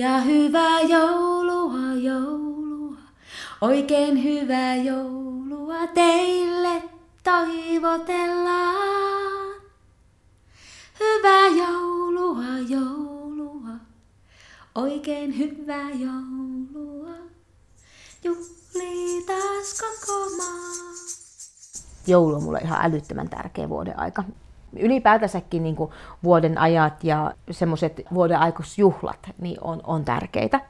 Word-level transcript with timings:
Ja 0.00 0.20
hyvää 0.20 0.80
joulua, 0.80 1.94
joulua, 1.94 2.96
oikein 3.60 4.24
hyvää 4.24 4.76
joulua 4.76 5.86
teille 5.86 6.82
toivotellaan. 7.24 8.76
Hyvää 11.00 11.46
joulua, 11.46 12.58
joulua, 12.68 13.70
oikein 14.74 15.38
hyvää 15.38 15.90
joulua. 15.90 17.14
Juhli 18.24 19.22
taas 19.26 19.80
koko 19.80 20.30
maa. 20.36 20.94
Joulu 22.06 22.34
on 22.34 22.42
mulle 22.42 22.58
ihan 22.58 22.84
älyttömän 22.84 23.28
tärkeä 23.28 23.68
vuoden 23.68 23.98
aika. 23.98 24.24
Ylipäätänsäkin 24.78 25.62
niin 25.62 25.76
kuin 25.76 25.90
vuoden 26.24 26.58
ajat 26.58 27.04
ja 27.04 27.32
semmoiset 27.50 28.00
vuoden 28.14 28.38
aikaisjuhlat 28.38 29.18
niin 29.40 29.58
on, 29.60 29.80
on 29.84 30.04
tärkeitä. 30.04 30.60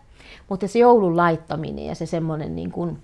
Mutta 0.48 0.68
se 0.68 0.78
joulun 0.78 1.16
laittaminen 1.16 1.86
ja 1.86 1.94
se 1.94 2.06
semmoinen 2.06 2.56
niin 2.56 2.72
kuin, 2.72 2.98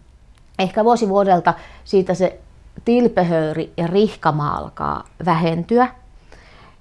ehkä 0.59 0.85
vuosi 0.85 1.09
vuodelta 1.09 1.55
siitä 1.85 2.15
se 2.15 2.41
tilpehöyri 2.85 3.73
ja 3.77 3.87
rihkama 3.87 4.57
alkaa 4.57 5.05
vähentyä. 5.25 5.89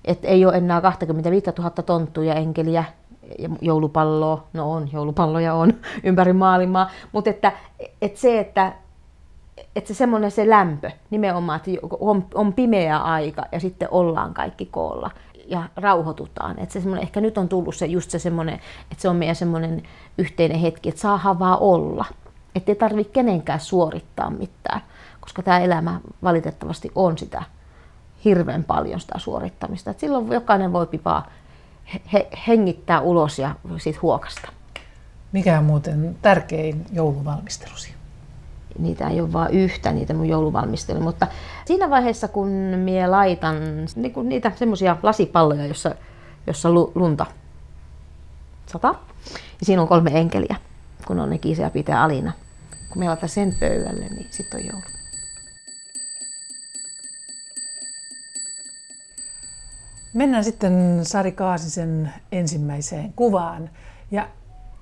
Et 0.06 0.20
ei 0.24 0.46
ole 0.46 0.58
enää 0.58 0.82
25 0.82 1.52
000 1.58 1.70
tonttuja 1.70 2.34
enkeliä 2.34 2.84
ja 3.40 3.50
joulupalloa, 3.62 4.44
no 4.54 4.72
on, 4.72 4.90
joulupalloja 4.94 5.54
on 5.54 5.74
ympäri 6.04 6.34
maailmaa, 6.34 6.92
mutta 7.12 7.30
että, 7.30 7.52
että 8.02 8.20
se, 8.20 8.40
että 8.40 8.74
että 9.76 9.88
se 9.88 9.94
semmoinen 9.94 10.32
se 10.32 10.50
lämpö 10.50 10.92
nimenomaan, 11.10 11.58
että 11.58 11.88
on, 12.00 12.26
on 12.34 12.54
pimeä 12.54 12.98
aika 12.98 13.46
ja 13.52 13.60
sitten 13.60 13.88
ollaan 13.92 14.34
kaikki 14.34 14.66
koolla 14.66 15.12
ja 15.48 15.64
rauhoitutaan. 15.76 16.60
Että 16.60 16.80
se 16.80 16.90
ehkä 17.02 17.22
nyt 17.22 17.38
on 17.38 17.50
tullut 17.50 17.76
se 17.76 17.86
just 17.86 18.10
se 18.10 18.20
semmoinen, 18.20 18.56
että 18.92 19.02
se 19.02 19.10
on 19.10 19.16
meidän 19.16 19.36
semmoinen 19.36 19.84
yhteinen 20.18 20.60
hetki, 20.60 20.90
että 20.90 21.02
saadaan 21.02 21.40
vaan 21.40 21.60
olla. 21.60 22.06
Että 22.56 22.72
ei 22.72 22.76
tarvitse 22.76 23.14
kenenkään 23.14 23.60
suorittaa 23.60 24.30
mitään, 24.30 24.82
koska 25.20 25.44
tämä 25.44 25.60
elämä 25.60 26.00
valitettavasti 26.24 26.92
on 26.96 27.18
sitä 27.18 27.44
hirveän 28.26 28.64
paljon 28.64 29.00
sitä 29.00 29.20
suorittamista. 29.20 29.92
Et 29.92 30.00
silloin 30.00 30.32
jokainen 30.32 30.74
voi 30.74 30.88
vaan 31.06 31.24
he, 32.14 32.28
hengittää 32.48 33.02
ulos 33.02 33.40
ja 33.40 33.56
siitä 33.78 34.00
huokasta. 34.02 34.50
Mikä 35.32 35.60
on 35.60 35.66
muuten 35.66 36.18
tärkein 36.22 36.86
jouluvalmistelusi? 36.92 37.95
Niitä 38.80 39.10
ei 39.10 39.22
ole 39.22 39.34
vain 39.34 39.54
yhtä, 39.54 39.92
niitä 39.92 40.14
mun 40.14 40.28
jouluvalmistelu, 40.28 41.00
mutta 41.00 41.28
siinä 41.66 41.90
vaiheessa 41.90 42.28
kun 42.28 42.48
minä 42.78 43.12
laitan 43.12 43.56
niin 43.96 44.14
kuin 44.14 44.30
niitä 44.30 44.52
semmoisia 44.56 44.98
lasipalloja, 45.04 45.66
jossa, 45.66 45.96
jossa 46.48 46.70
lunta 46.72 47.26
sata, 48.66 48.96
ja 49.60 49.66
siinä 49.66 49.82
on 49.82 49.88
kolme 49.88 50.12
enkeliä, 50.14 50.56
kun 51.08 51.20
on 51.20 51.30
ne 51.30 51.38
kiisä 51.38 51.70
pitää 51.70 52.04
alina. 52.04 52.32
Kun 52.90 53.00
me 53.00 53.08
laitan 53.08 53.30
sen 53.30 53.56
pöydälle, 53.60 54.06
niin 54.06 54.28
sitten 54.32 54.60
on 54.60 54.66
joulu. 54.66 54.86
Mennään 60.14 60.44
sitten 60.44 61.00
Sari 61.04 61.32
Kaasisen 61.32 62.14
ensimmäiseen 62.32 63.14
kuvaan. 63.14 63.70
Ja 64.12 64.30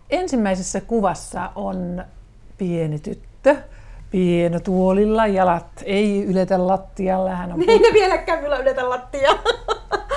ensimmäisessä 0.10 0.82
kuvassa 0.82 1.52
on 1.56 2.04
pieni 2.58 3.00
tyttö, 3.00 3.56
pienotuolilla, 4.14 5.28
jalat 5.28 5.68
ei 5.86 6.24
yletä 6.24 6.68
lattialla. 6.68 7.36
Hän 7.36 7.52
on 7.54 7.60
pu- 7.60 7.72
ei 7.72 7.80
ne 7.80 7.94
vieläkään 7.94 8.40
kyllä 8.40 8.58
yletä 8.58 8.90
lattiaa. 8.90 9.34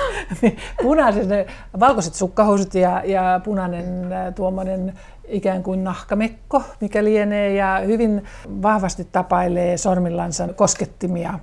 punaiset, 0.83 1.27
valkoiset 1.79 2.13
sukkahousut 2.13 2.73
ja, 2.73 3.01
ja 3.05 3.41
punainen 3.43 4.07
tuommoinen 4.35 4.93
ikään 5.27 5.63
kuin 5.63 5.83
nahkamekko, 5.83 6.63
mikä 6.81 7.03
lienee, 7.03 7.53
ja 7.53 7.81
hyvin 7.85 8.23
vahvasti 8.61 9.07
tapailee 9.11 9.77
sormillansa 9.77 10.47
koskettimia. 10.55 11.39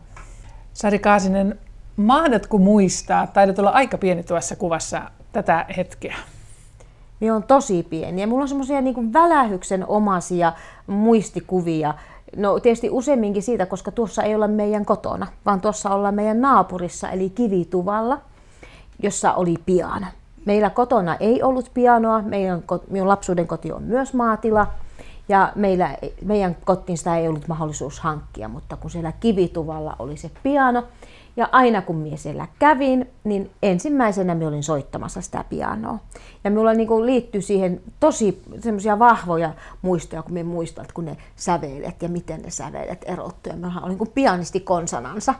Sari 0.72 0.98
Kaasinen, 0.98 1.58
mahdatko 1.96 2.58
muistaa, 2.58 3.26
taidat 3.26 3.58
olla 3.58 3.70
aika 3.70 3.98
pieni 3.98 4.22
tuossa 4.22 4.56
kuvassa, 4.56 5.02
tätä 5.32 5.66
hetkeä? 5.76 6.16
Minä 7.20 7.36
on 7.36 7.42
tosi 7.42 7.82
pieni 7.82 8.20
ja 8.20 8.26
mulla 8.26 8.42
on 8.42 8.48
semmoisia 8.48 8.80
niin 8.80 9.12
välähyksen 9.12 9.86
omaisia 9.86 10.52
muistikuvia. 10.86 11.94
No 12.36 12.60
tietysti 12.60 12.90
useamminkin 12.90 13.42
siitä, 13.42 13.66
koska 13.66 13.90
tuossa 13.90 14.22
ei 14.22 14.34
olla 14.34 14.48
meidän 14.48 14.84
kotona, 14.84 15.26
vaan 15.46 15.60
tuossa 15.60 15.90
ollaan 15.90 16.14
meidän 16.14 16.40
naapurissa, 16.40 17.10
eli 17.10 17.30
kivituvalla, 17.30 18.18
jossa 19.02 19.32
oli 19.32 19.54
piano. 19.66 20.06
Meillä 20.44 20.70
kotona 20.70 21.16
ei 21.20 21.42
ollut 21.42 21.70
pianoa, 21.74 22.22
meidän, 22.22 22.62
minun 22.90 23.08
lapsuuden 23.08 23.46
koti 23.46 23.72
on 23.72 23.82
myös 23.82 24.14
maatila, 24.14 24.66
ja 25.28 25.52
meillä, 25.54 25.96
meidän 26.24 26.56
kotiin 26.64 26.98
sitä 26.98 27.16
ei 27.16 27.28
ollut 27.28 27.48
mahdollisuus 27.48 28.00
hankkia, 28.00 28.48
mutta 28.48 28.76
kun 28.76 28.90
siellä 28.90 29.12
kivituvalla 29.12 29.96
oli 29.98 30.16
se 30.16 30.30
piano, 30.42 30.82
ja 31.36 31.48
aina 31.52 31.82
kun 31.82 31.96
minä 31.96 32.16
siellä 32.16 32.48
kävin, 32.58 33.10
niin 33.24 33.50
ensimmäisenä 33.62 34.34
minä 34.34 34.48
olin 34.48 34.62
soittamassa 34.62 35.20
sitä 35.20 35.44
pianoa. 35.48 35.98
Ja 36.44 36.50
minulla 36.50 36.72
niin 36.72 37.06
liittyy 37.06 37.42
siihen 37.42 37.80
tosi 38.00 38.42
semmoisia 38.60 38.98
vahvoja 38.98 39.54
muistoja, 39.82 40.22
kun 40.22 40.32
minä 40.32 40.48
muistan, 40.48 40.86
kun 40.94 41.04
ne 41.04 41.16
sävelet 41.36 42.02
ja 42.02 42.08
miten 42.08 42.42
ne 42.42 42.50
sävelet 42.50 43.04
erottu. 43.06 43.48
Ja 43.48 43.56
minä 43.56 43.80
olin 43.82 43.98
kuin 43.98 44.10
pianisti 44.14 44.60
konsonansa. 44.60 45.34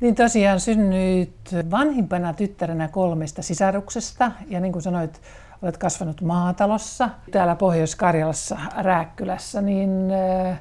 Niin 0.00 0.14
tosiaan 0.14 0.60
synnyit 0.60 1.54
vanhimpana 1.70 2.32
tyttärenä 2.32 2.88
kolmesta 2.88 3.42
sisaruksesta 3.42 4.32
ja 4.48 4.60
niin 4.60 4.72
kuin 4.72 4.82
sanoit, 4.82 5.20
olet 5.62 5.76
kasvanut 5.76 6.20
maatalossa 6.20 7.10
täällä 7.30 7.56
Pohjois-Karjalassa 7.56 8.58
Rääkkylässä, 8.76 9.62
niin 9.62 9.90
äh, 10.50 10.60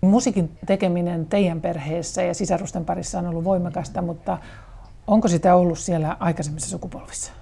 Musiikin 0.00 0.58
tekeminen 0.66 1.26
teidän 1.26 1.60
perheessä 1.60 2.22
ja 2.22 2.34
sisarusten 2.34 2.84
parissa 2.84 3.18
on 3.18 3.26
ollut 3.26 3.44
voimakasta, 3.44 4.02
mutta 4.02 4.38
onko 5.06 5.28
sitä 5.28 5.54
ollut 5.54 5.78
siellä 5.78 6.16
aikaisemmissa 6.20 6.70
sukupolvissa? 6.70 7.32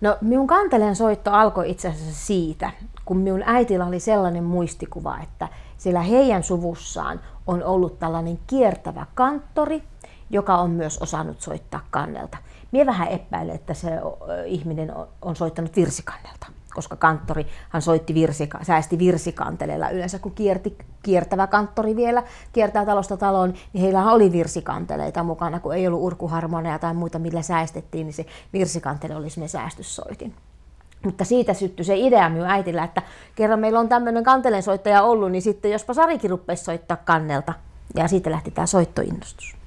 No 0.00 0.18
minun 0.20 0.46
kanteleen 0.46 0.96
soitto 0.96 1.30
alkoi 1.30 1.70
itse 1.70 1.88
asiassa 1.88 2.26
siitä, 2.26 2.70
kun 3.04 3.16
minun 3.16 3.42
äitillä 3.46 3.86
oli 3.86 4.00
sellainen 4.00 4.44
muistikuva, 4.44 5.18
että 5.22 5.48
siellä 5.78 6.00
heidän 6.00 6.42
suvussaan 6.42 7.20
on 7.46 7.64
ollut 7.64 7.98
tällainen 7.98 8.38
kiertävä 8.46 9.06
kanttori, 9.14 9.82
joka 10.30 10.56
on 10.56 10.70
myös 10.70 10.98
osannut 10.98 11.40
soittaa 11.40 11.80
kannelta. 11.90 12.38
Mie 12.72 12.86
vähän 12.86 13.08
epäilen, 13.08 13.54
että 13.54 13.74
se 13.74 13.90
ihminen 14.46 14.92
on 15.22 15.36
soittanut 15.36 15.76
virsikannelta 15.76 16.46
koska 16.74 16.96
kanttori 16.96 17.46
hän 17.68 17.82
soitti 17.82 18.14
virsika, 18.14 18.58
säästi 18.62 18.98
virsikanteleilla. 18.98 19.90
Yleensä 19.90 20.18
kun 20.18 20.32
kierti, 20.32 20.78
kiertävä 21.02 21.46
kanttori 21.46 21.96
vielä 21.96 22.22
kiertää 22.52 22.86
talosta 22.86 23.16
taloon, 23.16 23.54
niin 23.72 23.82
heillä 23.82 24.12
oli 24.12 24.32
virsikanteleita 24.32 25.22
mukana, 25.22 25.60
kun 25.60 25.74
ei 25.74 25.86
ollut 25.86 26.02
urkuharmoneja 26.02 26.78
tai 26.78 26.94
muita, 26.94 27.18
millä 27.18 27.42
säästettiin, 27.42 28.06
niin 28.06 28.14
se 28.14 28.26
virsikantele 28.52 29.16
oli 29.16 29.30
sinne 29.30 29.48
säästyssoitin. 29.48 30.34
Mutta 31.04 31.24
siitä 31.24 31.54
syttyi 31.54 31.84
se 31.84 31.96
idea 31.96 32.28
minun 32.28 32.46
äitillä, 32.46 32.84
että 32.84 33.02
kerran 33.34 33.60
meillä 33.60 33.80
on 33.80 33.88
tämmöinen 33.88 34.24
kantelensoittaja 34.24 35.02
ollut, 35.02 35.32
niin 35.32 35.42
sitten 35.42 35.70
jospa 35.70 35.94
Sarikin 35.94 36.30
rupesi 36.30 36.64
soittaa 36.64 36.96
kannelta. 36.96 37.52
Ja 37.96 38.08
siitä 38.08 38.30
lähti 38.30 38.50
tämä 38.50 38.66
soittoinnostus. 38.66 39.61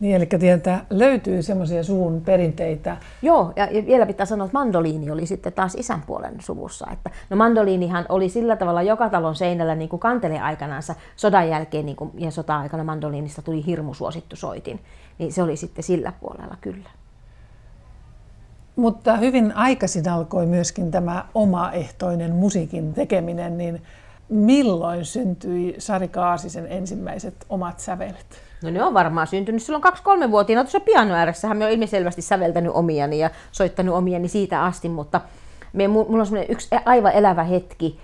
Niin, 0.00 0.16
eli 0.16 0.26
tietää, 0.26 0.86
löytyy 0.90 1.42
semmoisia 1.42 1.84
suun 1.84 2.20
perinteitä. 2.20 2.96
Joo, 3.22 3.52
ja 3.56 3.68
vielä 3.86 4.06
pitää 4.06 4.26
sanoa, 4.26 4.44
että 4.44 4.58
mandoliini 4.58 5.10
oli 5.10 5.26
sitten 5.26 5.52
taas 5.52 5.74
isän 5.74 6.02
puolen 6.02 6.34
suvussa. 6.38 6.86
Että, 6.92 7.10
no 7.30 7.36
mandoliinihan 7.36 8.06
oli 8.08 8.28
sillä 8.28 8.56
tavalla 8.56 8.82
joka 8.82 9.10
talon 9.10 9.34
seinällä 9.34 9.74
niin 9.74 9.88
kuin 9.88 10.00
kantelee 10.00 10.40
aikanansa 10.40 10.94
sodan 11.16 11.48
jälkeen, 11.48 11.86
niin 11.86 11.96
kuin, 11.96 12.10
ja 12.18 12.30
sota-aikana 12.30 12.84
mandoliinista 12.84 13.42
tuli 13.42 13.66
hirmu 13.66 13.94
suosittu 13.94 14.36
soitin. 14.36 14.80
Niin 15.18 15.32
se 15.32 15.42
oli 15.42 15.56
sitten 15.56 15.84
sillä 15.84 16.12
puolella 16.20 16.56
kyllä. 16.60 16.90
Mutta 18.76 19.16
hyvin 19.16 19.52
aikaisin 19.56 20.08
alkoi 20.08 20.46
myöskin 20.46 20.90
tämä 20.90 21.24
omaehtoinen 21.34 22.32
musiikin 22.34 22.94
tekeminen, 22.94 23.58
niin 23.58 23.82
milloin 24.28 25.04
syntyi 25.04 25.74
Sari 25.78 26.08
Kaasisen 26.08 26.66
ensimmäiset 26.66 27.34
omat 27.48 27.80
sävelet? 27.80 28.26
No 28.64 28.70
ne 28.70 28.84
on 28.84 28.94
varmaan 28.94 29.26
syntynyt 29.26 29.62
silloin 29.62 29.82
kaksi-kolme-vuotiaana 29.82 30.64
tuossa 30.64 30.80
piano 30.80 31.14
ääressähän 31.14 31.56
me 31.56 31.64
on 31.64 31.70
ilmiselvästi 31.70 32.22
säveltänyt 32.22 32.72
omiani 32.74 33.18
ja 33.18 33.30
soittanut 33.52 33.94
omiani 33.94 34.28
siitä 34.28 34.62
asti, 34.62 34.88
mutta 34.88 35.20
me, 35.72 35.88
mulla 35.88 36.22
on 36.22 36.44
yksi 36.48 36.68
aivan 36.84 37.12
elävä 37.12 37.44
hetki, 37.44 37.98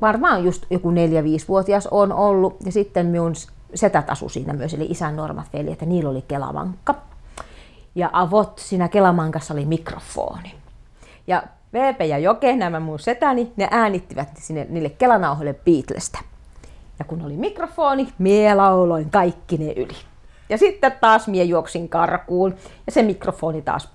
varmaan 0.00 0.44
just 0.44 0.62
joku 0.70 0.90
neljä-viisivuotias 0.90 1.86
on 1.86 2.12
ollut 2.12 2.56
ja 2.64 2.72
sitten 2.72 3.06
minun 3.06 3.32
setät 3.74 4.10
asu 4.10 4.28
siinä 4.28 4.52
myös, 4.52 4.74
eli 4.74 4.86
isän 4.90 5.16
normat 5.16 5.46
veljet, 5.52 5.80
ja 5.80 5.86
niillä 5.86 6.10
oli 6.10 6.24
kelavankka. 6.28 6.94
Ja 7.94 8.10
avot 8.12 8.58
siinä 8.58 8.88
kelamankassa 8.88 9.54
oli 9.54 9.64
mikrofoni. 9.64 10.54
Ja 11.26 11.42
VP 11.72 12.00
ja 12.00 12.18
Joke, 12.18 12.56
nämä 12.56 12.80
mun 12.80 12.98
setäni, 12.98 13.52
ne 13.56 13.68
äänittivät 13.70 14.28
sinne, 14.38 14.66
niille 14.70 14.90
kelanauhoille 14.90 15.54
Beatlesta. 15.54 16.18
Ja 16.98 17.04
kun 17.04 17.22
oli 17.22 17.36
mikrofoni, 17.36 18.08
mie 18.18 18.54
lauloin 18.54 19.10
kaikki 19.10 19.58
ne 19.58 19.72
yli. 19.72 19.96
Ja 20.48 20.58
sitten 20.58 20.92
taas 21.00 21.28
mie 21.28 21.44
juoksin 21.44 21.88
karkuun 21.88 22.54
ja 22.86 22.92
se 22.92 23.02
mikrofoni 23.02 23.62
taas 23.62 23.88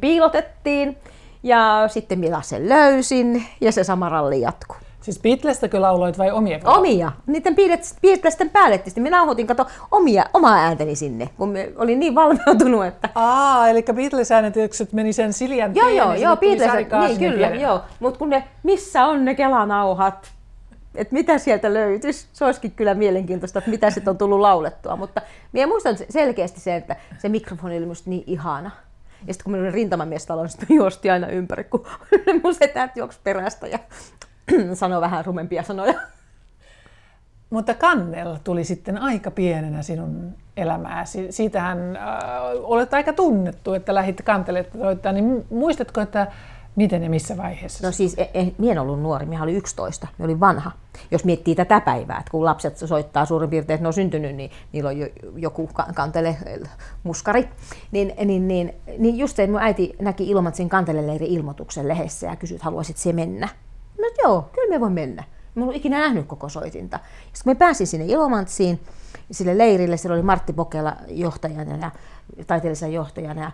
piilotettiin. 0.00 0.96
Ja 1.42 1.84
sitten 1.88 2.18
minä 2.18 2.42
sen 2.42 2.68
löysin 2.68 3.44
ja 3.60 3.72
se 3.72 3.84
sama 3.84 4.08
ralli 4.08 4.40
jatkuu. 4.40 4.76
Siis 5.00 5.20
Beatlestakö 5.20 5.80
lauloit 5.80 6.18
vai 6.18 6.30
omia? 6.30 6.58
vai? 6.64 6.78
Omia. 6.78 7.12
Niiden 7.26 7.54
Beatles- 7.54 7.98
Beatlesten 8.02 8.50
päälle 8.50 8.78
tietysti. 8.78 9.00
Minä 9.00 9.16
nauhoitin 9.16 9.46
kato 9.46 9.66
omia, 9.90 10.24
omaa 10.34 10.54
ääntäni 10.54 10.96
sinne, 10.96 11.28
kun 11.36 11.48
me 11.48 11.72
olin 11.76 12.00
niin 12.00 12.14
valmeutunut, 12.14 12.84
että 12.84 13.08
Aa, 13.14 13.68
eli 13.68 13.82
Beatles-äänitykset 13.92 14.92
meni 14.92 15.12
sen 15.12 15.32
Siljan 15.32 15.74
Joo, 15.74 15.88
joo, 15.88 16.14
joo, 16.14 16.36
Beatles, 16.36 16.70
niin 17.08 17.18
kyllä, 17.18 17.46
joo. 17.48 17.80
Mutta 18.00 18.18
kun 18.18 18.30
ne, 18.30 18.44
missä 18.62 19.04
on 19.06 19.24
ne 19.24 19.34
kelanauhat, 19.34 20.32
että 20.94 21.14
mitä 21.14 21.38
sieltä 21.38 21.74
löytyisi, 21.74 22.26
se 22.32 22.44
olisikin 22.44 22.70
kyllä 22.70 22.94
mielenkiintoista, 22.94 23.58
että 23.58 23.70
mitä 23.70 23.90
sitten 23.90 24.10
on 24.10 24.18
tullut 24.18 24.40
laulettua. 24.40 24.96
Mutta 24.96 25.22
minä 25.52 25.66
muistan 25.66 25.98
se- 25.98 26.06
selkeästi 26.10 26.60
se, 26.60 26.76
että 26.76 26.96
se 27.18 27.28
mikrofoni 27.28 27.74
oli 27.74 27.80
minusta 27.80 28.10
niin 28.10 28.24
ihana. 28.26 28.70
Ja 29.26 29.34
sitten 29.34 29.44
kun 29.44 29.52
minä 29.52 29.62
olin 29.62 29.74
rintamamiestaloon, 29.74 30.48
sitten 30.48 30.66
minä 30.68 30.76
juostin 30.76 31.12
aina 31.12 31.28
ympäri, 31.28 31.64
kun 31.64 31.86
mun 32.42 32.54
setät 32.54 32.96
juoksi 32.96 33.20
perästä 33.24 33.66
ja 33.66 33.78
sanoi 34.74 35.00
vähän 35.00 35.24
rumempia 35.24 35.62
sanoja. 35.62 35.94
Mutta 37.50 37.74
Kannel 37.74 38.36
tuli 38.44 38.64
sitten 38.64 38.98
aika 38.98 39.30
pienenä 39.30 39.82
sinun 39.82 40.32
elämääsi. 40.56 41.32
Siitähän 41.32 41.96
äh, 41.96 42.02
olet 42.62 42.94
aika 42.94 43.12
tunnettu, 43.12 43.74
että 43.74 43.94
lähdit 43.94 44.22
kanteletta 44.22 44.78
soittaa. 44.78 45.12
Niin 45.12 45.46
muistatko, 45.50 46.00
että 46.00 46.26
miten 46.76 47.02
ja 47.02 47.10
missä 47.10 47.36
vaiheessa? 47.36 47.86
No 47.86 47.92
siis, 47.92 48.14
e, 48.18 48.22
e, 48.34 48.52
minä 48.58 48.72
en 48.72 48.78
ollut 48.78 49.02
nuori, 49.02 49.26
minä 49.26 49.42
olin 49.42 49.56
11, 49.56 50.06
minä 50.18 50.24
olin 50.24 50.40
vanha. 50.40 50.72
Jos 51.10 51.24
miettii 51.24 51.54
tätä 51.54 51.80
päivää, 51.80 52.18
että 52.18 52.30
kun 52.30 52.44
lapset 52.44 52.76
soittaa 52.78 53.24
suurin 53.24 53.50
piirtein, 53.50 53.74
että 53.74 53.82
ne 53.82 53.88
on 53.88 53.92
syntynyt, 53.92 54.36
niin 54.36 54.50
niillä 54.72 54.88
on 54.88 54.98
jo, 54.98 55.06
joku 55.36 55.66
ka- 55.66 55.86
kantele 55.94 56.36
muskari. 57.02 57.48
Niin, 57.92 58.14
niin, 58.24 58.48
niin, 58.48 58.74
niin 58.98 59.18
just 59.18 59.36
se, 59.36 59.46
mun 59.46 59.60
äiti 59.60 59.96
näki 60.00 60.30
Ilmatsin 60.30 60.68
kanteleleirin 60.68 61.30
ilmoituksen 61.30 61.88
lehdessä 61.88 62.26
ja 62.26 62.36
kysyi, 62.36 62.54
että 62.54 62.64
haluaisit 62.64 62.96
se 62.96 63.12
mennä. 63.12 63.46
Mä 63.46 63.96
sanoin, 63.96 64.14
joo, 64.22 64.50
kyllä 64.52 64.74
me 64.74 64.80
voi 64.80 64.90
mennä. 64.90 65.24
Mä 65.54 65.60
en 65.60 65.62
ollut 65.62 65.76
ikinä 65.76 65.98
nähnyt 65.98 66.26
koko 66.26 66.48
soitinta. 66.48 66.96
Sitten 66.96 67.44
kun 67.44 67.50
me 67.50 67.54
pääsin 67.54 67.86
sinne 67.86 68.06
Ilomantsiin, 68.06 68.80
sille 69.30 69.58
leirille, 69.58 69.96
siellä 69.96 70.14
oli 70.14 70.22
Martti 70.22 70.52
Pokela 70.52 70.96
johtajana 71.08 71.76
ja 71.76 71.90
taiteellisena 72.46 72.92
johtajana. 72.92 73.40
Ja 73.40 73.50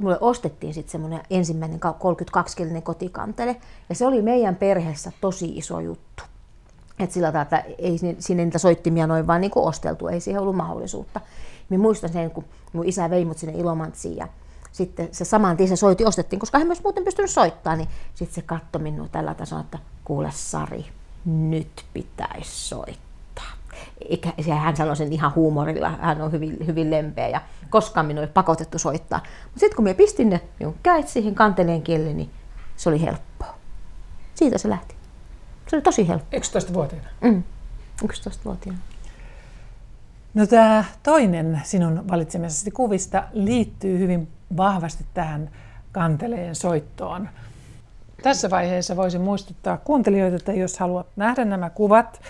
mulle, 0.00 0.18
ostettiin 0.20 0.74
sitten 0.74 0.92
semmoinen 0.92 1.20
ensimmäinen 1.30 1.80
32-kielinen 1.80 2.82
kotikantele. 2.82 3.56
Ja 3.88 3.94
se 3.94 4.06
oli 4.06 4.22
meidän 4.22 4.56
perheessä 4.56 5.12
tosi 5.20 5.56
iso 5.56 5.80
juttu. 5.80 6.22
Et 6.98 7.10
sillä 7.10 7.28
tavalla, 7.28 7.42
että 7.42 7.64
ei 7.78 7.98
sinne- 8.18 8.44
niitä 8.44 8.58
soittimia 8.58 9.06
noin 9.06 9.26
vaan 9.26 9.40
niin 9.40 9.52
osteltu, 9.54 10.08
ei 10.08 10.20
siihen 10.20 10.42
ollut 10.42 10.56
mahdollisuutta. 10.56 11.20
Minä 11.68 11.82
muistan 11.82 12.12
sen, 12.12 12.30
kun 12.30 12.44
mun 12.72 12.86
isä 12.86 13.10
vei 13.10 13.24
mut 13.24 13.38
sinne 13.38 13.58
Ilomantsiin 13.58 14.16
ja 14.16 14.28
sitten 14.72 15.08
se 15.12 15.24
saman 15.24 15.56
tien 15.56 15.68
se 15.68 15.76
soiti 15.76 16.04
ostettiin, 16.04 16.40
koska 16.40 16.58
hän 16.58 16.66
myös 16.66 16.82
muuten 16.82 17.04
pystynyt 17.04 17.30
soittaa, 17.30 17.76
niin 17.76 17.88
sitten 18.14 18.34
se 18.34 18.42
katsoi 18.42 18.82
minua 18.82 19.08
tällä 19.08 19.34
tasolla, 19.34 19.62
että 19.62 19.78
kuule 20.04 20.30
Sari, 20.34 20.86
nyt 21.24 21.84
pitäisi 21.92 22.68
soittaa. 22.68 23.07
Eikä, 24.08 24.32
se 24.40 24.50
hän 24.50 24.76
sanoi 24.76 24.96
sen 24.96 25.12
ihan 25.12 25.34
huumorilla, 25.34 25.90
hän 25.90 26.20
on 26.20 26.32
hyvin, 26.32 26.66
hyvin 26.66 26.90
lempeä 26.90 27.28
ja 27.28 27.40
koskaan 27.70 28.06
minua 28.06 28.22
ei 28.22 28.28
pakotettu 28.28 28.78
soittaa. 28.78 29.22
Mutta 29.44 29.60
sitten 29.60 29.76
kun 29.76 29.82
minä 29.82 29.94
pistin 29.94 30.30
ne 30.30 30.40
minun 30.58 30.74
kädet 30.82 31.08
siihen 31.08 31.34
kanteleen 31.34 31.82
kielle, 31.82 32.12
niin 32.12 32.30
se 32.76 32.88
oli 32.88 33.02
helppoa. 33.02 33.54
Siitä 34.34 34.58
se 34.58 34.68
lähti. 34.68 34.94
Se 35.68 35.76
oli 35.76 35.82
tosi 35.82 36.08
helppo. 36.08 36.36
11-vuotiaana. 36.36 37.08
Mm. 37.20 37.42
11-vuotiaana. 38.04 38.80
No 40.34 40.46
tämä 40.46 40.84
toinen 41.02 41.60
sinun 41.64 42.04
valitsemisesi 42.10 42.70
kuvista 42.70 43.24
liittyy 43.32 43.98
hyvin 43.98 44.28
vahvasti 44.56 45.04
tähän 45.14 45.50
kanteleen 45.92 46.54
soittoon. 46.54 47.28
Tässä 48.22 48.50
vaiheessa 48.50 48.96
voisin 48.96 49.20
muistuttaa 49.20 49.76
kuuntelijoita, 49.76 50.36
että 50.36 50.52
jos 50.52 50.78
haluat 50.78 51.06
nähdä 51.16 51.44
nämä 51.44 51.70
kuvat, 51.70 52.20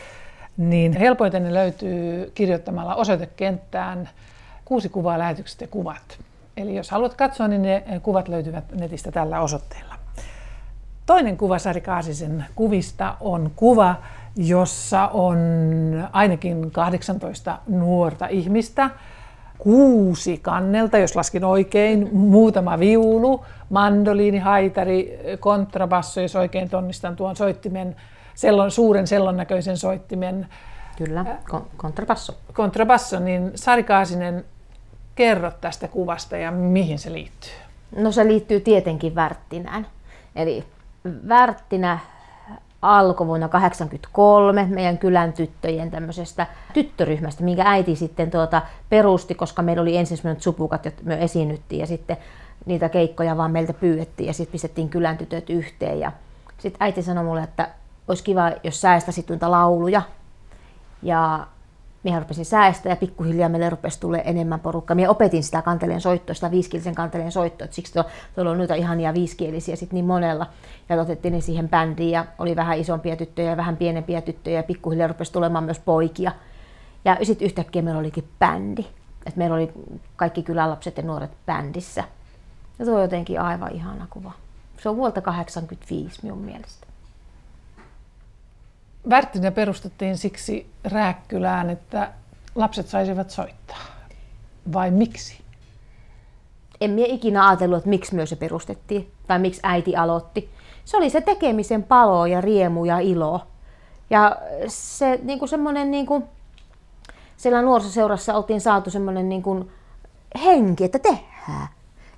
niin 0.59 0.93
helpoiten 0.93 1.45
ne 1.45 1.55
löytyy 1.55 2.31
kirjoittamalla 2.35 2.95
osoitekenttään 2.95 4.09
kuusi 4.65 4.89
kuvaa 4.89 5.19
lähetyksestä 5.19 5.65
ja 5.65 5.69
kuvat. 5.69 6.19
Eli 6.57 6.77
jos 6.77 6.91
haluat 6.91 7.15
katsoa, 7.15 7.49
niin 7.49 7.63
ne 7.63 7.85
kuvat 8.03 8.29
löytyvät 8.29 8.65
netistä 8.73 9.13
tällä 9.13 9.41
osoitteella. 9.41 9.95
Toinen 11.07 11.37
kuva 11.37 11.59
Sari 11.59 11.81
Kaasisen 11.81 12.45
kuvista 12.55 13.15
on 13.21 13.51
kuva, 13.57 13.95
jossa 14.37 15.09
on 15.09 15.39
ainakin 16.13 16.71
18 16.71 17.59
nuorta 17.69 18.27
ihmistä, 18.27 18.91
kuusi 19.59 20.39
kannelta, 20.39 20.99
jos 20.99 21.17
laskin 21.17 21.45
oikein, 21.45 22.09
muutama 22.13 22.79
viulu, 22.79 23.45
mandoliini, 23.71 24.39
haitari, 24.39 25.19
kontrabasso, 25.41 26.21
jos 26.21 26.37
oikein 26.37 26.71
tunnistan 26.71 27.17
tuon 27.17 27.37
soittimen, 27.37 27.97
sellon, 28.39 28.71
suuren 28.71 29.07
sellon 29.07 29.37
näköisen 29.37 29.77
soittimen, 29.77 30.49
Kyllä, 30.97 31.25
kon- 31.51 31.63
kontrabasso. 31.77 32.33
kontrabasso, 32.53 33.19
niin 33.19 33.53
Sari 33.55 33.83
Kaasinen, 33.83 34.45
kerro 35.15 35.51
tästä 35.61 35.89
kuvasta 35.89 36.37
ja 36.37 36.51
mihin 36.51 36.99
se 36.99 37.13
liittyy. 37.13 37.51
No 37.97 38.13
se 38.13 38.27
liittyy 38.27 38.61
tietenkin 38.61 39.15
Värttinään. 39.15 39.87
Eli 40.37 40.65
Värttinä 41.29 41.99
alkoi 42.83 43.27
vuonna 43.27 43.49
1983 43.49 44.67
meidän 44.71 44.99
kylän 44.99 45.33
tyttöjen 45.33 45.91
tämmöisestä 45.91 46.47
tyttöryhmästä, 46.73 47.45
minkä 47.45 47.63
äiti 47.67 47.97
sitten 47.97 48.31
tuota 48.31 48.63
perusti, 48.89 49.35
koska 49.35 49.63
meillä 49.63 49.83
oli 49.83 49.97
ensin 49.97 50.17
semmoiset 50.17 50.43
supukat, 50.43 50.85
jotka 50.85 51.03
me 51.05 51.25
esiinnyttiin 51.25 51.81
ja 51.81 51.87
sitten 51.87 52.17
niitä 52.67 52.89
keikkoja 52.89 53.37
vaan 53.37 53.51
meiltä 53.51 53.73
pyydettiin 53.73 54.27
ja 54.27 54.33
sitten 54.33 54.53
pistettiin 54.53 54.89
kylän 54.89 55.19
tytöt 55.19 55.51
yhteen 55.51 56.01
ja 56.01 56.13
sitten 56.59 56.83
äiti 56.83 57.03
sanoi 57.03 57.25
mulle, 57.25 57.43
että 57.43 57.69
olisi 58.09 58.25
kiva, 58.25 58.53
jos 58.65 58.81
säästäisit 58.81 59.29
noita 59.29 59.51
lauluja. 59.51 60.03
Ja 61.03 61.47
minä 62.03 62.19
rupesin 62.19 62.45
säästä 62.45 62.89
ja 62.89 62.97
pikkuhiljaa 62.97 63.49
meille 63.49 63.71
rupesi 63.71 64.01
tulee 64.01 64.23
enemmän 64.25 64.61
porukkaa. 64.61 64.95
Minä 64.95 65.11
opetin 65.11 65.43
sitä 65.43 65.63
kanteleen 65.63 66.01
soittoa, 66.01 66.35
sitä 66.35 66.51
viiskielisen 66.51 66.95
kanteleen 66.95 67.33
soittoa, 67.33 67.65
että 67.65 67.75
siksi 67.75 67.93
tuo- 67.93 68.05
tuolla 68.35 68.51
on 68.51 68.59
noita 68.59 68.75
ihania 68.75 69.15
viiskielisiä 69.15 69.77
sit 69.77 69.93
niin 69.93 70.05
monella. 70.05 70.47
Ja 70.89 71.01
otettiin 71.01 71.35
ne 71.35 71.41
siihen 71.41 71.69
bändiin 71.69 72.11
ja 72.11 72.25
oli 72.39 72.57
vähän 72.57 72.79
isompia 72.79 73.17
tyttöjä 73.17 73.51
ja 73.51 73.57
vähän 73.57 73.77
pienempiä 73.77 74.21
tyttöjä 74.21 74.59
ja 74.59 74.63
pikkuhiljaa 74.63 75.09
rupesi 75.09 75.33
tulemaan 75.33 75.65
myös 75.65 75.79
poikia. 75.79 76.33
Ja 77.05 77.17
sitten 77.23 77.47
yhtäkkiä 77.47 77.83
meillä 77.83 78.01
olikin 78.01 78.29
bändi. 78.39 78.87
Et 79.27 79.37
meillä 79.37 79.57
oli 79.57 79.73
kaikki 80.17 80.43
kylälapset 80.43 80.97
ja 80.97 81.03
nuoret 81.03 81.31
bändissä. 81.47 82.05
Ja 82.79 82.85
se 82.85 82.91
on 82.91 83.03
jotenkin 83.03 83.41
aivan 83.41 83.73
ihana 83.73 84.07
kuva. 84.11 84.33
Se 84.83 84.89
on 84.89 84.97
vuolta 84.97 85.21
85 85.21 86.21
minun 86.23 86.39
mielestä. 86.39 86.88
Värttinä 89.11 89.51
perustettiin 89.51 90.19
siksi 90.19 90.71
Rääkkylään, 90.85 91.71
että 91.71 92.13
lapset 92.55 92.89
saisivat 92.89 93.31
soittaa. 93.31 93.85
Vai 94.73 94.91
miksi? 94.91 95.49
en 96.81 96.91
minä 96.91 97.07
ikinä 97.11 97.49
ajatellut, 97.49 97.79
että 97.79 97.91
miksi 97.91 98.15
myös 98.15 98.31
se 98.31 98.37
perustettiin 98.37 99.13
tai 99.27 99.39
miksi 99.39 99.61
äiti 99.63 99.97
aloitti. 99.97 100.51
Se 100.85 100.97
oli 100.97 101.11
se 101.11 101.21
tekemisen 101.21 101.83
palo 101.83 102.27
ja 102.27 102.41
riemu 102.41 102.85
ja 102.85 102.99
ilo. 102.99 103.41
Ja 104.11 104.37
se 104.69 105.21
niin 105.23 105.39
kuin 105.39 105.49
semmoinen, 105.49 105.91
niin 105.91 106.07
kuin, 106.07 106.25
siellä 107.37 107.63
nuorisoseurassa 107.63 108.35
oltiin 108.35 108.61
saatu 108.61 108.91
semmoinen 108.91 109.29
niin 109.29 109.43
kuin 109.43 109.71
henki, 110.45 110.85
että 110.85 110.99
tehdään. 110.99 111.69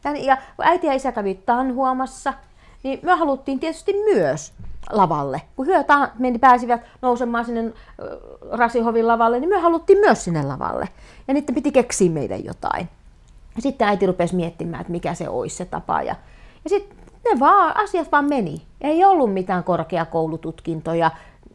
Ja, 0.04 0.16
ja 0.16 0.36
äiti 0.58 0.86
ja 0.86 0.92
isä 0.92 1.12
kävi 1.12 1.34
tanhuamassa, 1.34 2.34
niin 2.82 3.00
me 3.02 3.12
haluttiin 3.12 3.60
tietysti 3.60 3.92
myös 4.14 4.52
lavalle. 4.90 5.42
Kun 5.56 5.66
hyö 5.66 5.84
ta- 5.84 6.10
meni, 6.18 6.38
pääsivät 6.38 6.80
nousemaan 7.02 7.44
sinne 7.44 7.72
Rasihovin 8.50 9.06
lavalle, 9.06 9.40
niin 9.40 9.50
me 9.50 9.58
haluttiin 9.58 9.98
myös 9.98 10.24
sinne 10.24 10.42
lavalle. 10.42 10.88
Ja 11.28 11.34
niiden 11.34 11.54
piti 11.54 11.72
keksiä 11.72 12.10
meidän 12.10 12.44
jotain. 12.44 12.88
Ja 13.56 13.62
sitten 13.62 13.88
äiti 13.88 14.06
rupesi 14.06 14.36
miettimään, 14.36 14.80
että 14.80 14.90
mikä 14.90 15.14
se 15.14 15.28
olisi 15.28 15.56
se 15.56 15.64
tapa. 15.64 16.02
Ja, 16.02 16.16
ja 16.64 16.70
sitten 16.70 16.96
ne 17.24 17.40
vaan, 17.40 17.76
asiat 17.76 18.12
vaan 18.12 18.24
meni. 18.28 18.62
Ei 18.80 19.04
ollut 19.04 19.32
mitään 19.32 19.64
korkeakoulututkintoja. 19.64 21.10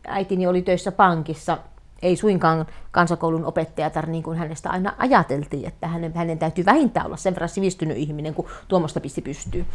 Äitini 0.07 0.47
oli 0.47 0.61
töissä 0.61 0.91
pankissa. 0.91 1.57
Ei 2.01 2.15
suinkaan 2.15 2.65
kansakoulun 2.91 3.45
opettajatar, 3.45 4.07
niin 4.07 4.23
kuin 4.23 4.37
hänestä 4.37 4.69
aina 4.69 4.93
ajateltiin, 4.97 5.67
että 5.67 5.87
hänen, 5.87 6.13
hänen 6.15 6.39
täytyy 6.39 6.65
vähintään 6.65 7.05
olla 7.05 7.17
sen 7.17 7.33
verran 7.33 7.49
sivistynyt 7.49 7.97
ihminen, 7.97 8.33
kun 8.33 8.45
tuommoista 8.67 8.99
pisti 8.99 9.21
pystyy. 9.21 9.65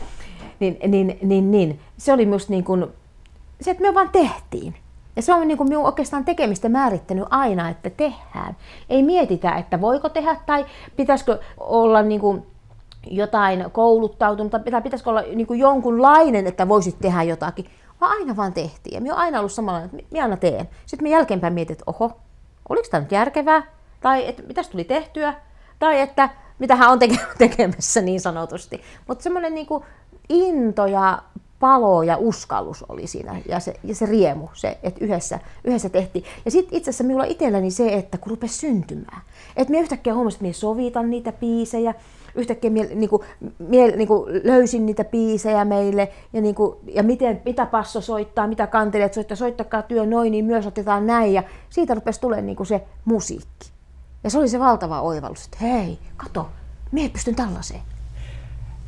Niin, 0.60 0.78
niin, 0.88 1.18
niin, 1.22 1.50
niin. 1.50 1.80
Se 1.96 2.12
oli 2.12 2.26
myös 2.26 2.48
niin 2.48 2.64
kuin, 2.64 2.86
se, 3.60 3.70
että 3.70 3.82
me 3.82 3.94
vaan 3.94 4.08
tehtiin. 4.08 4.74
Ja 5.16 5.22
se 5.22 5.34
on 5.34 5.48
niin 5.48 5.58
kuin 5.58 5.68
minun 5.68 5.86
oikeastaan 5.86 6.24
tekemistä 6.24 6.68
määrittänyt 6.68 7.24
aina, 7.30 7.68
että 7.68 7.90
tehdään. 7.90 8.56
Ei 8.88 9.02
mietitä, 9.02 9.52
että 9.52 9.80
voiko 9.80 10.08
tehdä 10.08 10.36
tai 10.46 10.66
pitäisikö 10.96 11.38
olla 11.58 12.02
niin 12.02 12.20
kuin 12.20 12.46
jotain 13.06 13.70
kouluttautunut 13.72 14.52
tai 14.52 14.82
pitäisikö 14.82 15.10
olla 15.10 15.22
niin 15.22 15.46
kuin 15.46 15.60
jonkunlainen, 15.60 16.46
että 16.46 16.68
voisit 16.68 16.98
tehdä 16.98 17.22
jotakin. 17.22 17.66
Vaan 18.00 18.12
aina 18.12 18.36
vaan 18.36 18.52
tehtiin. 18.52 18.94
Ja 18.94 19.00
minä 19.00 19.14
olen 19.14 19.24
aina 19.24 19.38
ollut 19.38 19.52
samalla, 19.52 19.80
että 19.80 19.96
minä 20.10 20.24
aina 20.24 20.36
teen. 20.36 20.68
Sitten 20.86 21.08
me 21.08 21.10
jälkeenpäin 21.10 21.52
mietin, 21.52 21.72
että 21.72 21.84
oho, 21.86 22.12
oliko 22.68 22.88
tämä 22.90 23.00
nyt 23.00 23.12
järkevää? 23.12 23.62
Tai 24.00 24.28
että 24.28 24.42
mitäs 24.42 24.68
tuli 24.68 24.84
tehtyä? 24.84 25.34
Tai 25.78 26.00
että 26.00 26.30
mitä 26.58 26.76
hän 26.76 26.90
on 26.90 26.98
teke- 26.98 27.36
tekemässä 27.38 28.00
niin 28.00 28.20
sanotusti. 28.20 28.80
Mutta 29.08 29.22
semmoinen 29.22 29.54
niin 29.54 29.66
kuin 29.66 29.84
into 30.28 30.86
ja 30.86 31.22
palo 31.60 32.02
ja 32.02 32.16
uskallus 32.16 32.84
oli 32.88 33.06
siinä. 33.06 33.40
Ja 33.48 33.60
se, 33.60 33.74
ja 33.84 33.94
se 33.94 34.06
riemu, 34.06 34.48
se, 34.52 34.78
että 34.82 35.04
yhdessä, 35.04 35.38
yhdessä 35.64 35.88
tehtiin. 35.88 36.24
Ja 36.44 36.50
sitten 36.50 36.78
itse 36.78 36.90
asiassa 36.90 37.04
minulla 37.04 37.24
itselläni 37.24 37.70
se, 37.70 37.94
että 37.94 38.18
kun 38.18 38.30
rupesi 38.30 38.58
syntymään, 38.58 39.22
että 39.56 39.70
minä 39.70 39.82
yhtäkkiä 39.82 40.14
huomasin, 40.14 40.36
että 40.36 40.42
minä 40.42 40.52
sovitan 40.52 41.10
niitä 41.10 41.32
biisejä, 41.32 41.94
yhtäkkiä 42.34 42.70
mie, 42.70 42.88
niin 42.94 43.10
kuin, 43.10 43.22
mie, 43.58 43.96
niin 43.96 44.08
kuin 44.08 44.40
löysin 44.44 44.86
niitä 44.86 45.04
biisejä 45.04 45.64
meille. 45.64 46.08
Ja, 46.32 46.40
niin 46.40 46.54
kuin, 46.54 46.76
ja 46.86 47.02
miten, 47.02 47.42
mitä 47.44 47.66
passo 47.66 48.00
soittaa, 48.00 48.46
mitä 48.46 48.66
kantelijat 48.66 49.14
soittaa, 49.14 49.36
soittakaa 49.36 49.82
työ 49.82 50.06
noin, 50.06 50.32
niin 50.32 50.44
myös 50.44 50.66
otetaan 50.66 51.06
näin. 51.06 51.32
Ja 51.32 51.42
siitä 51.70 51.94
rupesi 51.94 52.20
tulemaan 52.20 52.46
niin 52.46 52.56
kuin 52.56 52.66
se 52.66 52.82
musiikki. 53.04 53.70
Ja 54.24 54.30
se 54.30 54.38
oli 54.38 54.48
se 54.48 54.58
valtava 54.58 55.00
oivallus, 55.00 55.44
että 55.44 55.58
hei, 55.60 55.98
kato, 56.16 56.48
minä 56.92 57.08
pystyn 57.12 57.34
tällaiseen. 57.34 57.80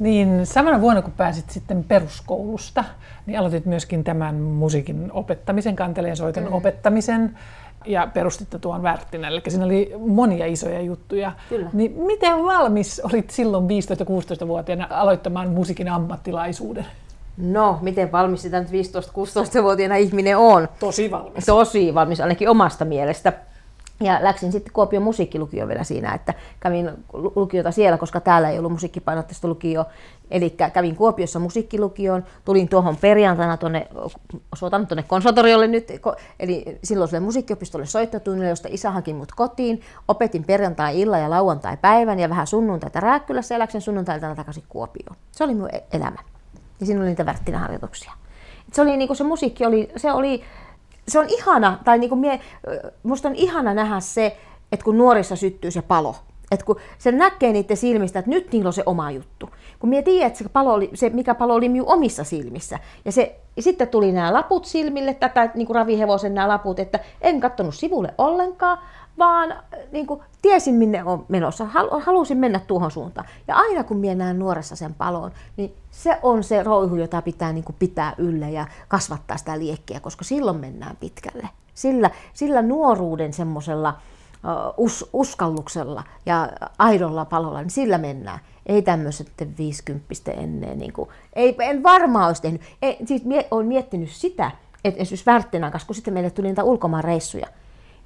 Niin 0.02 0.46
samana 0.46 0.80
vuonna, 0.80 1.02
kun 1.02 1.12
pääsit 1.12 1.50
sitten 1.50 1.84
peruskoulusta, 1.84 2.84
niin 3.26 3.38
aloitit 3.38 3.66
myöskin 3.66 4.04
tämän 4.04 4.34
musiikin 4.34 5.12
opettamisen, 5.12 5.76
kanteleen 5.76 6.16
soiton 6.16 6.44
mm. 6.44 6.52
opettamisen 6.52 7.38
ja 7.86 8.08
perustitte 8.14 8.58
tuon 8.58 8.82
Värttinälle. 8.82 9.40
Eli 9.44 9.50
siinä 9.50 9.64
oli 9.64 9.92
monia 9.98 10.46
isoja 10.46 10.80
juttuja. 10.80 11.32
Kyllä. 11.48 11.70
Niin 11.72 11.92
miten 12.06 12.44
valmis 12.44 13.00
olit 13.00 13.30
silloin 13.30 13.64
15-16-vuotiaana 13.64 14.86
aloittamaan 14.90 15.48
musiikin 15.50 15.88
ammattilaisuuden? 15.88 16.86
No, 17.36 17.78
miten 17.82 18.12
valmis 18.12 18.42
sitä 18.42 18.60
nyt 18.60 18.68
15-16-vuotiaana 18.68 19.96
ihminen 19.96 20.36
on? 20.36 20.68
Tosi 20.78 21.10
valmis. 21.10 21.46
Tosi 21.46 21.94
valmis, 21.94 22.20
ainakin 22.20 22.48
omasta 22.48 22.84
mielestä. 22.84 23.32
Ja 24.02 24.18
läksin 24.22 24.52
sitten 24.52 24.72
Kuopion 24.72 25.02
musiikkilukio 25.02 25.68
vielä 25.68 25.84
siinä, 25.84 26.14
että 26.14 26.34
kävin 26.60 26.90
lukiota 27.12 27.70
siellä, 27.70 27.98
koska 27.98 28.20
täällä 28.20 28.50
ei 28.50 28.58
ollut 28.58 28.72
musiikkipainotteista 28.72 29.48
lukio. 29.48 29.84
Eli 30.30 30.50
kävin 30.72 30.96
Kuopiossa 30.96 31.38
musiikkilukioon, 31.38 32.24
tulin 32.44 32.68
tuohon 32.68 32.96
perjantaina 32.96 33.56
tuonne, 33.56 33.88
soitan 34.54 34.86
tuonne 34.86 35.02
konservatoriolle 35.02 35.66
nyt, 35.66 35.88
eli 36.40 36.78
silloiselle 36.84 37.20
musiikkiopistolle 37.24 37.86
soittotunnille, 37.86 38.48
josta 38.48 38.68
isä 38.70 38.90
haki 38.90 39.14
mut 39.14 39.32
kotiin. 39.32 39.80
Opetin 40.08 40.44
perjantai 40.44 41.00
illa 41.00 41.18
ja 41.18 41.30
lauantai 41.30 41.76
päivän 41.76 42.18
ja 42.18 42.28
vähän 42.28 42.46
sunnuntaita 42.46 43.00
Rääkkylässä 43.00 43.54
ja 43.54 43.58
läksin 43.58 43.80
sunnuntailta 43.80 44.34
takaisin 44.34 44.64
Kuopioon. 44.68 45.16
Se 45.32 45.44
oli 45.44 45.54
minun 45.54 45.74
e- 45.74 45.84
elämä. 45.92 46.18
Ja 46.80 46.86
siinä 46.86 47.00
oli 47.00 47.08
niitä 47.08 47.26
värttinäharjoituksia. 47.26 48.12
Se 48.72 48.82
oli 48.82 48.96
niin 48.96 49.16
se 49.16 49.24
musiikki 49.24 49.66
oli, 49.66 49.92
se 49.96 50.12
oli 50.12 50.42
se 51.08 51.18
on 51.18 51.26
ihana, 51.28 51.78
tai 51.84 51.98
niin 51.98 52.08
kuin 52.08 52.18
mie, 52.18 52.40
musta 53.02 53.28
on 53.28 53.34
ihana 53.34 53.74
nähdä 53.74 54.00
se, 54.00 54.36
että 54.72 54.84
kun 54.84 54.98
nuorissa 54.98 55.36
syttyy 55.36 55.70
se 55.70 55.82
palo, 55.82 56.16
että 56.50 56.66
kun 56.66 56.76
se 56.98 57.12
näkee 57.12 57.52
niiden 57.52 57.76
silmistä, 57.76 58.18
että 58.18 58.30
nyt 58.30 58.52
niillä 58.52 58.68
on 58.68 58.72
se 58.72 58.82
oma 58.86 59.10
juttu. 59.10 59.50
Kun 59.78 59.90
mie 59.90 60.02
tiedän, 60.02 60.26
että 60.26 60.38
se, 60.38 60.48
palo 60.48 60.72
oli, 60.72 60.90
se 60.94 61.08
mikä 61.08 61.34
palo 61.34 61.54
oli 61.54 61.68
minun 61.68 61.88
omissa 61.88 62.24
silmissä. 62.24 62.78
Ja, 63.04 63.12
se, 63.12 63.40
ja 63.56 63.62
sitten 63.62 63.88
tuli 63.88 64.12
nämä 64.12 64.32
laput 64.32 64.64
silmille, 64.64 65.14
tätä 65.14 65.50
niin 65.54 65.66
kuin 65.66 65.74
ravihevosen 65.74 66.34
nämä 66.34 66.48
laput, 66.48 66.78
että 66.78 66.98
en 67.20 67.40
katsonut 67.40 67.74
sivulle 67.74 68.14
ollenkaan, 68.18 68.78
vaan 69.18 69.54
niin 69.92 70.06
kuin, 70.06 70.20
tiesin 70.42 70.74
minne 70.74 71.04
on 71.04 71.24
menossa, 71.28 71.66
halusin 72.04 72.38
mennä 72.38 72.58
tuohon 72.58 72.90
suuntaan. 72.90 73.28
Ja 73.48 73.56
aina 73.56 73.84
kun 73.84 73.96
minä 73.96 74.14
näen 74.14 74.38
nuoressa 74.38 74.76
sen 74.76 74.94
palon, 74.94 75.30
niin 75.56 75.74
se 75.90 76.18
on 76.22 76.44
se 76.44 76.62
roihu, 76.62 76.96
jota 76.96 77.22
pitää 77.22 77.52
niin 77.52 77.64
kuin, 77.64 77.76
pitää 77.78 78.14
yllä 78.18 78.48
ja 78.48 78.66
kasvattaa 78.88 79.36
sitä 79.36 79.58
liekkiä, 79.58 80.00
koska 80.00 80.24
silloin 80.24 80.56
mennään 80.56 80.96
pitkälle. 80.96 81.48
Sillä, 81.74 82.10
sillä 82.32 82.62
nuoruuden 82.62 83.32
semmoisella 83.32 83.94
us, 84.76 85.10
uskalluksella 85.12 86.04
ja 86.26 86.48
aidolla 86.78 87.24
palolla, 87.24 87.60
niin 87.60 87.70
sillä 87.70 87.98
mennään. 87.98 88.38
Ei 88.66 88.82
tämmöiset 88.82 89.32
50 89.58 90.30
ennen. 90.30 90.78
Niin 90.78 90.92
kuin, 90.92 91.08
ei, 91.32 91.56
en 91.58 91.82
varmaan 91.82 92.26
olisi 92.26 92.42
tehnyt. 92.42 92.62
Ei, 92.82 92.96
siis 93.04 93.24
mie, 93.24 93.48
olen 93.50 93.66
miettinyt 93.66 94.10
sitä, 94.10 94.50
että 94.84 95.00
esimerkiksi 95.00 95.26
Värttinän 95.26 95.72
kanssa, 95.72 95.86
kun 95.86 95.94
sitten 95.94 96.14
meille 96.14 96.30
tuli 96.30 96.46
niitä 96.46 96.64
ulkomaan 96.64 97.04
reissuja, 97.04 97.46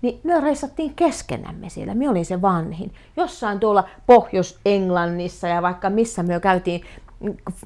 niin 0.07 0.21
me 0.25 0.41
reissattiin 0.41 0.95
keskenämme 0.95 1.69
siellä. 1.69 1.95
Me 1.95 2.11
olin 2.11 2.27
se 2.27 2.43
vanhin. 2.43 2.93
Jossain 3.17 3.61
tuolla 3.61 3.85
Pohjois-Englannissa 4.07 5.49
ja 5.49 5.63
vaikka 5.63 5.91
missä 5.91 6.23
me 6.23 6.41
käytiin 6.41 6.81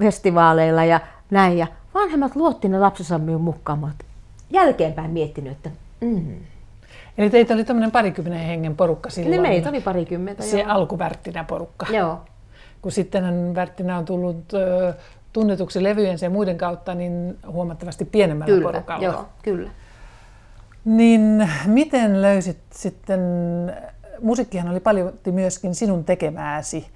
festivaaleilla 0.00 0.84
ja 0.84 1.00
näin. 1.30 1.58
Ja 1.58 1.66
vanhemmat 1.94 2.36
luotti 2.36 2.68
ne 2.68 2.78
lapsensa 2.78 3.18
minun 3.18 3.40
mukaan. 3.40 3.92
Jälkeenpäin 4.50 5.10
miettinyt, 5.10 5.52
että 5.52 5.70
mm. 6.00 6.36
Eli 7.18 7.30
teitä 7.30 7.54
oli 7.54 7.64
tämmöinen 7.64 7.90
parikymmenen 7.90 8.46
hengen 8.46 8.76
porukka 8.76 9.10
silloin. 9.10 9.30
Niin 9.30 9.42
meitä 9.42 9.68
oli 9.68 9.80
parikymmentä, 9.80 10.42
Se 10.42 10.64
alkuvärttinä 10.64 11.44
porukka. 11.44 11.86
Joo. 11.90 12.18
Kun 12.82 12.92
sitten 12.92 13.54
Värttinä 13.54 13.98
on 13.98 14.04
tullut 14.04 14.52
tunnetuksi 15.32 15.82
levyjen 15.82 16.18
ja 16.22 16.30
muiden 16.30 16.58
kautta, 16.58 16.94
niin 16.94 17.38
huomattavasti 17.46 18.04
pienemmällä 18.04 18.54
kyllä, 18.54 18.72
porukalla. 18.72 19.04
Joo, 19.04 19.24
kyllä. 19.42 19.70
Niin 20.84 21.50
miten 21.66 22.22
löysit 22.22 22.58
sitten, 22.70 23.20
musiikkihan 24.22 24.68
oli 24.68 24.80
paljon 24.80 25.12
myöskin 25.32 25.74
sinun 25.74 26.04
tekemääsi, 26.04 26.86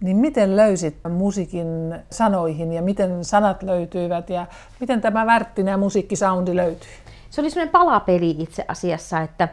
niin 0.00 0.16
miten 0.16 0.56
löysit 0.56 0.96
musiikin 1.10 1.66
sanoihin 2.10 2.72
ja 2.72 2.82
miten 2.82 3.24
sanat 3.24 3.62
löytyivät 3.62 4.30
ja 4.30 4.46
miten 4.80 5.00
tämä 5.00 5.26
värttinen 5.26 5.78
musiikkisoundi 5.78 6.56
löytyi? 6.56 6.88
Se 7.30 7.40
oli 7.40 7.50
semmoinen 7.50 7.72
palapeli 7.72 8.36
itse 8.38 8.64
asiassa, 8.68 9.20
että 9.20 9.48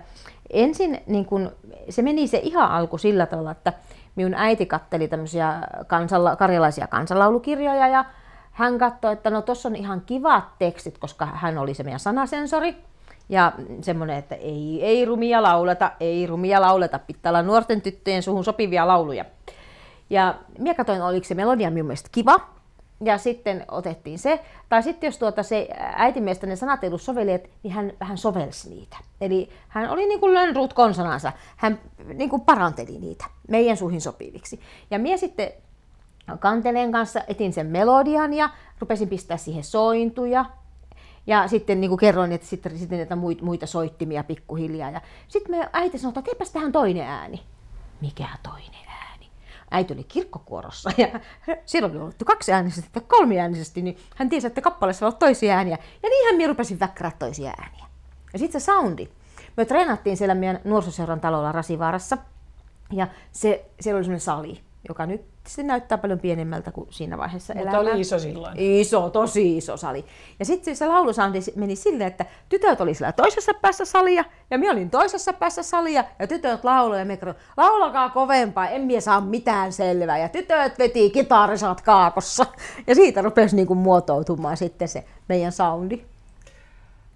ensin 0.49 1.01
niin 1.07 1.25
kun, 1.25 1.51
se 1.89 2.01
meni 2.01 2.27
se 2.27 2.39
ihan 2.43 2.71
alku 2.71 2.97
sillä 2.97 3.25
tavalla, 3.25 3.51
että 3.51 3.73
minun 4.15 4.33
äiti 4.33 4.65
katteli 4.65 5.07
tämmöisiä 5.07 5.53
kansala, 5.87 6.35
karjalaisia 6.35 6.87
kansanlaulukirjoja 6.87 7.87
ja 7.87 8.05
hän 8.51 8.77
katsoi, 8.77 9.13
että 9.13 9.29
no 9.29 9.41
tuossa 9.41 9.69
on 9.69 9.75
ihan 9.75 10.01
kivat 10.05 10.43
tekstit, 10.59 10.97
koska 10.97 11.25
hän 11.25 11.57
oli 11.57 11.73
se 11.73 11.83
meidän 11.83 11.99
sanasensori. 11.99 12.77
Ja 13.29 13.51
semmoinen, 13.81 14.17
että 14.17 14.35
ei, 14.35 14.79
ei 14.85 15.05
rumia 15.05 15.43
lauleta, 15.43 15.91
ei 15.99 16.27
rumia 16.27 16.61
lauleta, 16.61 16.99
pitää 16.99 17.29
olla 17.29 17.41
nuorten 17.41 17.81
tyttöjen 17.81 18.23
suhun 18.23 18.43
sopivia 18.43 18.87
lauluja. 18.87 19.25
Ja 20.09 20.35
minä 20.57 20.73
katsoin, 20.73 21.01
oliko 21.01 21.27
se 21.27 21.35
melodia 21.35 21.71
minun 21.71 21.87
mielestä 21.87 22.09
kiva, 22.11 22.39
ja 23.03 23.17
sitten 23.17 23.65
otettiin 23.71 24.19
se. 24.19 24.39
Tai 24.69 24.83
sitten 24.83 25.07
jos 25.07 25.17
tuota 25.17 25.43
se 25.43 25.67
äitimeistä 25.95 26.47
ne 26.47 26.55
sanat 26.55 26.83
ei 26.83 26.87
ollut 26.87 27.01
niin 27.63 27.73
hän 27.73 27.93
vähän 27.99 28.17
sovelsi 28.17 28.69
niitä. 28.69 28.97
Eli 29.21 29.49
hän 29.67 29.89
oli 29.89 30.05
niin 30.05 30.19
kuin 30.19 30.33
lönnruut 30.33 30.73
konsanansa. 30.73 31.31
Hän 31.57 31.79
niin 32.13 32.29
kuin 32.29 32.41
paranteli 32.41 32.99
niitä 32.99 33.25
meidän 33.47 33.77
suihin 33.77 34.01
sopiviksi. 34.01 34.59
Ja 34.91 34.99
minä 34.99 35.17
sitten 35.17 35.51
kanteleen 36.39 36.91
kanssa 36.91 37.21
etin 37.27 37.53
sen 37.53 37.67
melodian 37.67 38.33
ja 38.33 38.49
rupesin 38.79 39.09
pistää 39.09 39.37
siihen 39.37 39.63
sointuja 39.63 40.45
ja 41.27 41.47
sitten 41.47 41.81
niin 41.81 41.89
kuin 41.89 41.99
kerroin, 41.99 42.31
että 42.31 42.47
sitten, 42.47 42.77
sitten 42.77 42.97
näitä 42.97 43.15
muita 43.41 43.67
soittimia 43.67 44.23
pikkuhiljaa. 44.23 44.89
Ja 44.89 45.01
sitten 45.27 45.55
me 45.55 45.69
äiti 45.73 45.97
sanoi, 45.97 46.09
että 46.09 46.21
teepäs 46.21 46.51
tähän 46.51 46.71
toinen 46.71 47.05
ääni. 47.05 47.43
Mikä 48.01 48.27
toinen 48.43 48.87
ääni? 48.87 49.29
Äiti 49.71 49.93
oli 49.93 50.03
kirkkokuorossa 50.03 50.91
ja 50.97 51.07
silloin 51.65 51.93
oli 51.93 52.01
ollut 52.01 52.15
kaksi 52.25 52.51
äänisesti 52.51 52.89
tai 52.93 53.03
kolmi 53.07 53.39
äänisesti, 53.39 53.81
niin 53.81 53.97
hän 54.15 54.29
tiesi, 54.29 54.47
että 54.47 54.61
kappaleessa 54.61 55.07
on 55.07 55.15
toisia 55.15 55.55
ääniä. 55.55 55.77
Ja 56.03 56.09
niinhän 56.09 56.35
minä 56.35 56.47
rupesin 56.47 56.79
väkkärää 56.79 57.11
toisia 57.19 57.53
ääniä. 57.61 57.85
Ja 58.33 58.39
sitten 58.39 58.61
se 58.61 58.65
soundi. 58.65 59.09
Me 59.57 59.65
treenattiin 59.65 60.17
siellä 60.17 60.35
meidän 60.35 60.59
nuorisoseuran 60.63 61.19
talolla 61.19 61.51
Rasivaarassa. 61.51 62.17
Ja 62.91 63.07
se, 63.31 63.65
siellä 63.79 63.97
oli 63.97 64.03
semmoinen 64.03 64.19
sali, 64.19 64.61
joka 64.87 65.05
nyt 65.05 65.21
se 65.47 65.63
näyttää 65.63 65.97
paljon 65.97 66.19
pienemmältä 66.19 66.71
kuin 66.71 66.87
siinä 66.89 67.17
vaiheessa 67.17 67.53
Mutta 67.53 67.69
elämää. 67.69 67.91
oli 67.91 68.01
iso 68.01 68.19
silloin. 68.19 68.53
Iso, 68.57 69.09
tosi 69.09 69.57
iso 69.57 69.77
sali. 69.77 70.05
Ja 70.39 70.45
sitten 70.45 70.75
se 70.75 70.87
laulusoundi 70.87 71.39
meni 71.55 71.75
silleen, 71.75 72.07
että 72.07 72.25
tytöt 72.49 72.81
oli 72.81 72.93
siellä 72.93 73.11
toisessa 73.11 73.51
päässä 73.61 73.85
salia, 73.85 74.23
ja 74.51 74.57
minä 74.57 74.71
olin 74.71 74.89
toisessa 74.89 75.33
päässä 75.33 75.63
salia, 75.63 76.03
ja 76.19 76.27
tytöt 76.27 76.63
lauloivat, 76.63 77.09
ja 77.09 77.25
me 77.25 77.35
laulakaa 77.57 78.09
kovempaa, 78.09 78.69
en 78.69 78.81
minä 78.81 79.01
saa 79.01 79.21
mitään 79.21 79.73
selvää. 79.73 80.17
Ja 80.17 80.29
tytöt 80.29 80.79
veti 80.79 81.09
kitarisat 81.09 81.81
kaakossa. 81.81 82.45
Ja 82.87 82.95
siitä 82.95 83.21
rupesi 83.21 83.55
niinku 83.55 83.75
muotoutumaan 83.75 84.57
sitten 84.57 84.87
se 84.87 85.03
meidän 85.29 85.51
soundi. 85.51 86.01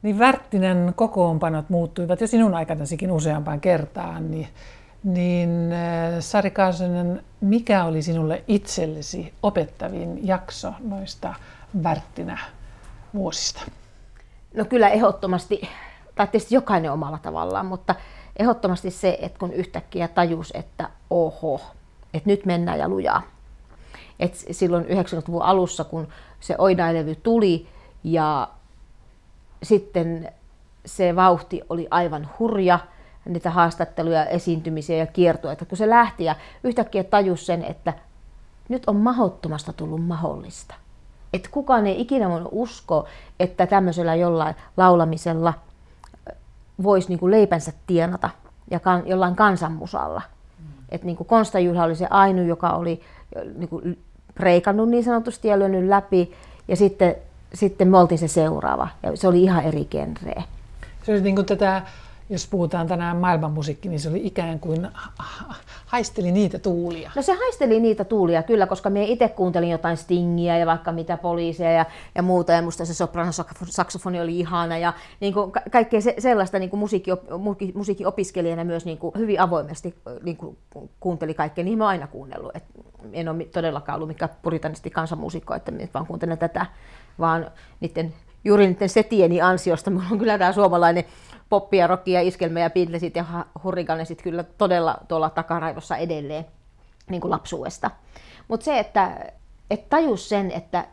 Niin 0.01 0.19
Värttinen 0.19 0.93
kokoonpanot 0.95 1.69
muuttuivat 1.69 2.21
jo 2.21 2.27
sinun 2.27 2.53
aikanasikin 2.53 3.11
useampaan 3.11 3.61
kertaan, 3.61 4.31
niin 4.31 4.47
niin 5.03 5.73
äh, 5.73 6.19
Sari 6.19 6.51
Kaasonen, 6.51 7.23
mikä 7.41 7.85
oli 7.85 8.01
sinulle 8.01 8.43
itsellesi 8.47 9.33
opettavin 9.43 10.27
jakso 10.27 10.73
noista 10.79 11.33
Värttinä 11.83 12.39
vuosista? 13.13 13.61
No 14.53 14.65
kyllä 14.65 14.89
ehdottomasti, 14.89 15.69
tai 16.15 16.27
tietysti 16.27 16.55
jokainen 16.55 16.91
omalla 16.91 17.17
tavallaan, 17.17 17.65
mutta 17.65 17.95
ehdottomasti 18.39 18.91
se, 18.91 19.17
että 19.21 19.39
kun 19.39 19.53
yhtäkkiä 19.53 20.07
tajus, 20.07 20.51
että 20.55 20.89
oho, 21.09 21.61
että 22.13 22.29
nyt 22.29 22.45
mennään 22.45 22.79
ja 22.79 22.89
lujaa. 22.89 23.21
Et 24.19 24.45
silloin 24.51 24.85
90-luvun 24.85 25.41
alussa, 25.41 25.83
kun 25.83 26.07
se 26.39 26.55
Oidailevy 26.57 27.15
tuli 27.15 27.67
ja 28.03 28.49
sitten 29.63 30.31
se 30.85 31.15
vauhti 31.15 31.61
oli 31.69 31.87
aivan 31.91 32.29
hurja– 32.39 32.79
niitä 33.25 33.49
haastatteluja, 33.49 34.25
esiintymisiä 34.25 34.97
ja 34.97 35.07
kiertueita, 35.07 35.65
kun 35.65 35.77
se 35.77 35.89
lähti 35.89 36.23
ja 36.23 36.35
yhtäkkiä 36.63 37.03
tajus 37.03 37.45
sen, 37.45 37.63
että 37.63 37.93
nyt 38.69 38.83
on 38.87 38.95
mahottomasta 38.95 39.73
tullut 39.73 40.05
mahdollista. 40.05 40.75
että 41.33 41.49
kukaan 41.51 41.87
ei 41.87 42.01
ikinä 42.01 42.29
voinut 42.29 42.49
usko, 42.51 43.07
että 43.39 43.67
tämmöisellä 43.67 44.15
jollain 44.15 44.55
laulamisella 44.77 45.53
voisi 46.83 47.09
niin 47.09 47.19
kuin 47.19 47.31
leipänsä 47.31 47.73
tienata 47.87 48.29
ja 48.71 48.79
kan, 48.79 49.03
jollain 49.05 49.35
kansanmusalla. 49.35 50.21
Mm. 50.59 50.65
Että 50.89 51.05
niin 51.05 51.17
kuin 51.17 51.27
Konsta 51.27 51.59
Jylhä 51.59 51.83
oli 51.83 51.95
se 51.95 52.07
ainu, 52.09 52.43
joka 52.43 52.69
oli 52.69 53.01
niin 53.55 53.69
kuin 53.69 53.99
preikannut 54.33 54.89
niin 54.89 55.03
sanotusti 55.03 55.47
ja 55.47 55.59
lyönyt 55.59 55.89
läpi. 55.89 56.33
Ja 56.67 56.75
sitten, 56.75 57.15
sitten 57.53 57.87
me 57.87 57.97
oltiin 57.97 58.19
se 58.19 58.27
seuraava. 58.27 58.87
Ja 59.03 59.17
se 59.17 59.27
oli 59.27 59.43
ihan 59.43 59.63
eri 59.63 59.85
genreä. 59.85 60.43
Se 61.03 61.11
oli 61.11 61.21
niin 61.21 61.35
kuin 61.35 61.45
tätä 61.45 61.81
jos 62.29 62.47
puhutaan 62.47 62.87
tänään 62.87 63.17
maailmanmusiikki, 63.17 63.89
niin 63.89 63.99
se 63.99 64.09
oli 64.09 64.21
ikään 64.23 64.59
kuin 64.59 64.87
haisteli 65.85 66.31
niitä 66.31 66.59
tuulia. 66.59 67.11
No 67.15 67.21
se 67.21 67.33
haisteli 67.33 67.79
niitä 67.79 68.03
tuulia 68.03 68.43
kyllä, 68.43 68.67
koska 68.67 68.89
me 68.89 69.03
itse 69.03 69.29
kuuntelin 69.29 69.69
jotain 69.69 69.97
Stingiä 69.97 70.57
ja 70.57 70.65
vaikka 70.65 70.91
mitä 70.91 71.17
poliisia 71.17 71.71
ja, 71.71 71.85
ja 72.15 72.21
muuta, 72.21 72.51
ja 72.51 72.61
musta 72.61 72.85
se 72.85 72.93
sopranosaksofoni 72.93 74.21
oli 74.21 74.39
ihana, 74.39 74.77
ja 74.77 74.93
niin 75.19 75.33
kuin 75.33 75.51
ka- 75.51 75.61
kaikkea 75.71 76.01
se, 76.01 76.15
sellaista 76.19 76.59
niin 76.59 76.69
kuin 76.69 76.79
musiikki, 76.79 77.11
musiikkiopiskelijana 77.73 78.63
myös 78.63 78.85
niin 78.85 78.97
kuin 78.97 79.13
hyvin 79.17 79.39
avoimesti 79.39 79.95
niin 80.23 80.37
kuin 80.37 80.57
kuunteli 80.99 81.33
kaikkea, 81.33 81.63
niin 81.63 81.77
mä 81.77 81.87
aina 81.87 82.07
kuunnellut. 82.07 82.55
Et 82.55 82.63
en 83.13 83.29
ole 83.29 83.45
todellakaan 83.45 83.95
ollut 83.95 84.07
mikään 84.07 84.31
puritanisti 84.41 84.89
kansanmuusikko, 84.89 85.53
että 85.53 85.71
vaan 85.93 86.05
kuuntelen 86.05 86.37
tätä, 86.37 86.65
vaan 87.19 87.51
niiden, 87.79 88.13
juuri 88.43 88.67
niiden 88.67 88.89
setieni 88.89 89.41
ansiosta 89.41 89.91
mulla 89.91 90.05
on 90.11 90.19
kyllä 90.19 90.37
tämä 90.37 90.53
suomalainen 90.53 91.03
poppia, 91.49 91.87
rockia, 91.87 92.21
iskelmä 92.21 92.59
ja 92.59 92.69
Beatlesit 92.69 93.15
ja 93.15 93.25
hurrikanesit 93.63 94.21
kyllä 94.21 94.43
todella 94.43 94.97
tuolla 95.07 95.29
takaraivossa 95.29 95.97
edelleen 95.97 96.45
niin 97.09 97.21
kuin 97.21 97.31
lapsuudesta. 97.31 97.91
Mutta 98.47 98.63
se, 98.63 98.79
että, 98.79 99.31
että 99.69 99.89
tajus 99.89 100.29
sen, 100.29 100.51
että 100.51 100.85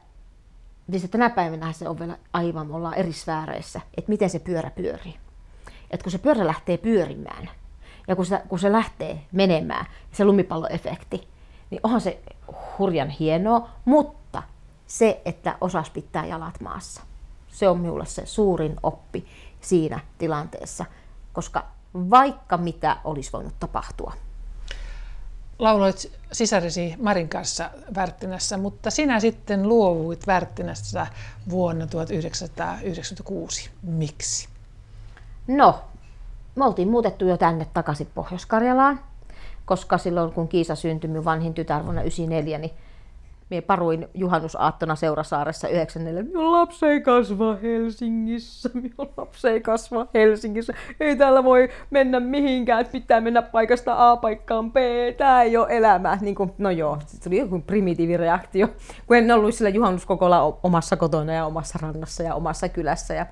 siis 0.90 1.10
tänä 1.10 1.30
päivänä 1.30 1.72
se 1.72 1.88
on 1.88 1.98
vielä 1.98 2.18
aivan, 2.32 2.66
me 2.66 2.76
ollaan 2.76 2.94
eri 2.94 3.12
sfääreissä, 3.12 3.80
että 3.96 4.08
miten 4.08 4.30
se 4.30 4.38
pyörä 4.38 4.70
pyörii. 4.70 5.14
Että 5.90 6.04
kun 6.04 6.12
se 6.12 6.18
pyörä 6.18 6.46
lähtee 6.46 6.78
pyörimään 6.78 7.50
ja 8.08 8.16
kun 8.16 8.26
se, 8.26 8.42
kun 8.48 8.58
se 8.58 8.72
lähtee 8.72 9.20
menemään, 9.32 9.86
se 10.12 10.24
lumipalloefekti, 10.24 11.28
niin 11.70 11.80
onhan 11.82 12.00
se 12.00 12.20
hurjan 12.78 13.10
hienoa, 13.10 13.68
mutta 13.84 14.42
se, 14.86 15.22
että 15.24 15.56
osas 15.60 15.90
pitää 15.90 16.26
jalat 16.26 16.60
maassa, 16.60 17.02
se 17.52 17.68
on 17.68 17.80
minulle 17.80 18.06
se 18.06 18.26
suurin 18.26 18.76
oppi 18.82 19.26
siinä 19.60 20.00
tilanteessa, 20.18 20.84
koska 21.32 21.66
vaikka 21.94 22.56
mitä 22.56 22.96
olisi 23.04 23.32
voinut 23.32 23.54
tapahtua. 23.60 24.12
Lauloit 25.58 26.12
sisaresi 26.32 26.94
Marin 27.02 27.28
kanssa 27.28 27.70
Värttinässä, 27.94 28.56
mutta 28.56 28.90
sinä 28.90 29.20
sitten 29.20 29.68
luovuit 29.68 30.26
Värttinässä 30.26 31.06
vuonna 31.50 31.86
1996. 31.86 33.70
Miksi? 33.82 34.48
No, 35.46 35.80
me 36.54 36.64
oltiin 36.64 36.88
muutettu 36.88 37.24
jo 37.24 37.36
tänne 37.36 37.66
takaisin 37.74 38.08
Pohjois-Karjalaan, 38.14 39.00
koska 39.64 39.98
silloin 39.98 40.32
kun 40.32 40.48
Kiisa 40.48 40.74
syntyi, 40.74 41.24
vanhin 41.24 41.54
tytär 41.54 41.84
vuonna 41.84 42.02
1994, 42.02 42.58
niin 42.58 42.89
Mie 43.50 43.60
paruin 43.60 44.08
juhannusaattona 44.14 44.96
Seurasaaressa 44.96 45.68
94. 45.68 46.22
Minun 46.22 46.52
lapsi 46.52 46.86
ei 46.86 47.00
kasva 47.00 47.56
Helsingissä. 47.62 48.70
Minun 48.82 49.12
lapsi 49.16 49.48
ei 49.48 49.60
kasva 49.60 50.06
Helsingissä. 50.14 50.74
Ei 51.00 51.16
täällä 51.16 51.44
voi 51.44 51.68
mennä 51.90 52.20
mihinkään. 52.20 52.86
Pitää 52.92 53.20
mennä 53.20 53.42
paikasta 53.42 54.10
A 54.10 54.16
paikkaan 54.16 54.72
B. 54.72 54.76
Tämä 55.16 55.42
ei 55.42 55.56
ole 55.56 55.66
elämä. 55.70 56.18
Niin 56.20 56.34
kuin, 56.34 56.52
no 56.58 56.70
joo, 56.70 56.98
se 57.06 57.28
oli 57.28 57.38
joku 57.38 57.62
primitiivireaktio. 57.66 58.68
Kun 59.06 59.16
en 59.16 59.30
ollut 59.30 59.54
sillä 59.54 59.70
juhannuskokolla 59.70 60.58
omassa 60.62 60.96
kotona 60.96 61.32
ja 61.32 61.46
omassa 61.46 61.78
rannassa 61.82 62.22
ja 62.22 62.34
omassa 62.34 62.68
kylässä. 62.68 63.14
Ja 63.14 63.26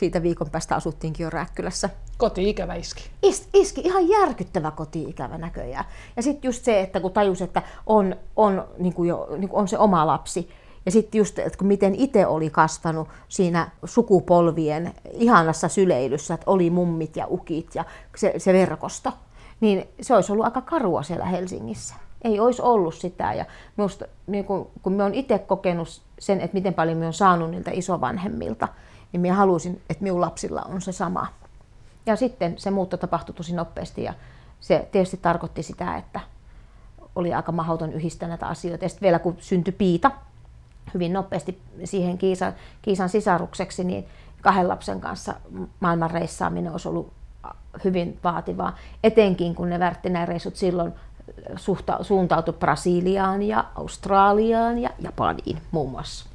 siitä 0.00 0.22
viikon 0.22 0.50
päästä 0.50 0.74
asuttiinkin 0.74 1.24
jo 1.24 1.30
Rääkkylässä. 1.30 1.90
Koti-ikävä 2.18 2.74
iski. 2.74 3.10
Is, 3.22 3.48
iski 3.54 3.80
ihan 3.80 4.08
järkyttävä 4.08 4.70
koti-ikävä 4.70 5.38
näköjään. 5.38 5.84
Ja 6.16 6.22
sitten 6.22 6.48
just 6.48 6.64
se, 6.64 6.80
että 6.80 7.00
kun 7.00 7.12
tajus, 7.12 7.42
että 7.42 7.62
on, 7.86 8.16
on, 8.36 8.68
niin 8.78 8.94
kuin 8.94 9.08
jo, 9.08 9.28
niin 9.38 9.48
kuin 9.48 9.60
on 9.60 9.68
se 9.68 9.78
oma 9.78 10.06
lapsi, 10.06 10.50
ja 10.86 10.92
sitten 10.92 11.18
just, 11.18 11.38
että 11.38 11.58
kun 11.58 11.66
miten 11.66 11.94
itse 11.94 12.26
oli 12.26 12.50
kasvanut 12.50 13.08
siinä 13.28 13.70
sukupolvien 13.84 14.92
ihanassa 15.12 15.68
syleilyssä, 15.68 16.34
että 16.34 16.50
oli 16.50 16.70
mummit 16.70 17.16
ja 17.16 17.26
ukit 17.30 17.74
ja 17.74 17.84
se, 18.16 18.34
se 18.38 18.52
verkosto, 18.52 19.12
niin 19.60 19.88
se 20.00 20.14
olisi 20.14 20.32
ollut 20.32 20.44
aika 20.44 20.60
karua 20.60 21.02
siellä 21.02 21.24
Helsingissä. 21.24 21.94
Ei 22.24 22.40
olisi 22.40 22.62
ollut 22.62 22.94
sitä. 22.94 23.32
Ja 23.32 23.44
minusta, 23.76 24.04
niin 24.26 24.44
kun, 24.44 24.70
kun 24.82 24.92
me 24.92 25.04
on 25.04 25.14
itse 25.14 25.38
kokenut 25.38 26.02
sen, 26.18 26.40
että 26.40 26.54
miten 26.54 26.74
paljon 26.74 26.98
me 26.98 27.06
on 27.06 27.12
saanut 27.12 27.50
niiltä 27.50 27.70
isovanhemmilta, 27.74 28.68
niin 29.12 29.20
minä 29.20 29.34
halusin, 29.34 29.82
että 29.90 30.02
minun 30.02 30.20
lapsilla 30.20 30.62
on 30.62 30.80
se 30.80 30.92
sama. 30.92 31.26
Ja 32.06 32.16
sitten 32.16 32.58
se 32.58 32.70
muutto 32.70 32.96
tapahtui 32.96 33.34
tosi 33.34 33.54
nopeasti 33.54 34.02
ja 34.02 34.14
se 34.60 34.88
tietysti 34.92 35.16
tarkoitti 35.16 35.62
sitä, 35.62 35.96
että 35.96 36.20
oli 37.14 37.34
aika 37.34 37.52
mahdoton 37.52 37.92
yhdistää 37.92 38.28
näitä 38.28 38.46
asioita. 38.46 38.84
Ja 38.84 38.88
sitten 38.88 39.06
vielä 39.06 39.18
kun 39.18 39.36
syntyi 39.40 39.72
Piita 39.72 40.10
hyvin 40.94 41.12
siihen 41.84 42.18
Kiisan, 42.18 42.52
Kiisan 42.82 43.08
sisarukseksi, 43.08 43.84
niin 43.84 44.06
kahden 44.40 44.68
lapsen 44.68 45.00
kanssa 45.00 45.34
maailman 45.80 46.10
reissaaminen 46.10 46.72
olisi 46.72 46.88
ollut 46.88 47.12
hyvin 47.84 48.18
vaativaa, 48.24 48.76
etenkin 49.04 49.54
kun 49.54 49.70
ne 49.70 49.78
reissut 50.26 50.56
silloin 50.56 50.92
suhta, 51.56 51.98
suuntautui 52.02 52.54
Brasiliaan 52.54 53.42
ja 53.42 53.64
Australiaan 53.74 54.78
ja 54.78 54.90
Japaniin 54.98 55.62
muun 55.70 55.90
muassa. 55.90 56.26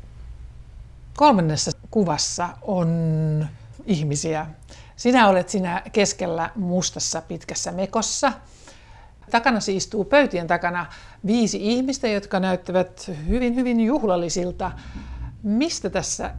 Kolmannessa 1.18 1.72
kuvassa 1.96 2.50
on 2.62 2.90
ihmisiä. 3.86 4.46
Sinä 4.96 5.28
olet 5.28 5.50
siinä 5.50 5.82
keskellä 5.92 6.50
mustassa 6.56 7.22
pitkässä 7.22 7.72
mekossa. 7.72 8.32
Takana 9.32 9.60
istuu 9.74 10.06
pöytien 10.06 10.48
takana 10.48 10.86
viisi 11.26 11.58
ihmistä, 11.62 12.08
jotka 12.08 12.40
näyttävät 12.40 13.12
hyvin, 13.28 13.56
hyvin 13.56 13.80
juhlallisilta. 13.80 14.72
Mistä 15.44 15.90
tässä 15.90 16.32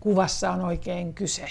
kuvassa 0.00 0.50
on 0.50 0.60
oikein 0.60 1.14
kyse? 1.14 1.48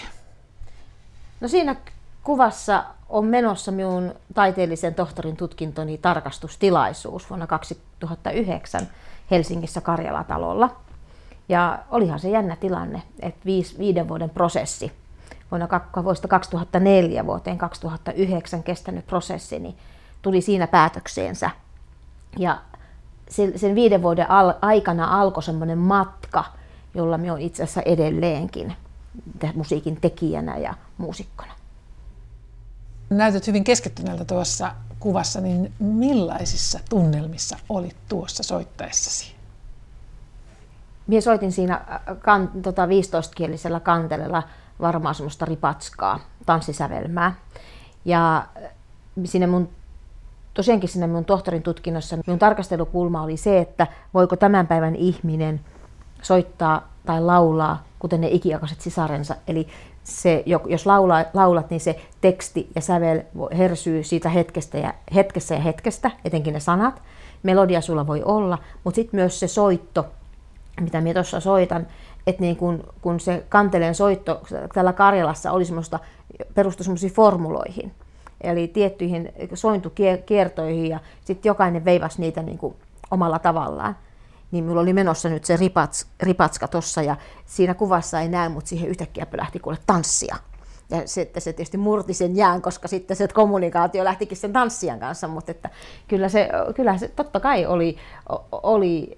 No 1.42 1.48
siinä 1.48 1.76
kuvassa 2.24 2.84
on 3.10 3.26
menossa 3.26 3.72
minun 3.72 4.16
taiteellisen 4.34 4.96
tohtorin 4.96 5.38
tutkintoni 5.38 5.98
tarkastustilaisuus 5.98 7.30
vuonna 7.30 7.48
2009 7.48 8.88
Helsingissä 9.32 9.82
Karjala-talolla. 9.82 10.87
Ja 11.50 11.80
olihan 11.90 12.20
se 12.20 12.30
jännä 12.30 12.56
tilanne, 12.56 13.04
että 13.20 13.46
viisi, 13.46 13.78
viiden 13.78 14.08
vuoden 14.08 14.30
prosessi, 14.30 14.92
vuonna 15.52 15.68
vuodesta 16.04 16.28
2004 16.28 17.26
vuoteen 17.26 17.58
2009 17.58 18.64
kestänyt 18.64 19.08
prosessi, 19.08 19.60
niin 19.60 19.76
tuli 20.22 20.42
siinä 20.42 20.68
päätökseensä. 20.68 21.50
Ja 22.38 22.62
sen 23.56 23.76
viiden 23.76 24.02
vuoden 24.02 24.28
aikana 24.62 25.22
alkoi 25.22 25.44
semmoinen 25.44 25.78
matka, 25.78 26.46
jolla 26.94 27.18
me 27.18 27.32
on 27.32 27.42
itse 27.42 27.64
asiassa 27.64 27.82
edelleenkin 27.82 28.76
musiikin 29.56 30.02
tekijänä 30.02 30.58
ja 30.58 30.74
muusikkona. 30.98 31.54
Näytät 33.10 33.48
hyvin 33.48 33.64
keskittyneeltä 33.64 34.26
tuossa 34.26 34.76
kuvassa, 35.00 35.42
niin 35.42 35.74
millaisissa 35.80 36.80
tunnelmissa 36.90 37.58
olit 37.70 37.96
tuossa 38.10 38.44
soittaessasi? 38.44 39.37
Minä 41.08 41.22
soitin 41.22 41.52
siinä 41.52 41.74
äh, 41.74 42.18
kan, 42.20 42.52
tota 42.62 42.86
15-kielisellä 42.86 43.80
kantelella 43.80 44.44
varmaan 44.82 45.16
semmoista 45.16 45.46
ripatskaa, 45.46 46.20
tanssisävelmää. 46.46 47.34
Ja 48.06 48.38
äh, 48.38 48.72
sinne 49.24 49.48
mun, 49.48 49.70
tosiaankin 50.54 50.90
sinne 50.90 51.08
mun 51.08 51.26
tohtorin 51.26 51.64
tutkinnossa 51.64 52.18
minun 52.28 52.40
tarkastelukulma 52.40 53.22
oli 53.22 53.38
se, 53.38 53.60
että 53.60 53.88
voiko 54.14 54.36
tämän 54.36 54.68
päivän 54.68 54.96
ihminen 54.96 55.62
soittaa 56.22 56.88
tai 57.06 57.22
laulaa, 57.22 57.84
kuten 58.00 58.22
ne 58.22 58.28
ikiaikaiset 58.32 58.82
sisarensa. 58.82 59.36
Eli 59.48 59.68
se, 60.04 60.44
jos 60.66 60.86
laula, 60.86 61.26
laulat, 61.34 61.70
niin 61.70 61.80
se 61.80 62.00
teksti 62.22 62.72
ja 62.76 62.82
sävel 62.82 63.22
hersyy 63.58 64.04
siitä 64.04 64.30
hetkestä 64.30 64.78
ja, 64.78 64.94
hetkessä 65.16 65.56
ja 65.56 65.62
hetkestä, 65.62 66.12
etenkin 66.26 66.54
ne 66.54 66.60
sanat. 66.60 67.02
Melodia 67.44 67.82
sulla 67.82 68.08
voi 68.08 68.24
olla, 68.24 68.58
mutta 68.84 68.96
sitten 68.96 69.20
myös 69.20 69.40
se 69.40 69.48
soitto 69.48 70.06
mitä 70.82 71.02
minä 71.02 71.14
tuossa 71.14 71.40
soitan, 71.40 71.88
että 72.28 72.42
niin 72.42 72.56
kun, 72.56 72.84
kun 73.02 73.20
se 73.20 73.46
kanteleen 73.50 73.96
soitto 73.96 74.42
tällä 74.74 74.94
Karjalassa 74.94 75.52
oli 75.52 75.66
semmoista, 75.66 76.00
perustui 76.54 76.84
semmoisiin 76.84 77.14
formuloihin, 77.14 77.92
eli 78.42 78.68
tiettyihin 78.68 79.34
sointukiertoihin 79.54 80.90
ja 80.90 81.00
sitten 81.26 81.50
jokainen 81.50 81.86
veivasi 81.86 82.22
niitä 82.22 82.44
niin 82.44 82.58
kuin 82.58 82.76
omalla 83.12 83.40
tavallaan. 83.40 83.96
Niin 84.52 84.64
minulla 84.64 84.82
oli 84.82 84.94
menossa 84.94 85.30
nyt 85.30 85.46
se 85.46 85.58
ripats, 85.58 86.08
ripatska 86.22 86.68
tuossa 86.68 87.02
ja 87.02 87.16
siinä 87.46 87.74
kuvassa 87.74 88.20
ei 88.20 88.30
näe, 88.30 88.50
mutta 88.50 88.70
siihen 88.70 88.90
yhtäkkiä 88.90 89.28
lähti 89.38 89.60
kuule 89.60 89.78
tanssia. 89.88 90.36
Ja 90.90 90.98
että 91.22 91.40
se 91.40 91.54
tietysti 91.54 91.78
murti 91.78 92.14
sen 92.14 92.36
jään, 92.36 92.62
koska 92.62 92.88
sitten 92.88 93.18
se 93.18 93.28
kommunikaatio 93.28 94.04
lähtikin 94.04 94.38
sen 94.38 94.54
tanssijan 94.54 95.00
kanssa, 95.00 95.28
mutta 95.28 95.52
että 95.52 95.70
kyllä 96.08 96.30
se, 96.30 96.50
kyllä 96.76 96.98
se 96.98 97.08
totta 97.08 97.40
kai 97.40 97.66
oli, 97.66 97.98
oli 98.52 99.18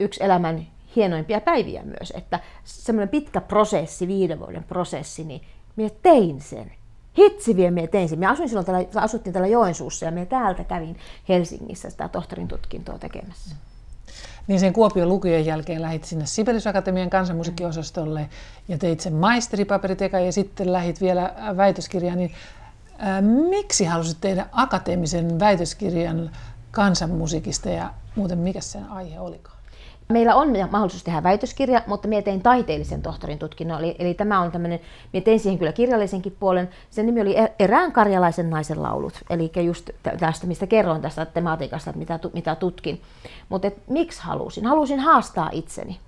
yksi 0.00 0.24
elämän 0.24 0.66
hienoimpia 0.96 1.40
päiviä 1.40 1.82
myös, 1.82 2.12
että 2.16 2.40
semmoinen 2.64 3.08
pitkä 3.08 3.40
prosessi, 3.40 4.08
viiden 4.08 4.40
vuoden 4.40 4.64
prosessi, 4.64 5.24
niin 5.24 5.40
minä 5.76 5.90
tein 6.02 6.40
sen. 6.40 6.72
Hitsi 7.18 7.56
vielä 7.56 7.70
minä 7.70 7.86
tein 7.86 8.08
sen. 8.08 8.18
Minä 8.18 8.30
asuin 8.30 8.48
silloin 8.48 8.66
täällä, 8.66 8.88
asuttiin 8.94 9.32
täällä 9.32 9.48
Joensuussa 9.48 10.04
ja 10.04 10.10
minä 10.10 10.26
täältä 10.26 10.64
kävin 10.64 10.96
Helsingissä 11.28 11.90
sitä 11.90 12.08
tohtorin 12.08 12.48
tutkintoa 12.48 12.98
tekemässä. 12.98 13.56
Niin 14.46 14.60
sen 14.60 14.72
Kuopion 14.72 15.08
lukujen 15.08 15.46
jälkeen 15.46 15.82
lähit 15.82 16.04
sinne 16.04 16.26
Sibelius 16.26 16.66
Akatemian 16.66 17.10
kansanmusiikkiosastolle 17.10 18.28
ja 18.68 18.78
teit 18.78 19.00
sen 19.00 19.12
maisteripaperiteka 19.12 20.20
ja 20.20 20.32
sitten 20.32 20.72
lähit 20.72 21.00
vielä 21.00 21.34
väitöskirjaan. 21.56 22.18
Niin, 22.18 22.32
ää, 22.98 23.20
miksi 23.20 23.84
halusit 23.84 24.18
tehdä 24.20 24.46
akateemisen 24.52 25.40
väitöskirjan 25.40 26.30
kansanmusiikista 26.70 27.68
ja 27.68 27.90
muuten 28.16 28.38
mikä 28.38 28.60
sen 28.60 28.84
aihe 28.84 29.20
olikaan? 29.20 29.56
Meillä 30.08 30.34
on 30.34 30.48
mahdollisuus 30.70 31.04
tehdä 31.04 31.22
väitöskirja, 31.22 31.82
mutta 31.86 32.08
minä 32.08 32.22
tein 32.22 32.42
taiteellisen 32.42 33.02
tohtorin 33.02 33.38
tutkinnon. 33.38 33.78
Eli, 33.78 33.96
eli 33.98 34.14
tämä 34.14 34.40
on 34.40 34.52
tämmöinen, 34.52 34.80
minä 35.12 35.24
tein 35.24 35.40
siihen 35.40 35.58
kyllä 35.58 35.72
kirjallisenkin 35.72 36.36
puolen. 36.40 36.68
Sen 36.90 37.06
nimi 37.06 37.20
oli 37.20 37.36
Erään 37.58 37.92
karjalaisen 37.92 38.50
naisen 38.50 38.82
laulut. 38.82 39.14
Eli 39.30 39.52
just 39.64 39.90
tästä, 40.20 40.46
mistä 40.46 40.66
kerroin 40.66 41.02
tästä 41.02 41.26
tematiikasta, 41.26 41.92
mitä, 41.92 42.18
mitä 42.32 42.54
tutkin. 42.54 43.00
Mutta 43.48 43.70
miksi 43.88 44.22
halusin? 44.22 44.66
Halusin 44.66 45.00
haastaa 45.00 45.50
itseni 45.52 45.98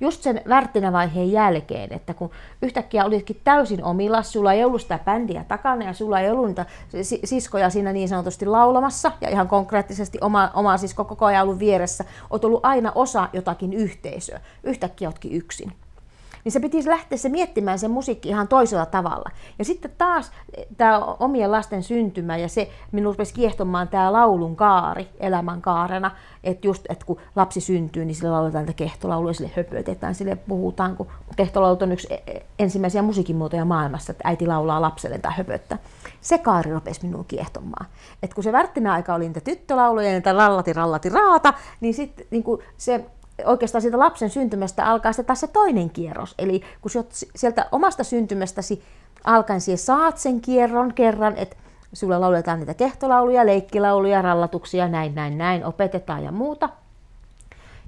just 0.00 0.22
sen 0.22 0.40
värttinävaiheen 0.48 1.32
jälkeen, 1.32 1.92
että 1.92 2.14
kun 2.14 2.30
yhtäkkiä 2.62 3.04
olitkin 3.04 3.40
täysin 3.44 3.84
omilla, 3.84 4.22
sulla 4.22 4.52
ei 4.52 4.64
ollut 4.64 4.82
sitä 4.82 4.98
bändiä 5.04 5.44
takana 5.48 5.84
ja 5.84 5.92
sulla 5.92 6.20
ei 6.20 6.30
ollut 6.30 6.46
niitä 6.46 6.66
siskoja 7.24 7.70
siinä 7.70 7.92
niin 7.92 8.08
sanotusti 8.08 8.46
laulamassa 8.46 9.12
ja 9.20 9.30
ihan 9.30 9.48
konkreettisesti 9.48 10.18
oma, 10.20 10.50
oma 10.54 10.76
sisko 10.76 11.04
koko 11.04 11.24
ajan 11.24 11.42
ollut 11.42 11.58
vieressä, 11.58 12.04
oot 12.30 12.44
ollut 12.44 12.60
aina 12.66 12.92
osa 12.94 13.28
jotakin 13.32 13.72
yhteisöä. 13.72 14.40
Yhtäkkiä 14.62 15.08
ootkin 15.08 15.32
yksin 15.32 15.72
niin 16.46 16.52
se 16.52 16.60
piti 16.60 16.88
lähteä 16.88 17.18
se 17.18 17.28
miettimään 17.28 17.78
se 17.78 17.88
musiikki 17.88 18.28
ihan 18.28 18.48
toisella 18.48 18.86
tavalla. 18.86 19.30
Ja 19.58 19.64
sitten 19.64 19.90
taas 19.98 20.32
eh, 20.56 20.66
tämä 20.76 20.98
omien 21.04 21.52
lasten 21.52 21.82
syntymä 21.82 22.36
ja 22.36 22.48
se, 22.48 22.70
minun 22.92 23.14
rupesi 23.14 23.34
kiehtomaan 23.34 23.88
tämä 23.88 24.12
laulun 24.12 24.56
kaari 24.56 25.08
elämän 25.20 25.62
kaarena, 25.62 26.10
että 26.44 26.66
just, 26.66 26.86
että 26.88 27.06
kun 27.06 27.20
lapsi 27.36 27.60
syntyy, 27.60 28.04
niin 28.04 28.14
sille 28.14 28.30
lauletaan 28.30 28.64
tätä 28.64 28.76
kehtolaulua, 28.76 29.32
sille 29.32 29.50
höpötetään, 29.56 30.14
sille 30.14 30.36
puhutaan, 30.36 30.96
kun 30.96 31.06
kehtolaulut 31.36 31.82
on 31.82 31.92
yksi 31.92 32.08
e, 32.10 32.14
e, 32.26 32.42
ensimmäisiä 32.58 33.02
musiikin 33.02 33.36
muotoja 33.36 33.64
maailmassa, 33.64 34.12
että 34.12 34.28
äiti 34.28 34.46
laulaa 34.46 34.80
lapselle 34.80 35.18
tai 35.18 35.32
höpöttä. 35.36 35.78
Se 36.20 36.38
kaari 36.38 36.72
rupesi 36.72 37.06
minun 37.06 37.24
kiehtomaan. 37.24 37.86
Et 38.22 38.34
kun 38.34 38.44
se 38.44 38.52
värttinä 38.52 38.92
aika 38.92 39.14
oli 39.14 39.26
niitä 39.26 39.40
tyttölauluja, 39.40 40.10
niitä 40.10 40.32
rallati 40.32 40.72
rallati 40.72 41.08
raata, 41.08 41.54
niin 41.80 41.94
sitten 41.94 42.26
niin 42.30 42.44
se 42.76 43.04
oikeastaan 43.44 43.82
siitä 43.82 43.98
lapsen 43.98 44.30
syntymästä 44.30 44.86
alkaa 44.86 45.12
se 45.12 45.22
taas 45.22 45.40
se 45.40 45.46
toinen 45.46 45.90
kierros. 45.90 46.34
Eli 46.38 46.62
kun 46.80 46.90
sieltä 47.34 47.66
omasta 47.72 48.04
syntymästäsi 48.04 48.82
alkaen 49.24 49.60
siihen 49.60 49.78
saat 49.78 50.18
sen 50.18 50.40
kierron 50.40 50.94
kerran, 50.94 51.36
että 51.36 51.56
sulle 51.92 52.18
lauletaan 52.18 52.58
niitä 52.58 52.74
kehtolauluja, 52.74 53.46
leikkilauluja, 53.46 54.22
rallatuksia, 54.22 54.88
näin, 54.88 55.14
näin, 55.14 55.38
näin, 55.38 55.64
opetetaan 55.64 56.24
ja 56.24 56.32
muuta. 56.32 56.68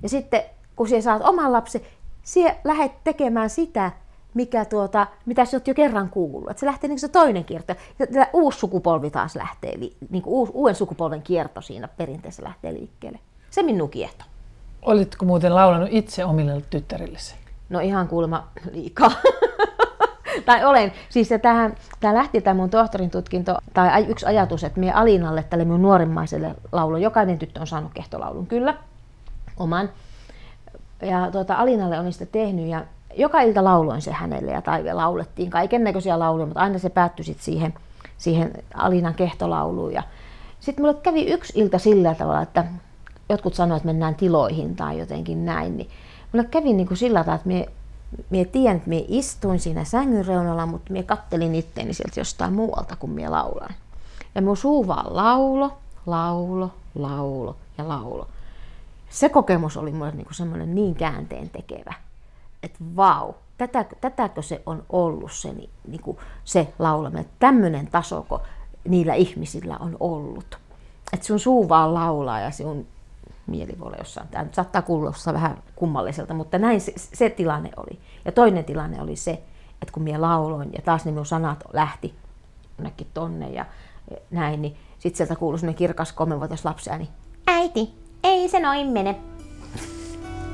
Ja 0.03 0.09
sitten 0.09 0.43
kun 0.77 0.89
sinä 0.89 1.01
saat 1.01 1.23
oman 1.23 1.53
lapsen, 1.53 1.81
sinä 2.23 2.57
lähdet 2.65 2.93
tekemään 3.05 3.51
sitä, 3.51 3.93
mikä 4.35 4.65
tuota, 4.65 5.07
mitä 5.27 5.45
sä 5.45 5.57
oot 5.57 5.69
jo 5.69 5.75
kerran 5.75 6.11
kuullut. 6.11 6.51
Että 6.51 6.61
se 6.61 6.67
lähtee 6.67 6.89
niin 6.89 6.99
se 6.99 7.09
toinen 7.09 7.45
kierto. 7.45 7.75
Ja 7.99 8.27
uusi 8.33 8.59
sukupolvi 8.59 9.11
taas 9.11 9.37
lähtee, 9.37 9.77
niin 10.11 10.23
kuin 10.23 10.51
uuden 10.53 10.75
sukupolven 10.75 11.23
kierto 11.23 11.61
siinä 11.61 11.89
perinteessä 11.89 12.43
lähtee 12.43 12.75
liikkeelle. 12.75 13.19
Se 13.51 13.63
minun 13.63 13.91
kiehto. 13.91 14.25
Olitko 14.89 15.25
muuten 15.25 15.55
laulanut 15.55 15.89
itse 15.93 16.25
omille 16.25 16.63
tyttärillesi? 16.71 17.35
No 17.69 17.81
ihan 17.81 18.09
kuulemma 18.09 18.49
liikaa. 18.73 19.11
tai 20.47 20.65
olen. 20.65 20.93
Siis 21.09 21.29
tämä, 21.43 21.71
tämä 22.01 22.15
lähti 22.15 22.41
tämä 22.41 22.55
mun 22.55 22.71
tohtorin 22.71 23.11
tutkinto, 23.11 23.59
tai 23.75 24.05
yksi 24.09 24.27
ajatus, 24.27 24.65
että 24.65 24.81
minä 24.81 24.95
Alinalle, 24.95 25.43
tälle 25.43 25.65
minun 25.65 25.83
nuorimmaiselle 25.83 26.55
laulu, 26.73 26.97
jokainen 26.97 27.39
tyttö 27.39 27.61
on 27.61 27.67
saanut 27.67 27.93
kehtolaulun, 27.95 28.47
kyllä, 28.47 28.75
oman. 29.57 29.91
Ja 31.03 31.31
tuota, 31.33 31.55
Alinalle 31.55 31.99
on 31.99 32.13
sitä 32.13 32.27
tehnyt 32.27 32.67
ja 32.67 32.85
joka 33.15 33.41
ilta 33.41 33.65
lauloin 33.65 34.03
se 34.03 34.13
hänelle 34.13 34.53
ja 34.53 34.63
tai 34.63 34.95
laulettiin 34.95 35.51
kaiken 35.51 35.85
näköisiä 35.85 36.19
lauluja, 36.19 36.47
mutta 36.47 36.61
aina 36.61 36.79
se 36.79 36.91
päättyi 36.91 37.25
sit 37.25 37.41
siihen, 37.41 37.75
siihen 38.19 38.53
Alinan 38.75 39.15
kehtolauluun. 39.15 39.93
Ja 39.93 40.03
sitten 40.61 40.85
mulle 40.85 40.99
kävi 41.03 41.25
yksi 41.25 41.61
ilta 41.61 41.79
sillä 41.79 42.15
tavalla, 42.15 42.43
että 42.43 42.65
jotkut 43.29 43.55
sanoivat, 43.55 43.77
että 43.77 43.87
mennään 43.87 44.15
tiloihin 44.15 44.77
tai 44.77 44.99
jotenkin 44.99 45.45
näin, 45.45 45.77
niin 45.77 45.91
mulle 46.33 46.49
kävi 46.51 46.73
niin 46.73 46.87
kuin 46.89 46.99
sillä 46.99 47.21
tavalla, 47.21 47.35
että 47.35 47.49
mie, 47.49 47.69
mie 48.31 48.45
tiedän, 48.45 48.77
että 48.77 48.89
mie 48.89 49.05
istuin 49.09 49.61
siinä 49.61 49.85
sängyn 49.85 50.27
reunalla, 50.27 50.67
mutta 50.67 50.93
mie 50.93 51.03
kattelin 51.03 51.55
itteeni 51.55 51.95
sieltä 51.95 52.21
jostain 52.21 52.53
muualta, 52.53 52.97
kun 52.97 53.11
mie 53.11 53.29
laulan. 53.29 53.75
Ja 54.35 54.43
mun 54.43 54.57
suu 54.57 54.87
vaan 54.87 55.17
laulo, 55.17 55.79
laulo, 56.07 56.71
laulo 56.95 57.57
ja 57.79 57.89
laulo. 57.89 58.29
Se 59.11 59.29
kokemus 59.29 59.77
oli 59.77 59.93
mulle 59.93 60.13
niin 60.13 60.27
semmoinen 60.31 60.75
niin 60.75 60.95
käänteen 60.95 61.51
tekevä, 61.51 61.95
että 62.63 62.79
vau, 62.97 63.33
tätä, 63.59 63.85
tätäkö 64.01 64.43
se 64.43 64.63
on 64.67 64.83
ollut 64.89 65.33
se, 65.33 65.53
niin 65.53 66.03
kuin 66.03 66.17
se 66.45 66.73
laulaminen, 66.79 67.27
tämmöinen 67.39 67.87
tasoko 67.87 68.43
niillä 68.89 69.15
ihmisillä 69.15 69.77
on 69.81 69.97
ollut. 70.01 70.59
Että 71.13 71.27
sun 71.27 71.41
suu 71.41 71.69
vaan 71.69 71.95
laulaa 71.95 72.41
ja 72.41 72.51
sun 72.51 72.87
mieli 73.49 73.79
voi 73.79 73.87
olla 73.87 73.97
jossain. 73.97 74.29
Tämä 74.29 74.45
nyt 74.45 74.55
saattaa 74.55 74.83
kuulostaa 74.83 75.35
vähän 75.35 75.63
kummalliselta, 75.77 76.35
mutta 76.35 76.59
näin 76.59 76.81
se, 76.81 76.93
se 76.97 77.31
tilanne 77.31 77.71
oli. 77.77 77.99
Ja 78.25 78.33
toinen 78.33 78.65
tilanne 78.65 79.03
oli 79.03 79.17
se, 79.17 79.33
että 79.83 79.93
kun 79.93 80.03
minä 80.03 80.21
lauloin 80.21 80.71
ja 80.73 80.83
taas 80.83 81.05
ne 81.05 81.11
minun 81.11 81.27
sanat 81.27 81.65
lähti 81.73 82.15
jonnekin 82.79 83.07
tonne 83.15 83.51
ja 83.51 83.67
näin, 84.31 84.63
niin 84.63 84.77
sitten 84.99 85.17
sieltä 85.17 85.37
kuului 85.37 85.59
semmoinen 85.59 85.79
kirkas 85.79 86.13
kolmenvuotias 86.13 86.65
lapsi 86.65 86.91
ääni. 86.91 87.09
Äiti, 87.47 87.95
ei 88.25 88.49
se 88.49 88.61
noin 88.61 88.87
mene. 88.87 89.17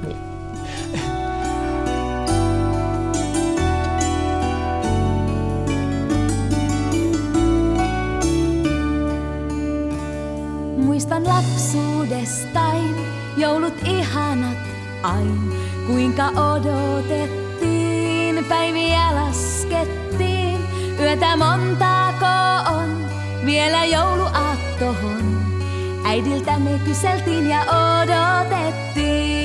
niin. 0.07 0.17
Muistan 10.85 11.25
lapsuudestain 11.25 12.64
joulut 13.37 13.75
ihanat 13.85 14.59
ain, 15.03 15.53
kuinka 15.87 16.27
odotettiin, 16.29 17.25
päiviä 18.45 19.15
laskettiin, 19.15 20.59
yötä 21.01 21.37
montako 21.37 22.27
on, 22.77 23.07
vielä 23.47 23.85
jouluaattohon. 23.85 25.45
Äidiltä 26.05 26.59
me 26.59 26.81
kyseltiin 26.85 27.49
ja 27.49 27.61
odotettiin. 27.61 29.44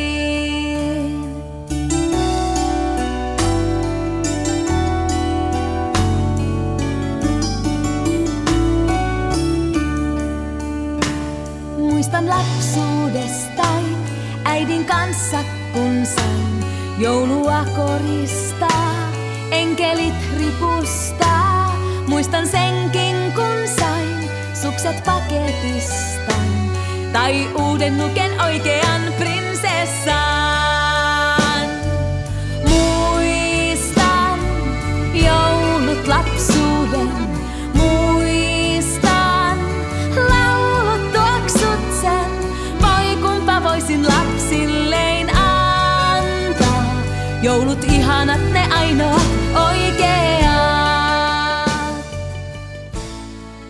Joulua 16.99 17.65
koristaa, 17.75 19.11
enkelit 19.51 20.13
ripustaa. 20.37 21.75
Muistan 22.07 22.47
senkin 22.47 23.15
kun 23.35 23.67
sain 23.79 24.29
sukset 24.61 25.03
paketistain 25.03 26.71
tai 27.13 27.47
uuden 27.55 27.97
nuken 27.97 28.41
oikean 28.41 29.01
prinsessaan. 29.17 30.09
Muistan 32.69 34.39
joulut 35.13 36.07
lapsuuden 36.07 37.28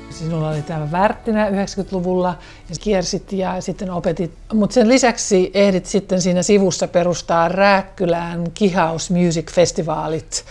Sinulla 0.10 0.50
oli 0.50 0.62
tämä 0.62 0.92
Värttinä 0.92 1.50
90-luvulla 1.50 2.38
ja 2.70 2.76
kiersit 2.80 3.32
ja 3.32 3.62
sitten 3.62 3.92
opetit. 3.92 4.32
Mutta 4.54 4.74
sen 4.74 4.88
lisäksi 4.88 5.52
ehdit 5.54 5.86
sitten 5.86 6.22
siinä 6.22 6.44
sivussa 6.44 6.88
perustaa 6.88 7.48
Rääkkylään 7.48 8.52
Kihaus 8.54 9.12
Music 9.12 9.52
Festivaalit 9.52 10.46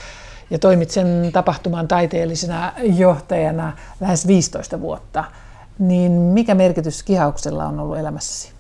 ja 0.51 0.59
toimit 0.59 0.91
sen 0.91 1.31
tapahtuman 1.33 1.89
taiteellisena 1.89 2.73
johtajana 2.83 3.73
lähes 4.01 4.27
15 4.27 4.81
vuotta. 4.81 5.25
Niin 5.79 6.13
mikä 6.13 6.55
merkitys 6.55 7.03
kihauksella 7.03 7.65
on 7.65 7.81
ollut 7.81 7.99
elämässäsi? 7.99 8.58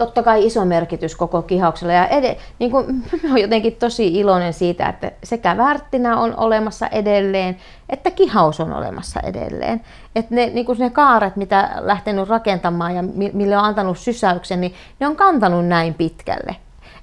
Totta 0.00 0.22
kai 0.22 0.46
iso 0.46 0.64
merkitys 0.64 1.16
koko 1.16 1.42
kihauksella. 1.42 1.92
Ja 1.92 2.08
ed- 2.08 2.36
niin 2.58 2.70
kuin, 2.70 2.86
mä 3.22 3.30
olen 3.30 3.42
jotenkin 3.42 3.76
tosi 3.76 4.18
iloinen 4.18 4.52
siitä, 4.52 4.88
että 4.88 5.12
sekä 5.24 5.56
värttinä 5.56 6.16
on 6.16 6.34
olemassa 6.36 6.86
edelleen, 6.86 7.56
että 7.88 8.10
kihaus 8.10 8.60
on 8.60 8.72
olemassa 8.72 9.20
edelleen. 9.20 9.80
Että 10.14 10.34
ne, 10.34 10.46
niin 10.46 10.66
kuin 10.66 10.78
ne 10.78 10.90
kaaret, 10.90 11.36
mitä 11.36 11.70
lähtenyt 11.80 12.28
rakentamaan 12.28 12.94
ja 12.94 13.02
mille 13.32 13.56
on 13.56 13.64
antanut 13.64 13.98
sysäyksen, 13.98 14.60
niin 14.60 14.74
ne 15.00 15.06
on 15.06 15.16
kantanut 15.16 15.66
näin 15.66 15.94
pitkälle. 15.94 16.56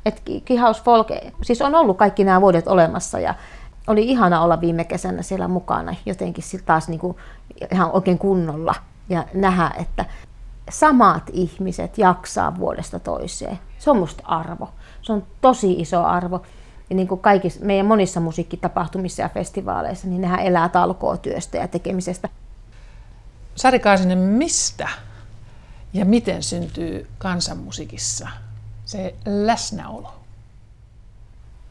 Et 0.06 0.22
kihaus 0.46 0.84
folk, 0.84 1.08
siis 1.44 1.62
on 1.62 1.76
ollut 1.76 1.98
kaikki 1.98 2.24
nämä 2.24 2.42
vuodet 2.42 2.68
olemassa 2.68 3.20
ja 3.20 3.34
oli 3.88 4.10
ihana 4.10 4.42
olla 4.42 4.62
viime 4.62 4.84
kesänä 4.84 5.22
siellä 5.22 5.48
mukana 5.48 5.96
jotenkin 6.06 6.44
taas 6.66 6.88
niin 6.90 7.00
kuin 7.00 7.18
ihan 7.72 7.92
oikein 7.92 8.18
kunnolla 8.18 8.76
ja 9.10 9.26
nähdä, 9.34 9.72
että 9.80 10.06
samat 10.70 11.24
ihmiset 11.34 11.98
jaksaa 11.98 12.58
vuodesta 12.60 13.00
toiseen. 13.00 13.60
Se 13.80 13.92
on 13.92 13.98
musta 13.98 14.24
arvo. 14.26 14.70
Se 15.02 15.14
on 15.14 15.24
tosi 15.42 15.74
iso 15.74 16.04
arvo. 16.04 16.42
Ja 16.90 16.96
niin 16.96 17.08
kuin 17.08 17.22
kaikissa 17.22 17.66
meidän 17.66 17.86
monissa 17.86 18.20
musiikkitapahtumissa 18.20 19.22
ja 19.22 19.30
festivaaleissa, 19.30 20.08
niin 20.08 20.22
nehän 20.22 20.40
elää 20.40 20.70
talkootyöstä 20.70 21.58
ja 21.58 21.68
tekemisestä. 21.68 22.30
Sari 23.56 23.80
Kaasinen, 23.80 24.18
mistä 24.18 24.90
ja 25.94 26.06
miten 26.06 26.44
syntyy 26.44 27.08
kansanmusiikissa 27.18 28.28
se 28.86 29.16
läsnäolo? 29.26 30.14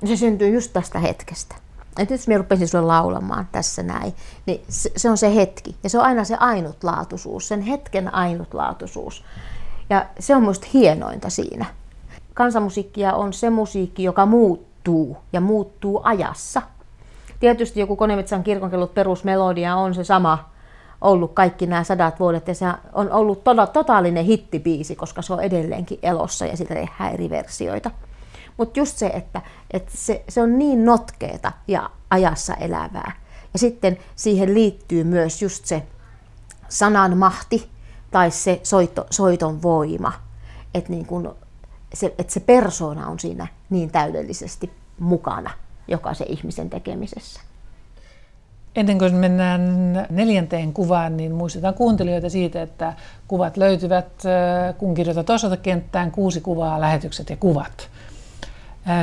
Se 0.04 0.16
syntyy 0.16 0.54
just 0.54 0.72
tästä 0.72 0.98
hetkestä 0.98 1.54
että 1.98 2.14
jos 2.14 2.28
minä 2.28 2.38
rupesin 2.38 2.68
sulle 2.68 2.84
laulamaan 2.84 3.48
tässä 3.52 3.82
näin, 3.82 4.14
niin 4.46 4.64
se, 4.68 4.90
se 4.96 5.10
on 5.10 5.18
se 5.18 5.34
hetki. 5.34 5.76
Ja 5.82 5.90
se 5.90 5.98
on 5.98 6.04
aina 6.04 6.24
se 6.24 6.36
ainutlaatuisuus, 6.40 7.48
sen 7.48 7.62
hetken 7.62 8.14
ainutlaatuisuus. 8.14 9.24
Ja 9.90 10.06
se 10.18 10.34
on 10.34 10.42
minusta 10.42 10.66
hienointa 10.74 11.30
siinä. 11.30 11.66
Kansanmusiikkia 12.34 13.12
on 13.12 13.32
se 13.32 13.50
musiikki, 13.50 14.02
joka 14.02 14.26
muuttuu 14.26 15.16
ja 15.32 15.40
muuttuu 15.40 16.00
ajassa. 16.04 16.62
Tietysti 17.40 17.80
joku 17.80 17.96
Konemetsän 17.96 18.44
kirkonkellut 18.44 18.94
perusmelodia 18.94 19.76
on 19.76 19.94
se 19.94 20.04
sama 20.04 20.50
ollut 21.00 21.32
kaikki 21.32 21.66
nämä 21.66 21.84
sadat 21.84 22.20
vuodet 22.20 22.48
ja 22.48 22.54
se 22.54 22.66
on 22.92 23.12
ollut 23.12 23.44
to- 23.44 23.66
totaalinen 23.66 24.24
hittibiisi, 24.24 24.96
koska 24.96 25.22
se 25.22 25.32
on 25.32 25.42
edelleenkin 25.42 25.98
elossa 26.02 26.46
ja 26.46 26.56
sitä 26.56 26.74
tehdään 26.74 27.14
eri 27.14 27.30
versioita. 27.30 27.90
Mutta 28.56 28.80
just 28.80 28.96
se, 28.96 29.06
että, 29.06 29.42
että 29.70 29.92
se, 29.94 30.24
se 30.28 30.42
on 30.42 30.58
niin 30.58 30.84
notkeeta 30.84 31.52
ja 31.68 31.90
ajassa 32.10 32.54
elävää. 32.54 33.12
Ja 33.52 33.58
sitten 33.58 33.98
siihen 34.16 34.54
liittyy 34.54 35.04
myös 35.04 35.42
just 35.42 35.64
se 35.64 35.82
sanan 36.68 37.16
mahti 37.16 37.70
tai 38.10 38.30
se 38.30 38.60
soito, 38.62 39.06
soiton 39.10 39.62
voima. 39.62 40.12
Että 40.74 40.90
niin 40.90 41.06
kun 41.06 41.36
se, 41.94 42.14
että 42.18 42.32
se 42.32 42.40
persona 42.40 43.06
on 43.06 43.18
siinä 43.18 43.46
niin 43.70 43.90
täydellisesti 43.90 44.70
mukana 44.98 45.50
jokaisen 45.88 46.26
ihmisen 46.30 46.70
tekemisessä. 46.70 47.40
Ennen 48.76 48.98
kuin 48.98 49.14
mennään 49.14 49.92
neljänteen 50.10 50.72
kuvaan, 50.72 51.16
niin 51.16 51.32
muistetaan 51.32 51.74
kuuntelijoita 51.74 52.30
siitä, 52.30 52.62
että 52.62 52.92
kuvat 53.28 53.56
löytyvät, 53.56 54.06
äh, 54.06 54.76
kun 54.78 54.94
kirjoitat 54.94 55.30
osoitekenttään 55.30 56.10
kuusi 56.10 56.40
kuvaa, 56.40 56.80
lähetykset 56.80 57.30
ja 57.30 57.36
kuvat. 57.36 57.90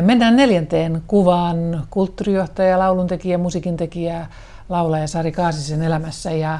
Mennään 0.01 0.35
neljänteen 0.35 1.03
kuvaan. 1.07 1.87
Kulttuurijohtaja, 1.89 2.79
lauluntekijä, 2.79 3.37
musiikintekijä, 3.37 4.27
laulaja 4.69 5.07
Sari 5.07 5.31
Kaasisen 5.31 5.81
elämässä. 5.81 6.31
Ja 6.31 6.59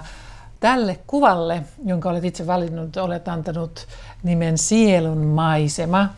tälle 0.60 1.00
kuvalle, 1.08 1.64
jonka 1.86 2.10
olet 2.10 2.26
itse 2.26 2.48
valinnut, 2.48 2.98
olet 2.98 3.28
antanut 3.28 3.88
nimen 4.24 4.58
Sielun 4.58 5.26
maisema. 5.26 6.10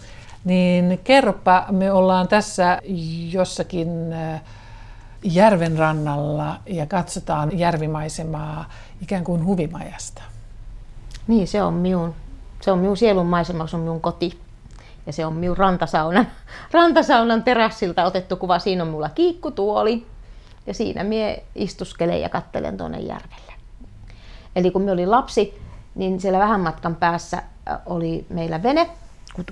Niin 0.45 0.99
kerropa, 1.03 1.65
me 1.71 1.91
ollaan 1.91 2.27
tässä 2.27 2.81
jossakin 3.31 3.89
järven 5.23 5.77
rannalla 5.77 6.59
ja 6.65 6.85
katsotaan 6.85 7.59
järvimaisemaa 7.59 8.69
ikään 9.01 9.23
kuin 9.23 9.45
huvimajasta. 9.45 10.21
Niin, 11.27 11.47
se 11.47 11.63
on 11.63 11.73
minun, 11.73 12.15
se 12.61 12.71
on 12.71 12.79
minun 12.79 12.97
sielun 12.97 13.25
maisema, 13.25 13.67
se 13.67 13.75
on 13.75 13.81
minun 13.81 14.01
koti. 14.01 14.44
Ja 15.05 15.13
se 15.13 15.25
on 15.25 15.33
minun 15.33 15.57
rantasaunan, 15.57 16.27
rantasaunan 16.71 17.43
terassilta 17.43 18.05
otettu 18.05 18.35
kuva. 18.35 18.59
Siinä 18.59 18.83
on 18.83 18.89
mulla 18.89 19.09
kiikkutuoli 19.09 20.05
ja 20.67 20.73
siinä 20.73 21.03
mie 21.03 21.43
istuskelen 21.55 22.21
ja 22.21 22.29
kattelen 22.29 22.77
tuonne 22.77 22.99
järvelle. 22.99 23.53
Eli 24.55 24.71
kun 24.71 24.81
me 24.81 24.91
oli 24.91 25.05
lapsi, 25.05 25.61
niin 25.95 26.21
siellä 26.21 26.39
vähän 26.39 26.59
matkan 26.59 26.95
päässä 26.95 27.37
äh, 27.37 27.77
oli 27.85 28.25
meillä 28.29 28.63
vene, 28.63 28.89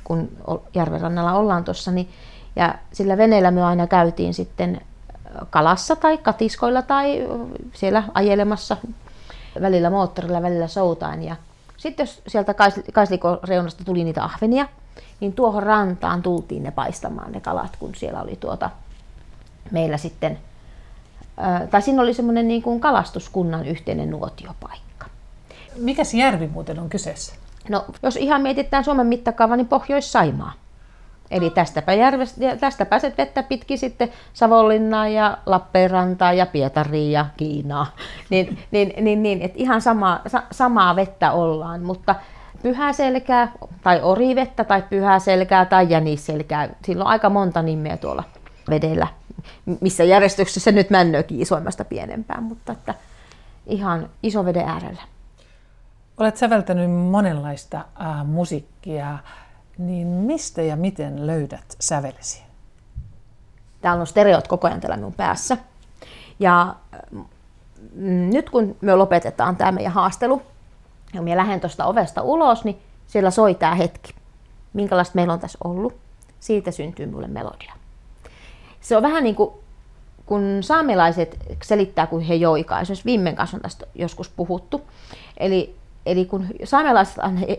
kun 0.04 0.30
järven 0.74 1.02
rannalla 1.02 1.34
ollaan 1.34 1.64
tuossa, 1.64 1.92
niin, 1.92 2.10
ja 2.56 2.76
sillä 2.94 3.18
veneellä 3.18 3.52
me 3.52 3.64
aina 3.64 3.88
käytiin 3.88 4.34
sitten 4.34 4.76
äh, 4.76 5.48
kalassa 5.50 5.96
tai 5.96 6.18
katiskoilla 6.18 6.82
tai 6.82 7.22
äh, 7.22 7.28
siellä 7.74 8.04
ajelemassa 8.14 8.78
välillä 9.62 9.90
moottorilla, 9.90 10.42
välillä 10.42 10.68
soutaan. 10.68 11.24
Ja 11.24 11.36
sitten 11.78 12.04
jos 12.04 12.22
sieltä 12.28 12.54
kaislikon 12.94 13.40
reunasta 13.44 13.84
tuli 13.84 14.04
niitä 14.04 14.24
ahvenia, 14.24 14.68
niin 15.20 15.34
tuohon 15.34 15.64
rantaan 15.64 16.22
tultiin 16.22 16.64
ne 16.64 16.72
paistamaan 16.72 17.32
ne 17.32 17.42
kalat, 17.42 17.76
kun 17.80 17.96
siellä 17.96 18.22
oli 18.22 18.36
tuota, 18.36 18.70
meillä 19.72 19.98
sitten, 19.98 20.40
tai 21.72 21.82
siinä 21.82 22.02
oli 22.02 22.14
semmoinen 22.14 22.48
niin 22.48 22.62
kuin 22.62 22.80
kalastuskunnan 22.80 23.66
yhteinen 23.66 24.10
nuotiopaikka. 24.10 25.06
Mikä 25.78 26.04
se 26.04 26.18
järvi 26.18 26.48
muuten 26.48 26.80
on 26.80 26.90
kyseessä? 26.90 27.36
No, 27.70 27.86
jos 28.04 28.16
ihan 28.16 28.42
mietitään 28.42 28.84
Suomen 28.84 29.08
mittakaava, 29.08 29.56
niin 29.56 29.68
Pohjois-Saimaa. 29.68 30.54
Eli 31.32 31.50
tästäpä, 31.50 31.94
järvestä, 31.94 32.56
tästä 32.56 32.86
pääset 32.86 33.18
vettä 33.18 33.44
pitkin 33.44 33.78
sitten 33.78 34.10
Savonlinnaa 34.34 35.08
ja 35.08 35.38
Lappeenrantaa 35.46 36.34
ja 36.34 36.46
Pietariin 36.46 37.12
ja 37.12 37.26
Kiinaa. 37.38 37.88
Niin, 38.30 38.60
niin, 38.72 38.94
niin, 39.04 39.24
niin 39.24 39.42
että 39.42 39.58
ihan 39.58 39.82
sama, 39.82 40.22
sa, 40.28 40.44
samaa 40.52 40.96
vettä 40.96 41.32
ollaan, 41.32 41.82
mutta 41.82 42.16
pyhäselkää 42.64 43.52
tai 43.84 44.02
orivettä 44.02 44.64
tai 44.64 44.82
pyhäselkää 44.82 45.66
tai 45.66 45.90
jänisselkää. 45.90 46.70
Sillä 46.86 47.04
on 47.04 47.10
aika 47.10 47.30
monta 47.30 47.62
nimeä 47.62 47.98
tuolla 47.98 48.24
vedellä, 48.70 49.08
missä 49.82 50.04
järjestyksessä 50.04 50.72
nyt 50.72 50.90
männökin 50.90 51.42
isoimmasta 51.42 51.86
pienempään, 51.86 52.44
mutta 52.44 52.72
että 52.72 52.94
ihan 53.66 54.10
iso 54.24 54.46
veden 54.46 54.70
äärellä. 54.70 55.02
Olet 56.18 56.38
säveltänyt 56.38 56.92
monenlaista 56.92 57.78
äh, 57.78 58.26
musiikkia, 58.26 59.18
niin 59.78 60.08
mistä 60.08 60.62
ja 60.62 60.76
miten 60.76 61.28
löydät 61.28 61.76
sävelesi? 61.80 62.44
Täällä 63.82 64.02
on 64.02 64.08
stereot 64.08 64.48
koko 64.48 64.68
ajan 64.68 64.80
täällä 64.80 64.98
minun 64.98 65.14
päässä. 65.14 65.58
Ja 66.40 66.76
mm, 67.96 68.30
nyt 68.34 68.50
kun 68.50 68.76
me 68.82 68.96
lopetetaan 68.96 69.56
tämä 69.56 69.72
meidän 69.72 69.94
haastelu, 69.94 70.42
ja 71.14 71.18
kun 71.18 71.24
minä 71.24 71.38
lähden 71.38 71.60
tuosta 71.60 71.86
ovesta 71.86 72.22
ulos, 72.22 72.64
niin 72.64 72.80
siellä 73.08 73.32
soi 73.32 73.56
tämä 73.56 73.76
hetki. 73.76 74.14
Minkälaista 74.74 75.16
meillä 75.16 75.34
on 75.34 75.40
tässä 75.40 75.58
ollut. 75.64 75.96
Siitä 76.40 76.72
syntyy 76.72 77.06
mulle 77.06 77.28
melodia. 77.28 77.74
Se 78.82 78.98
on 78.98 79.04
vähän 79.04 79.24
niin 79.24 79.36
kuin, 79.36 79.52
kun 80.26 80.58
saamelaiset 80.62 81.40
selittää, 81.64 82.08
kun 82.08 82.22
he 82.22 82.36
joikaa. 82.36 82.82
Esimerkiksi 82.82 83.06
Vimmen 83.06 83.36
kanssa 83.36 83.58
on 83.58 83.62
tästä 83.62 83.86
joskus 83.96 84.30
puhuttu. 84.30 84.82
Eli, 85.38 85.76
eli 86.06 86.26
kun 86.26 86.48
saamelaiset 86.64 87.18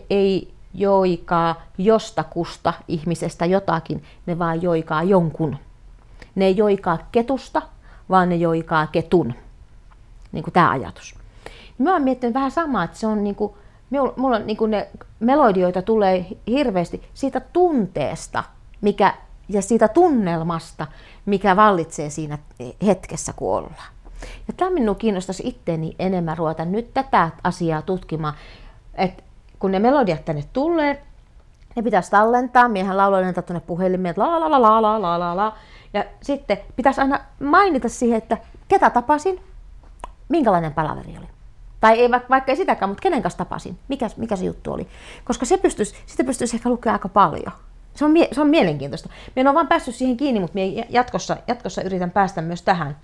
ei 0.09 0.53
joikaa 0.73 1.61
jostakusta 1.77 2.73
ihmisestä 2.87 3.45
jotakin, 3.45 4.03
ne 4.25 4.39
vaan 4.39 4.61
joikaa 4.61 5.03
jonkun. 5.03 5.57
Ne 6.35 6.45
ei 6.45 6.57
joikaa 6.57 6.97
ketusta, 7.11 7.61
vaan 8.09 8.29
ne 8.29 8.35
joikaa 8.35 8.87
ketun. 8.87 9.33
Niin 10.31 10.43
kuin 10.43 10.53
tämä 10.53 10.71
ajatus. 10.71 11.14
Mä 11.77 11.93
oon 11.93 12.03
miettinyt 12.03 12.33
vähän 12.33 12.51
samaa, 12.51 12.83
että 12.83 12.97
se 12.97 13.07
on 13.07 13.23
niin 13.23 13.35
kuin, 13.35 13.53
mulla 14.15 14.35
on 14.35 14.47
niin 14.47 14.57
kuin 14.57 14.71
ne 14.71 14.87
melodioita 15.19 15.81
tulee 15.81 16.25
hirveästi 16.47 17.09
siitä 17.13 17.39
tunteesta 17.39 18.43
mikä, 18.81 19.13
ja 19.49 19.61
siitä 19.61 19.87
tunnelmasta, 19.87 20.87
mikä 21.25 21.55
vallitsee 21.55 22.09
siinä 22.09 22.37
hetkessä, 22.85 23.33
kun 23.35 23.55
ollaan. 23.55 23.93
Ja 24.47 24.53
tämä 24.57 24.71
minun 24.71 24.95
kiinnostaisi 24.95 25.47
itteeni 25.47 25.95
enemmän 25.99 26.37
ruveta 26.37 26.65
nyt 26.65 26.93
tätä 26.93 27.29
asiaa 27.43 27.81
tutkimaan, 27.81 28.33
että 28.93 29.23
kun 29.59 29.71
ne 29.71 29.79
melodiat 29.79 30.25
tänne 30.25 30.43
tulee, 30.53 31.03
ne 31.75 31.81
pitäisi 31.81 32.11
tallentaa, 32.11 32.67
miehän 32.67 32.97
lauloin 32.97 33.33
tuonne 33.33 33.59
puhelimeen, 33.59 34.09
että 34.09 34.21
la 34.21 34.39
la 34.39 34.51
la 34.51 34.61
la 34.61 34.81
la 34.81 35.01
la 35.01 35.19
la 35.19 35.35
la. 35.35 35.53
Ja 35.93 36.03
sitten 36.21 36.57
pitäisi 36.75 37.01
aina 37.01 37.19
mainita 37.39 37.89
siihen, 37.89 38.17
että 38.17 38.37
ketä 38.67 38.89
tapasin, 38.89 39.41
minkälainen 40.29 40.73
palaveri 40.73 41.17
oli. 41.17 41.34
Tai 41.85 41.99
ei 41.99 42.11
vaikka, 42.11 42.51
ei 42.51 42.55
sitäkään, 42.55 42.89
mutta 42.89 43.01
kenen 43.01 43.21
kanssa 43.21 43.37
tapasin, 43.37 43.79
mikä, 43.87 44.09
mikä 44.17 44.35
se 44.35 44.45
juttu 44.45 44.73
oli. 44.73 44.87
Koska 45.25 45.45
se 45.45 45.57
pystyisi, 45.57 45.95
sitä 46.05 46.23
pystyisi 46.23 46.55
ehkä 46.55 46.69
lukemaan 46.69 46.95
aika 46.95 47.09
paljon. 47.09 47.51
Se 47.93 48.05
on, 48.05 48.11
mie, 48.11 48.27
se 48.31 48.41
on 48.41 48.49
mielenkiintoista. 48.49 49.09
Minä 49.35 49.49
olen 49.49 49.55
vain 49.55 49.67
päässyt 49.67 49.95
siihen 49.95 50.17
kiinni, 50.17 50.39
mutta 50.39 50.53
minä 50.53 50.85
jatkossa, 50.89 51.37
jatkossa 51.47 51.81
yritän 51.81 52.11
päästä 52.11 52.41
myös 52.41 52.61
tähän. 52.61 52.97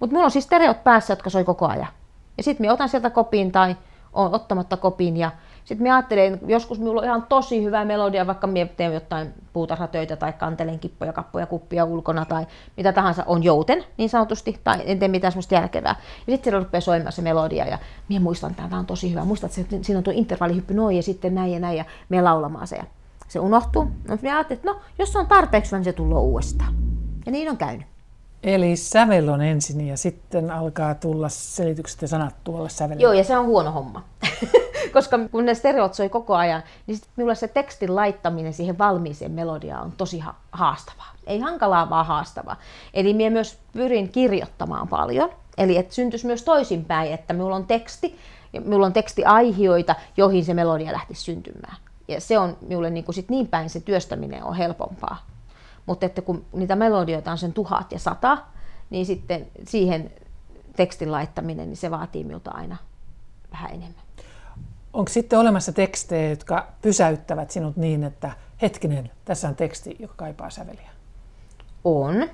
Mutta 0.00 0.12
minulla 0.12 0.24
on 0.24 0.30
siis 0.30 0.44
stereot 0.44 0.84
päässä, 0.84 1.12
jotka 1.12 1.30
soi 1.30 1.44
koko 1.44 1.66
ajan. 1.66 1.88
Ja 2.36 2.42
sitten 2.42 2.64
minä 2.64 2.72
otan 2.72 2.88
sieltä 2.88 3.10
kopin 3.10 3.52
tai 3.52 3.76
on 4.12 4.34
ottamatta 4.34 4.76
kopin 4.76 5.16
ja 5.16 5.30
Sitten 5.66 5.86
mä 5.86 5.96
ajattelen, 5.96 6.40
joskus 6.46 6.78
minulla 6.78 7.00
on 7.00 7.06
ihan 7.06 7.26
tosi 7.28 7.64
hyvä 7.64 7.84
melodia, 7.84 8.26
vaikka 8.26 8.46
mä 8.46 8.54
teen 8.76 8.94
jotain 8.94 9.34
puutarhatöitä 9.52 10.16
tai 10.16 10.32
kantelen 10.32 10.78
kippoja, 10.78 11.12
kappoja, 11.12 11.46
kuppia 11.46 11.84
ulkona 11.84 12.24
tai 12.24 12.46
mitä 12.76 12.92
tahansa, 12.92 13.24
on 13.26 13.42
jouten 13.42 13.84
niin 13.96 14.10
sanotusti, 14.10 14.60
tai 14.64 14.82
en 14.84 14.98
tee 14.98 15.08
mitään 15.08 15.32
semmoista 15.32 15.54
järkevää. 15.54 15.96
Ja 16.26 16.32
sitten 16.32 16.44
siellä 16.44 16.64
rupeaa 16.64 16.80
soimaan 16.80 17.12
se 17.12 17.22
melodia 17.22 17.66
ja 17.66 17.78
minä 18.08 18.20
muistan, 18.20 18.50
että 18.50 18.62
tämä 18.62 18.78
on 18.78 18.86
tosi 18.86 19.10
hyvä. 19.10 19.24
Muistat, 19.24 19.58
että 19.58 19.76
siinä 19.82 19.98
on 19.98 20.04
tuo 20.04 20.12
intervallihyppy 20.16 20.74
noin 20.74 20.96
ja 20.96 21.02
sitten 21.02 21.34
näin 21.34 21.52
ja 21.52 21.60
näin 21.60 21.76
ja 21.76 21.84
me 22.08 22.22
laulamaan 22.22 22.66
se. 22.66 22.76
Ja 22.76 22.84
se 23.28 23.40
unohtuu. 23.40 23.84
No, 24.08 24.18
minä 24.22 24.36
ajattelin, 24.36 24.58
että 24.58 24.70
no, 24.70 24.80
jos 24.98 25.12
se 25.12 25.18
on 25.18 25.26
tarpeeksi, 25.26 25.76
niin 25.76 25.84
se 25.84 25.92
tulee 25.92 26.18
uudestaan. 26.18 26.74
Ja 27.26 27.32
niin 27.32 27.50
on 27.50 27.56
käynyt. 27.56 27.86
Eli 28.42 28.76
sävel 28.76 29.28
on 29.28 29.42
ensin 29.42 29.86
ja 29.86 29.96
sitten 29.96 30.50
alkaa 30.50 30.94
tulla 30.94 31.28
selitykset 31.28 32.02
ja 32.02 32.08
sanat 32.08 32.34
tuolla 32.44 32.68
sävelellä. 32.68 33.02
Joo, 33.02 33.12
ja 33.12 33.24
se 33.24 33.36
on 33.36 33.46
huono 33.46 33.72
homma. 33.72 34.04
Koska 34.92 35.18
kun 35.30 35.44
ne 35.44 35.54
stereot 35.54 35.94
soi 35.94 36.08
koko 36.08 36.34
ajan, 36.34 36.62
niin 36.86 36.96
sitten 36.96 37.12
minulle 37.16 37.34
se 37.34 37.48
tekstin 37.48 37.96
laittaminen 37.96 38.52
siihen 38.52 38.78
valmiiseen 38.78 39.32
melodiaan 39.32 39.84
on 39.84 39.92
tosi 39.92 40.18
ha- 40.18 40.34
haastavaa. 40.52 41.12
Ei 41.26 41.38
hankalaa, 41.38 41.90
vaan 41.90 42.06
haastavaa. 42.06 42.56
Eli 42.94 43.14
minä 43.14 43.30
myös 43.30 43.58
pyrin 43.72 44.08
kirjoittamaan 44.08 44.88
paljon. 44.88 45.30
Eli 45.58 45.76
että 45.76 45.94
syntyisi 45.94 46.26
myös 46.26 46.42
toisinpäin, 46.42 47.12
että 47.12 47.32
minulla 47.32 47.56
on 47.56 47.66
teksti, 47.66 48.18
ja 48.52 48.60
minulla 48.60 48.86
on 48.86 48.92
tekstiaihioita, 48.92 49.94
joihin 50.16 50.44
se 50.44 50.54
melodia 50.54 50.92
lähtisi 50.92 51.22
syntymään. 51.22 51.76
Ja 52.08 52.20
se 52.20 52.38
on 52.38 52.56
minulle 52.60 52.90
niin, 52.90 53.04
kuin 53.04 53.14
sit 53.14 53.28
niin 53.28 53.48
päin 53.48 53.70
se 53.70 53.80
työstäminen 53.80 54.44
on 54.44 54.54
helpompaa. 54.54 55.26
Mutta 55.86 56.06
että 56.06 56.22
kun 56.22 56.44
niitä 56.52 56.76
melodioita 56.76 57.30
on 57.30 57.38
sen 57.38 57.52
tuhat 57.52 57.92
ja 57.92 57.98
sata, 57.98 58.38
niin 58.90 59.06
sitten 59.06 59.46
siihen 59.66 60.12
tekstin 60.76 61.12
laittaminen, 61.12 61.68
niin 61.68 61.76
se 61.76 61.90
vaatii 61.90 62.24
minulta 62.24 62.50
aina 62.50 62.76
vähän 63.52 63.70
enemmän. 63.70 64.05
Onko 64.96 65.08
sitten 65.08 65.38
olemassa 65.38 65.72
tekstejä, 65.72 66.30
jotka 66.30 66.66
pysäyttävät 66.82 67.50
sinut 67.50 67.76
niin, 67.76 68.04
että 68.04 68.30
hetkinen, 68.62 69.10
tässä 69.24 69.48
on 69.48 69.56
teksti, 69.56 69.96
joka 69.98 70.14
kaipaa 70.16 70.50
säveliä? 70.50 70.90
On. 71.84 72.28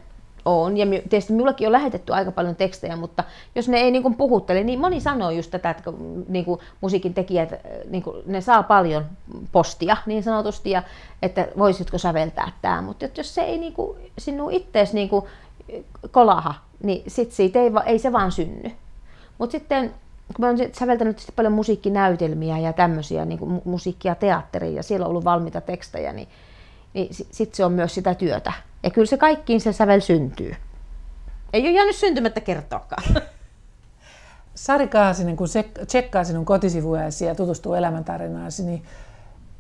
On, 0.44 0.76
ja 0.76 0.86
tietysti 0.86 1.32
minullakin 1.32 1.68
on 1.68 1.72
lähetetty 1.72 2.12
aika 2.12 2.32
paljon 2.32 2.56
tekstejä, 2.56 2.96
mutta 2.96 3.24
jos 3.54 3.68
ne 3.68 3.78
ei 3.78 3.90
niin 3.90 4.02
kuin 4.02 4.14
puhuttele, 4.14 4.64
niin 4.64 4.80
moni 4.80 5.00
sanoo 5.00 5.30
just 5.30 5.50
tätä, 5.50 5.70
että 5.70 5.92
niin 6.28 6.44
kuin 6.44 6.60
musiikin 6.80 7.14
tekijät, 7.14 7.50
niin 7.90 8.02
kuin, 8.02 8.22
ne 8.26 8.40
saa 8.40 8.62
paljon 8.62 9.04
postia 9.52 9.96
niin 10.06 10.22
sanotusti, 10.22 10.70
ja 10.70 10.82
että 11.22 11.48
voisitko 11.58 11.98
säveltää 11.98 12.52
tämä, 12.62 12.82
mutta 12.82 13.06
jos 13.16 13.34
se 13.34 13.42
ei 13.42 13.58
niin 13.58 13.72
kuin, 13.72 13.98
sinun 14.18 14.52
ittees 14.52 14.92
niin 14.92 15.08
kuin, 15.08 15.24
kolaha, 16.10 16.54
niin 16.82 17.02
sit 17.08 17.32
siitä 17.32 17.58
ei, 17.58 17.70
ei 17.86 17.98
se 17.98 18.12
vaan 18.12 18.32
synny. 18.32 18.70
Mutta 19.38 19.52
sitten 19.52 19.94
kun 20.34 20.44
mä 20.44 20.50
olen 20.50 20.74
säveltänyt 20.74 21.32
paljon 21.36 21.52
musiikkinäytelmiä 21.52 22.58
ja 22.58 22.72
tämmöisiä, 22.72 23.24
niin 23.24 23.62
musiikkia 23.64 24.14
teatteria, 24.14 24.70
ja 24.70 24.82
siellä 24.82 25.04
on 25.04 25.10
ollut 25.10 25.24
valmiita 25.24 25.60
tekstejä, 25.60 26.12
niin 26.12 26.28
niin 26.94 27.14
sitten 27.14 27.56
se 27.56 27.64
on 27.64 27.72
myös 27.72 27.94
sitä 27.94 28.14
työtä. 28.14 28.52
Ja 28.82 28.90
kyllä 28.90 29.06
se 29.06 29.16
kaikkiin 29.16 29.60
se 29.60 29.72
sävel 29.72 30.00
syntyy. 30.00 30.54
Ei 31.52 31.62
ole 31.62 31.70
jäänyt 31.70 31.96
syntymättä 31.96 32.40
kertoakaan. 32.40 33.02
Sari 34.54 34.88
Kaasinen, 34.88 35.36
kun 35.36 35.48
se 35.48 35.64
tsekkaa 35.86 36.24
sinun 36.24 36.44
kotisivujasi 36.44 37.24
ja 37.24 37.34
tutustuu 37.34 37.74
elämäntarinaasi, 37.74 38.62
niin 38.62 38.82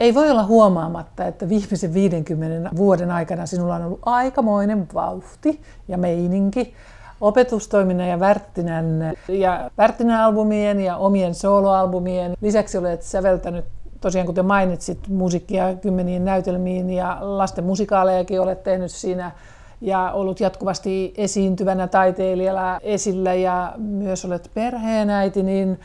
ei 0.00 0.14
voi 0.14 0.30
olla 0.30 0.44
huomaamatta, 0.44 1.26
että 1.26 1.48
viimeisen 1.48 1.94
50 1.94 2.70
vuoden 2.76 3.10
aikana 3.10 3.46
sinulla 3.46 3.74
on 3.74 3.84
ollut 3.84 4.00
aikamoinen 4.06 4.88
vauhti 4.94 5.60
ja 5.88 5.98
meininki 5.98 6.74
opetustoiminnan 7.22 8.08
ja 8.08 8.20
Värttinän, 8.20 9.14
ja 9.28 9.70
Värttinän 9.78 10.20
albumien 10.20 10.80
ja 10.80 10.96
omien 10.96 11.34
soloalbumien. 11.34 12.34
Lisäksi 12.40 12.78
olet 12.78 13.02
säveltänyt 13.02 13.64
tosiaan 14.00 14.26
kuten 14.26 14.44
mainitsit, 14.44 15.08
musiikkia 15.08 15.74
kymmeniin 15.74 16.24
näytelmiin 16.24 16.90
ja 16.90 17.18
lasten 17.20 17.64
musikaalejakin 17.64 18.40
olet 18.40 18.62
tehnyt 18.62 18.90
siinä 18.90 19.32
ja 19.80 20.12
ollut 20.12 20.40
jatkuvasti 20.40 21.14
esiintyvänä 21.16 21.86
taiteilijalla 21.86 22.78
esillä 22.82 23.34
ja 23.34 23.72
myös 23.76 24.24
olet 24.24 24.50
perheenäiti, 24.54 25.42
niin 25.42 25.80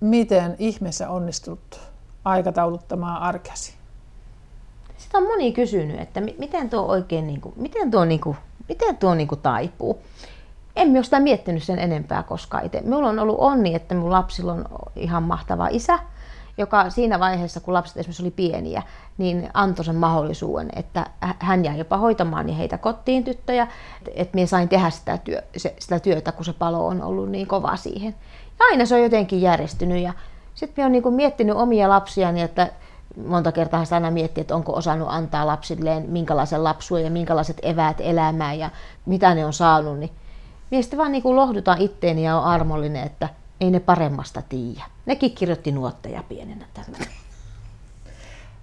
miten 0.00 0.56
ihmeessä 0.58 1.10
onnistut 1.10 1.80
aikatauluttamaan 2.24 3.22
arkesi? 3.22 3.74
Sitä 4.96 5.18
on 5.18 5.24
moni 5.24 5.52
kysynyt, 5.52 6.00
että 6.00 6.20
miten 6.20 6.70
tuo 6.70 6.82
oikein, 6.82 7.26
niin 7.26 7.40
kuin, 7.40 7.54
miten 7.56 7.90
tuo, 7.90 8.04
niin 8.04 8.20
kuin, 8.20 8.36
miten 8.68 8.96
tuo 8.96 9.14
niin 9.14 9.28
kuin 9.28 9.40
taipuu. 9.40 10.02
En 10.76 10.88
myös 10.88 11.06
sitä 11.06 11.20
miettinyt 11.20 11.62
sen 11.62 11.78
enempää 11.78 12.22
koskaan 12.22 12.66
itse. 12.66 12.80
Minulla 12.80 13.08
on 13.08 13.18
ollut 13.18 13.36
onni, 13.38 13.74
että 13.74 13.94
mun 13.94 14.12
lapsilla 14.12 14.52
on 14.52 14.64
ihan 14.96 15.22
mahtava 15.22 15.68
isä, 15.70 15.98
joka 16.58 16.90
siinä 16.90 17.20
vaiheessa, 17.20 17.60
kun 17.60 17.74
lapset 17.74 17.96
esimerkiksi 17.96 18.22
oli 18.22 18.30
pieniä, 18.30 18.82
niin 19.18 19.50
antoi 19.54 19.84
sen 19.84 19.96
mahdollisuuden, 19.96 20.68
että 20.76 21.06
hän 21.38 21.64
jäi 21.64 21.78
jopa 21.78 21.96
hoitamaan 21.96 22.46
niin 22.46 22.56
heitä 22.56 22.78
kotiin 22.78 23.24
tyttöjä, 23.24 23.68
että 24.14 24.34
minä 24.34 24.46
sain 24.46 24.68
tehdä 24.68 24.90
sitä, 24.90 25.18
työ, 25.18 25.42
sitä 25.56 26.00
työtä, 26.00 26.32
kun 26.32 26.44
se 26.44 26.52
palo 26.52 26.86
on 26.86 27.02
ollut 27.02 27.30
niin 27.30 27.46
kova 27.46 27.76
siihen. 27.76 28.14
Ja 28.58 28.66
aina 28.70 28.86
se 28.86 28.94
on 28.94 29.02
jotenkin 29.02 29.40
järjestynyt 29.40 30.02
ja 30.02 30.12
sitten 30.54 30.74
minä 30.76 30.86
olen 30.86 31.02
niin 31.02 31.14
miettinyt 31.14 31.56
omia 31.56 31.88
lapsiani, 31.88 32.42
että 32.42 32.72
monta 33.26 33.52
kertaa 33.52 33.84
sitä 33.84 33.96
aina 33.96 34.10
miettii, 34.10 34.40
että 34.40 34.54
onko 34.54 34.72
osannut 34.76 35.08
antaa 35.10 35.46
lapsilleen 35.46 36.10
minkälaisen 36.10 36.64
lapsuuden 36.64 37.04
ja 37.04 37.10
minkälaiset 37.10 37.60
eväät 37.62 37.96
elämään 38.00 38.58
ja 38.58 38.70
mitä 39.06 39.34
ne 39.34 39.46
on 39.46 39.52
saanut. 39.52 39.98
Niin 39.98 40.10
minä 40.70 40.82
sitten 40.82 40.98
vaan 40.98 41.12
niin 41.12 41.36
lohdutan 41.36 41.80
itteeni 41.80 42.24
ja 42.24 42.36
on 42.36 42.44
armollinen, 42.44 43.06
että 43.06 43.28
ei 43.60 43.70
ne 43.70 43.80
paremmasta 43.80 44.42
tiedä. 44.42 44.82
Nekin 45.06 45.34
kirjoitti 45.34 45.72
nuotteja 45.72 46.22
pienenä 46.28 46.66
tällä. 46.74 46.98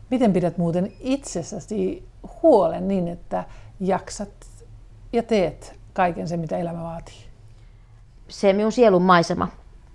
Miten 0.09 0.33
pidät 0.33 0.57
muuten 0.57 0.93
itsessäsi 0.99 2.07
huolen 2.43 2.87
niin, 2.87 3.07
että 3.07 3.43
jaksat 3.79 4.29
ja 5.13 5.23
teet 5.23 5.79
kaiken 5.93 6.27
se, 6.27 6.37
mitä 6.37 6.57
elämä 6.57 6.83
vaatii? 6.83 7.25
Se 8.27 8.53
minun 8.53 8.71
sielun 8.71 9.01
maisema, 9.01 9.47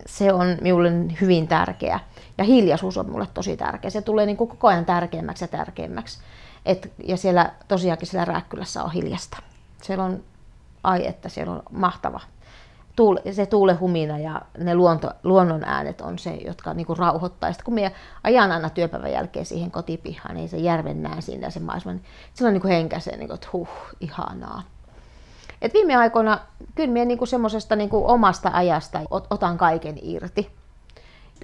se 0.06 0.32
on 0.32 0.56
minulle 0.60 0.92
hyvin 1.20 1.48
tärkeä. 1.48 2.00
Ja 2.38 2.44
hiljaisuus 2.44 2.98
on 2.98 3.06
minulle 3.06 3.28
tosi 3.34 3.56
tärkeä. 3.56 3.90
Se 3.90 4.02
tulee 4.02 4.26
niin 4.26 4.36
kuin 4.36 4.50
koko 4.50 4.68
ajan 4.68 4.84
tärkeämmäksi 4.84 5.44
ja 5.44 5.48
tärkeämmäksi. 5.48 6.18
Et, 6.66 6.92
ja 7.04 7.16
siellä 7.16 7.52
tosiaankin 7.68 8.08
siellä 8.08 8.24
Rääkkylässä 8.24 8.82
on 8.82 8.92
hiljasta. 8.92 9.36
Siellä 9.82 10.04
on, 10.04 10.22
ai 10.84 11.06
että 11.06 11.28
siellä 11.28 11.52
on 11.52 11.62
mahtava 11.70 12.20
tuule, 12.96 13.22
se 13.32 13.46
tuulehumina 13.46 14.18
ja 14.18 14.42
ne 14.58 14.74
luonto, 14.74 15.10
luonnon 15.22 15.64
äänet 15.64 16.00
on 16.00 16.18
se, 16.18 16.30
jotka 16.30 16.74
niinku 16.74 16.94
rauhoittaa. 16.94 17.52
Sitten 17.52 17.64
kun 17.64 17.74
me 17.74 17.92
ajan 18.24 18.52
aina 18.52 18.70
työpäivän 18.70 19.12
jälkeen 19.12 19.46
siihen 19.46 19.70
kotipihaan, 19.70 20.34
niin 20.34 20.48
se 20.48 20.56
järven 20.56 21.02
näen 21.02 21.22
siinä 21.22 21.46
ja 21.46 21.50
se 21.50 21.60
maisema, 21.60 21.92
niin 21.92 22.04
silloin 22.34 22.52
niinku 22.52 22.68
henkäsee, 22.68 23.16
niinku, 23.16 23.34
että 23.34 23.48
huh, 23.52 23.68
ihanaa. 24.00 24.62
Et 25.62 25.74
viime 25.74 25.96
aikoina 25.96 26.40
kyllä 26.74 26.92
minä 26.92 27.04
niinku 27.04 27.26
semmoisesta 27.26 27.76
niinku 27.76 28.10
omasta 28.10 28.50
ajasta 28.52 29.00
otan 29.30 29.58
kaiken 29.58 29.98
irti. 30.02 30.50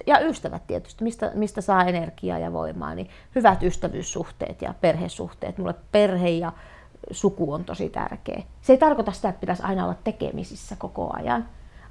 Ja 0.07 0.19
ystävät 0.19 0.67
tietysti, 0.67 1.03
mistä, 1.03 1.31
mistä 1.35 1.61
saa 1.61 1.85
energiaa 1.85 2.39
ja 2.39 2.53
voimaa, 2.53 2.95
niin 2.95 3.09
hyvät 3.35 3.63
ystävyyssuhteet 3.63 4.61
ja 4.61 4.73
perhesuhteet. 4.81 5.57
Mulle 5.57 5.75
perhe 5.91 6.29
ja 6.29 6.51
suku 7.11 7.53
on 7.53 7.63
tosi 7.63 7.89
tärkeä. 7.89 8.43
Se 8.61 8.73
ei 8.73 8.77
tarkoita 8.77 9.11
sitä, 9.11 9.29
että 9.29 9.39
pitäisi 9.39 9.63
aina 9.63 9.83
olla 9.83 9.95
tekemisissä 10.03 10.75
koko 10.75 11.09
ajan, 11.13 11.45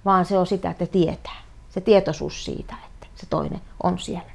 vaan 0.05 0.25
se 0.25 0.39
on 0.39 0.47
sitä, 0.47 0.71
että 0.71 0.87
tietää. 0.87 1.43
Se 1.71 1.81
tietoisuus 1.81 2.45
siitä, 2.45 2.75
että 2.87 3.07
se 3.15 3.27
toinen 3.31 3.61
on 3.83 3.99
siellä. 3.99 4.31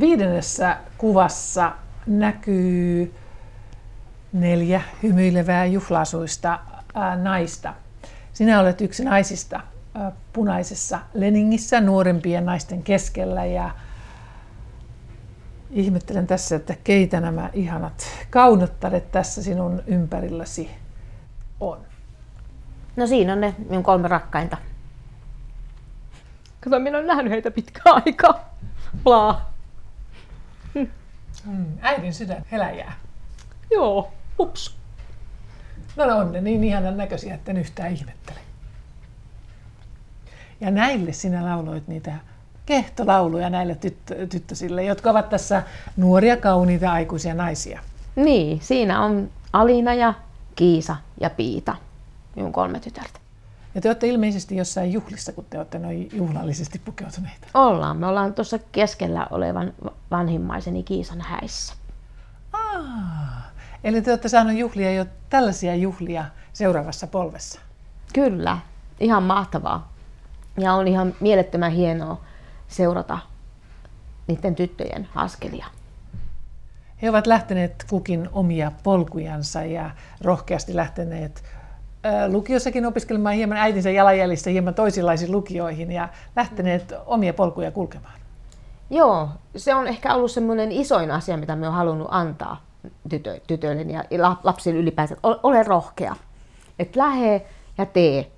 Viidennessä 0.00 0.76
kuvassa 0.98 1.72
näkyy 2.06 3.14
neljä 4.34 4.82
hymyilevää 5.02 5.66
juhlasuista 5.66 6.60
naista. 7.22 7.74
Sinä 8.32 8.60
olet 8.60 8.80
yksi 8.80 9.04
naisista 9.04 9.60
punaisessa 10.32 10.98
Leningissä 11.14 11.80
nuorempien 11.80 12.46
naisten 12.46 12.82
keskellä 12.82 13.44
ja 13.44 13.70
ihmettelen 15.70 16.26
tässä, 16.26 16.56
että 16.56 16.74
keitä 16.84 17.20
nämä 17.20 17.50
ihanat 17.52 18.06
kaunottaret 18.30 19.12
tässä 19.12 19.42
sinun 19.42 19.82
ympärilläsi 19.86 20.70
on. 21.60 21.78
No 22.96 23.06
siinä 23.06 23.32
on 23.32 23.40
ne 23.40 23.54
minun 23.68 23.82
kolme 23.82 24.08
rakkainta. 24.08 24.56
Kato, 26.60 26.78
minä 26.78 26.98
olen 26.98 27.06
nähnyt 27.06 27.32
heitä 27.32 27.50
pitkään 27.50 28.02
aikaa. 28.06 28.56
Plaa. 29.04 29.52
Mm, 31.44 31.66
äidin 31.80 32.14
sydän 32.14 32.44
heläjää. 32.52 32.92
Joo, 33.70 34.12
ups. 34.38 34.76
No, 35.96 36.06
no 36.06 36.18
on 36.18 36.32
ne 36.32 36.40
niin 36.40 36.64
ihanan 36.64 36.96
näköisiä, 36.96 37.34
että 37.34 37.50
en 37.50 37.56
yhtään 37.56 37.92
ihmettele. 37.92 38.38
Ja 40.60 40.70
näille 40.70 41.12
sinä 41.12 41.44
lauloit 41.44 41.88
niitä 41.88 42.12
kehtolauluja 42.66 43.50
näille 43.50 43.74
tyttö, 43.74 44.26
tyttösille, 44.26 44.84
jotka 44.84 45.10
ovat 45.10 45.28
tässä 45.28 45.62
nuoria, 45.96 46.36
kauniita, 46.36 46.92
aikuisia 46.92 47.34
naisia. 47.34 47.80
Niin, 48.16 48.60
siinä 48.62 49.02
on 49.02 49.30
Alina 49.52 49.94
ja 49.94 50.14
Kiisa 50.56 50.96
ja 51.20 51.30
Piita, 51.30 51.76
minun 52.36 52.52
kolme 52.52 52.80
tytärtä. 52.80 53.20
Ja 53.74 53.80
te 53.80 53.88
olette 53.88 54.06
ilmeisesti 54.06 54.56
jossain 54.56 54.92
juhlissa, 54.92 55.32
kun 55.32 55.46
te 55.50 55.58
olette 55.58 55.78
noin 55.78 56.08
juhlallisesti 56.12 56.78
pukeutuneita. 56.78 57.46
Ollaan. 57.54 57.96
Me 57.96 58.06
ollaan 58.06 58.34
tuossa 58.34 58.58
keskellä 58.72 59.26
olevan 59.30 59.72
vanhimmaiseni 60.10 60.82
Kiisan 60.82 61.20
häissä. 61.20 61.74
Ah, 62.52 63.23
eli 63.84 64.02
te 64.02 64.10
olette 64.10 64.28
saaneet 64.28 64.58
juhlia 64.58 64.92
jo 64.92 65.06
tällaisia 65.30 65.74
juhlia 65.74 66.24
seuraavassa 66.52 67.06
polvessa. 67.06 67.60
Kyllä, 68.12 68.58
ihan 69.00 69.22
mahtavaa. 69.22 69.92
Ja 70.56 70.72
on 70.72 70.88
ihan 70.88 71.14
mielettömän 71.20 71.72
hienoa 71.72 72.20
seurata 72.68 73.18
niiden 74.26 74.54
tyttöjen 74.54 75.08
askelia. 75.14 75.66
He 77.02 77.10
ovat 77.10 77.26
lähteneet 77.26 77.84
kukin 77.90 78.28
omia 78.32 78.72
polkujansa 78.82 79.64
ja 79.64 79.90
rohkeasti 80.20 80.76
lähteneet 80.76 81.44
lukiossakin 82.28 82.86
opiskelemaan 82.86 83.34
hieman 83.34 83.58
äitinsä 83.58 83.90
jalanjäljissä 83.90 84.50
hieman 84.50 84.74
toisenlaisiin 84.74 85.32
lukioihin 85.32 85.92
ja 85.92 86.08
lähteneet 86.36 86.94
omia 87.06 87.34
polkuja 87.34 87.70
kulkemaan. 87.70 88.20
Joo, 88.90 89.28
se 89.56 89.74
on 89.74 89.86
ehkä 89.86 90.14
ollut 90.14 90.30
semmoinen 90.30 90.72
isoin 90.72 91.10
asia, 91.10 91.36
mitä 91.36 91.56
me 91.56 91.68
on 91.68 91.74
halunnut 91.74 92.08
antaa 92.10 92.73
tytö, 93.08 93.40
tytöille 93.46 93.82
ja 93.82 94.04
lapsille 94.42 94.78
ylipäänsä. 94.78 95.16
Ole 95.22 95.62
rohkea. 95.62 96.16
Et 96.78 96.96
lähe 96.96 97.46
ja 97.78 97.86
tee. 97.86 98.30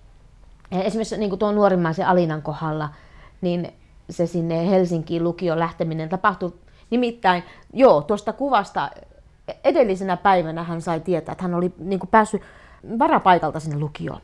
Ja 0.71 0.83
esimerkiksi 0.83 1.17
niin 1.17 1.39
tuon 1.39 1.55
nuorimmaisen 1.55 2.07
Alinan 2.07 2.43
kohdalla, 2.43 2.89
niin 3.41 3.73
se 4.11 4.27
sinne 4.27 4.71
Helsinkiin 4.71 5.25
lukion 5.25 5.59
lähteminen 5.59 6.09
tapahtui 6.09 6.53
nimittäin, 6.91 7.43
joo, 7.73 8.03
tuosta 8.03 8.33
kuvasta 8.33 8.91
edellisenä 9.65 10.17
päivänä 10.17 10.63
hän 10.63 10.83
sai 10.83 11.01
tietää, 11.01 11.33
että 11.33 11.45
hän 11.45 11.55
oli 11.55 11.73
niin 11.79 11.99
kuin 11.99 12.11
päässyt 12.11 12.43
varapaikalta 12.99 13.61
sinne 13.61 13.79
lukioon. 13.79 14.21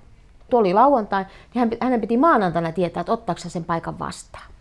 Tuo 0.51 0.61
oli 0.61 0.75
lauantai, 0.75 1.25
niin 1.25 1.61
hän, 1.61 1.70
hänen 1.81 2.01
piti 2.01 2.16
maanantaina 2.16 2.73
tietää, 2.73 3.01
että 3.01 3.12
ottaako 3.12 3.41
sen 3.41 3.64
paikan 3.64 3.99
vastaan. 3.99 4.51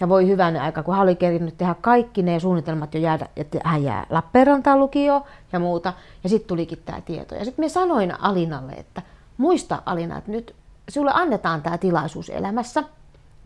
Ja 0.00 0.08
voi 0.08 0.28
hyvänä 0.28 0.62
aika, 0.62 0.82
kun 0.82 0.94
hän 0.94 1.02
oli 1.02 1.16
kerinyt 1.16 1.58
tehdä 1.58 1.74
kaikki 1.80 2.22
ne 2.22 2.40
suunnitelmat 2.40 2.94
jo 2.94 3.00
jäädä, 3.00 3.28
että 3.36 3.58
hän 3.64 3.82
jää 3.82 4.06
Lappeenrantaan 4.10 4.78
lukio 4.78 5.26
ja 5.52 5.58
muuta. 5.58 5.92
Ja 6.24 6.28
sitten 6.28 6.48
tulikin 6.48 6.82
tämä 6.84 7.00
tieto. 7.00 7.34
Ja 7.34 7.44
sitten 7.44 7.64
me 7.64 7.68
sanoin 7.68 8.22
Alinalle, 8.22 8.72
että 8.72 9.02
muista 9.36 9.82
Alina, 9.86 10.18
että 10.18 10.30
nyt 10.30 10.54
sinulle 10.88 11.12
annetaan 11.14 11.62
tämä 11.62 11.78
tilaisuus 11.78 12.30
elämässä. 12.30 12.84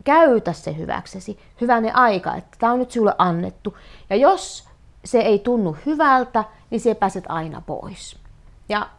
Käytä 0.03 0.53
se 0.53 0.77
hyväksesi, 0.77 1.39
hyvänen 1.61 1.95
aika, 1.95 2.35
että 2.35 2.57
tämä 2.59 2.73
on 2.73 2.79
nyt 2.79 2.91
sinulle 2.91 3.15
annettu. 3.17 3.77
Ja 4.09 4.15
jos 4.15 4.67
se 5.05 5.19
ei 5.19 5.39
tunnu 5.39 5.77
hyvältä, 5.85 6.43
niin 6.69 6.81
se 6.81 6.95
pääset 6.95 7.23
aina 7.29 7.61
pois. 7.61 8.17
Ja 8.69 8.89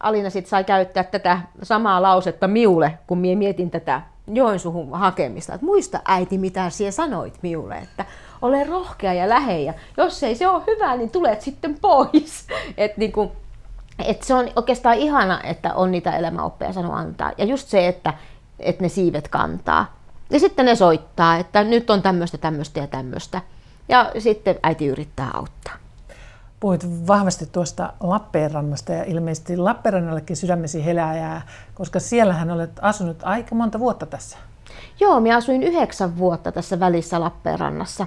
Alina 0.00 0.30
sitten 0.30 0.50
sai 0.50 0.64
käyttää 0.64 1.04
tätä 1.04 1.40
samaa 1.62 2.02
lausetta 2.02 2.48
miulle, 2.48 2.98
kun 3.06 3.18
mie 3.18 3.36
mietin 3.36 3.70
tätä 3.70 4.02
Joensuhun 4.26 4.98
hakemista. 4.98 5.54
Että 5.54 5.66
muista 5.66 6.00
äiti, 6.04 6.38
mitä 6.38 6.70
sinä 6.70 6.90
sanoit 6.90 7.38
miulle, 7.42 7.78
että 7.78 8.04
ole 8.42 8.64
rohkea 8.64 9.12
ja 9.12 9.28
lähejä. 9.28 9.74
Jos 9.96 10.22
ei 10.22 10.34
se 10.34 10.48
ole 10.48 10.62
hyvä, 10.66 10.96
niin 10.96 11.10
tulet 11.10 11.40
sitten 11.42 11.78
pois. 11.80 12.46
Et 12.76 12.96
niin 12.96 13.12
et 14.04 14.22
se 14.22 14.34
on 14.34 14.48
oikeastaan 14.56 14.96
ihana, 14.96 15.40
että 15.42 15.74
on 15.74 15.90
niitä 15.90 16.16
elämäoppeja 16.16 16.72
sanoa 16.72 16.96
antaa. 16.96 17.32
Ja 17.38 17.44
just 17.44 17.68
se, 17.68 17.88
että, 17.88 18.14
että 18.58 18.82
ne 18.82 18.88
siivet 18.88 19.28
kantaa. 19.28 19.96
Ja 20.30 20.40
sitten 20.40 20.66
ne 20.66 20.74
soittaa, 20.74 21.36
että 21.36 21.64
nyt 21.64 21.90
on 21.90 22.02
tämmöistä, 22.02 22.38
tämmöistä 22.38 22.80
ja 22.80 22.86
tämmöistä. 22.86 23.40
Ja 23.88 24.12
sitten 24.18 24.58
äiti 24.62 24.86
yrittää 24.86 25.30
auttaa. 25.34 25.81
Puhuit 26.62 27.06
vahvasti 27.06 27.46
tuosta 27.52 27.92
Lappeenrannasta 28.00 28.92
ja 28.92 29.04
ilmeisesti 29.04 29.56
Lappeenrannallekin 29.56 30.36
sydämesi 30.36 30.84
heläjää, 30.84 31.42
koska 31.74 32.00
siellähän 32.00 32.50
olet 32.50 32.70
asunut 32.82 33.16
aika 33.22 33.54
monta 33.54 33.78
vuotta 33.78 34.06
tässä. 34.06 34.38
Joo, 35.00 35.20
minä 35.20 35.36
asuin 35.36 35.62
yhdeksän 35.62 36.18
vuotta 36.18 36.52
tässä 36.52 36.80
välissä 36.80 37.20
Lappeenrannassa. 37.20 38.06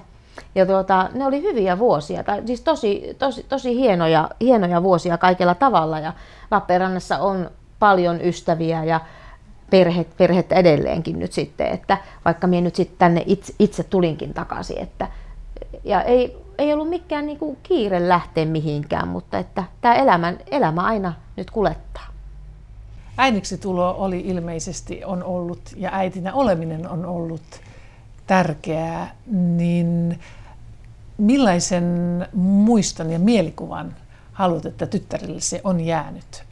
Ja 0.56 0.66
tuota, 0.66 1.10
ne 1.14 1.26
oli 1.26 1.42
hyviä 1.42 1.80
vuosia, 1.80 2.24
tai 2.24 2.42
siis 2.46 2.62
tosi, 2.62 3.16
tosi, 3.20 3.44
tosi 3.44 3.76
hienoja, 3.76 4.30
hienoja 4.42 4.84
vuosia 4.84 5.18
kaikella 5.18 5.56
tavalla. 5.56 6.00
Ja 6.00 6.14
Lappeenrannassa 6.52 7.18
on 7.18 7.50
paljon 7.80 8.22
ystäviä 8.22 8.84
ja 8.84 9.02
perhet, 9.70 10.18
perhet 10.18 10.52
edelleenkin 10.52 11.20
nyt 11.20 11.34
sitten, 11.34 11.68
että 11.68 11.98
vaikka 12.26 12.48
minä 12.48 12.62
nyt 12.62 12.76
sitten 12.76 12.98
tänne 12.98 13.24
itse, 13.26 13.54
itse 13.60 13.84
tulinkin 13.84 14.34
takaisin, 14.34 14.78
että 14.78 15.08
ja 15.84 16.02
ei, 16.02 16.45
ei 16.58 16.74
ollut 16.74 16.90
mikään 16.90 17.26
niinku 17.26 17.58
kiire 17.64 18.10
lähteä 18.10 18.46
mihinkään, 18.46 19.08
mutta 19.08 19.38
että 19.40 19.64
tämä 19.82 19.96
elämän, 19.96 20.38
elämä 20.52 20.82
aina 20.82 21.14
nyt 21.36 21.52
kulettaa. 21.52 22.08
Äidiksi 23.18 23.58
tulo 23.58 23.96
oli 23.98 24.20
ilmeisesti 24.20 25.06
on 25.06 25.24
ollut 25.24 25.62
ja 25.76 25.90
äitinä 25.94 26.34
oleminen 26.34 26.90
on 26.90 27.06
ollut 27.06 27.62
tärkeää, 28.28 29.16
niin 29.32 30.20
millaisen 31.18 31.86
muiston 32.34 33.12
ja 33.12 33.20
mielikuvan 33.20 33.96
haluat, 34.34 34.66
että 34.66 34.86
tyttärille 34.86 35.42
se 35.42 35.62
on 35.64 35.80
jäänyt 35.80 36.44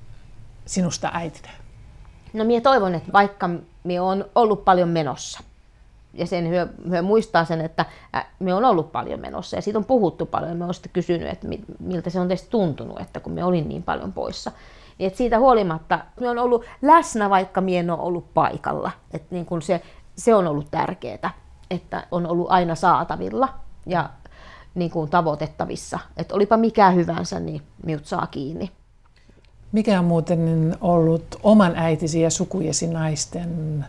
sinusta 0.65 1.09
äitinä? 1.13 1.49
No 2.33 2.43
minä 2.43 2.61
toivon, 2.61 2.95
että 2.95 3.13
vaikka 3.13 3.49
minä 3.83 4.03
olen 4.03 4.25
ollut 4.35 4.65
paljon 4.65 4.89
menossa, 4.89 5.39
ja 6.13 6.27
sen 6.27 6.49
hyö, 6.49 6.67
hyö 6.89 7.01
muistaa 7.01 7.45
sen, 7.45 7.61
että 7.61 7.85
me 8.39 8.53
on 8.53 8.65
ollut 8.65 8.91
paljon 8.91 9.19
menossa 9.19 9.55
ja 9.55 9.61
siitä 9.61 9.79
on 9.79 9.85
puhuttu 9.85 10.25
paljon. 10.25 10.57
Me 10.57 10.65
on 10.65 10.73
sitten 10.73 10.91
kysynyt, 10.93 11.29
että 11.29 11.47
miltä 11.79 12.09
se 12.09 12.19
on 12.19 12.27
teistä 12.27 12.49
tuntunut, 12.49 12.99
että 12.99 13.19
kun 13.19 13.33
me 13.33 13.43
olin 13.43 13.69
niin 13.69 13.83
paljon 13.83 14.13
poissa. 14.13 14.51
Niin 14.97 15.07
että 15.07 15.17
siitä 15.17 15.39
huolimatta 15.39 15.99
me 16.19 16.29
on 16.29 16.39
ollut 16.39 16.65
läsnä, 16.81 17.29
vaikka 17.29 17.61
me 17.61 17.77
en 17.79 17.89
ole 17.89 18.01
ollut 18.01 18.33
paikalla. 18.33 18.91
Että 19.13 19.27
niin 19.35 19.45
kun 19.45 19.61
se, 19.61 19.81
se 20.15 20.35
on 20.35 20.47
ollut 20.47 20.67
tärkeää, 20.71 21.33
että 21.71 22.07
on 22.11 22.27
ollut 22.27 22.47
aina 22.51 22.75
saatavilla 22.75 23.49
ja 23.85 24.09
niin 24.75 24.91
kuin 24.91 25.09
tavoitettavissa. 25.09 25.99
Että 26.17 26.35
olipa 26.35 26.57
mikä 26.57 26.89
hyvänsä, 26.89 27.39
niin 27.39 27.61
minut 27.85 28.05
saa 28.05 28.27
kiinni. 28.27 28.71
Mikä 29.71 29.99
on 29.99 30.05
muuten 30.05 30.77
ollut 30.81 31.25
oman 31.43 31.75
äitisi 31.75 32.21
ja 32.21 32.29
sukujesi 32.29 32.87
naisten 32.87 33.85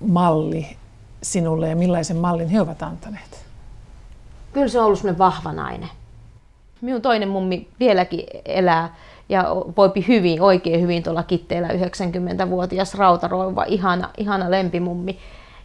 malli 0.00 0.76
sinulle 1.22 1.68
ja 1.68 1.76
millaisen 1.76 2.16
mallin 2.16 2.48
he 2.48 2.60
ovat 2.60 2.82
antaneet? 2.82 3.46
Kyllä 4.52 4.68
se 4.68 4.78
on 4.78 4.86
ollut 4.86 4.98
sellainen 4.98 5.18
vahva 5.18 5.52
nainen. 5.52 5.88
Minun 6.80 7.02
toinen 7.02 7.28
mummi 7.28 7.68
vieläkin 7.80 8.24
elää 8.44 8.94
ja 9.28 9.44
voipi 9.76 10.04
hyvin, 10.08 10.42
oikein 10.42 10.80
hyvin 10.80 11.02
tuolla 11.02 11.22
Kitteellä 11.22 11.68
90-vuotias 11.68 12.94
rautaroiva, 12.94 13.64
ihana, 13.64 14.10
ihana 14.16 14.50
lempimummi. 14.50 15.18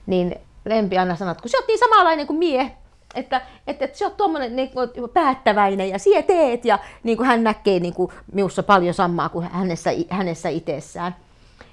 Niin 0.05 0.35
lempi 0.65 0.97
aina 0.97 1.15
sanoo, 1.15 1.31
että 1.31 1.41
kun 1.41 1.49
sä 1.49 1.57
oot 1.57 1.67
niin 1.67 1.79
samanlainen 1.79 2.27
kuin 2.27 2.39
mie, 2.39 2.71
että, 3.15 3.41
että, 3.67 3.85
että 3.85 3.97
sä 3.97 4.05
oot 4.05 4.17
tuommoinen 4.17 4.55
niin 4.55 4.71
päättäväinen 5.13 5.89
ja 5.89 5.99
sie 5.99 6.21
teet 6.21 6.65
ja 6.65 6.79
niin 7.03 7.17
kuin 7.17 7.27
hän 7.27 7.43
näkee 7.43 7.79
niin 7.79 7.93
kuin 7.93 8.11
minussa 8.33 8.63
paljon 8.63 8.93
samaa 8.93 9.29
kuin 9.29 9.49
hänessä, 9.51 9.91
hänessä 10.09 10.49
itsessään. 10.49 11.15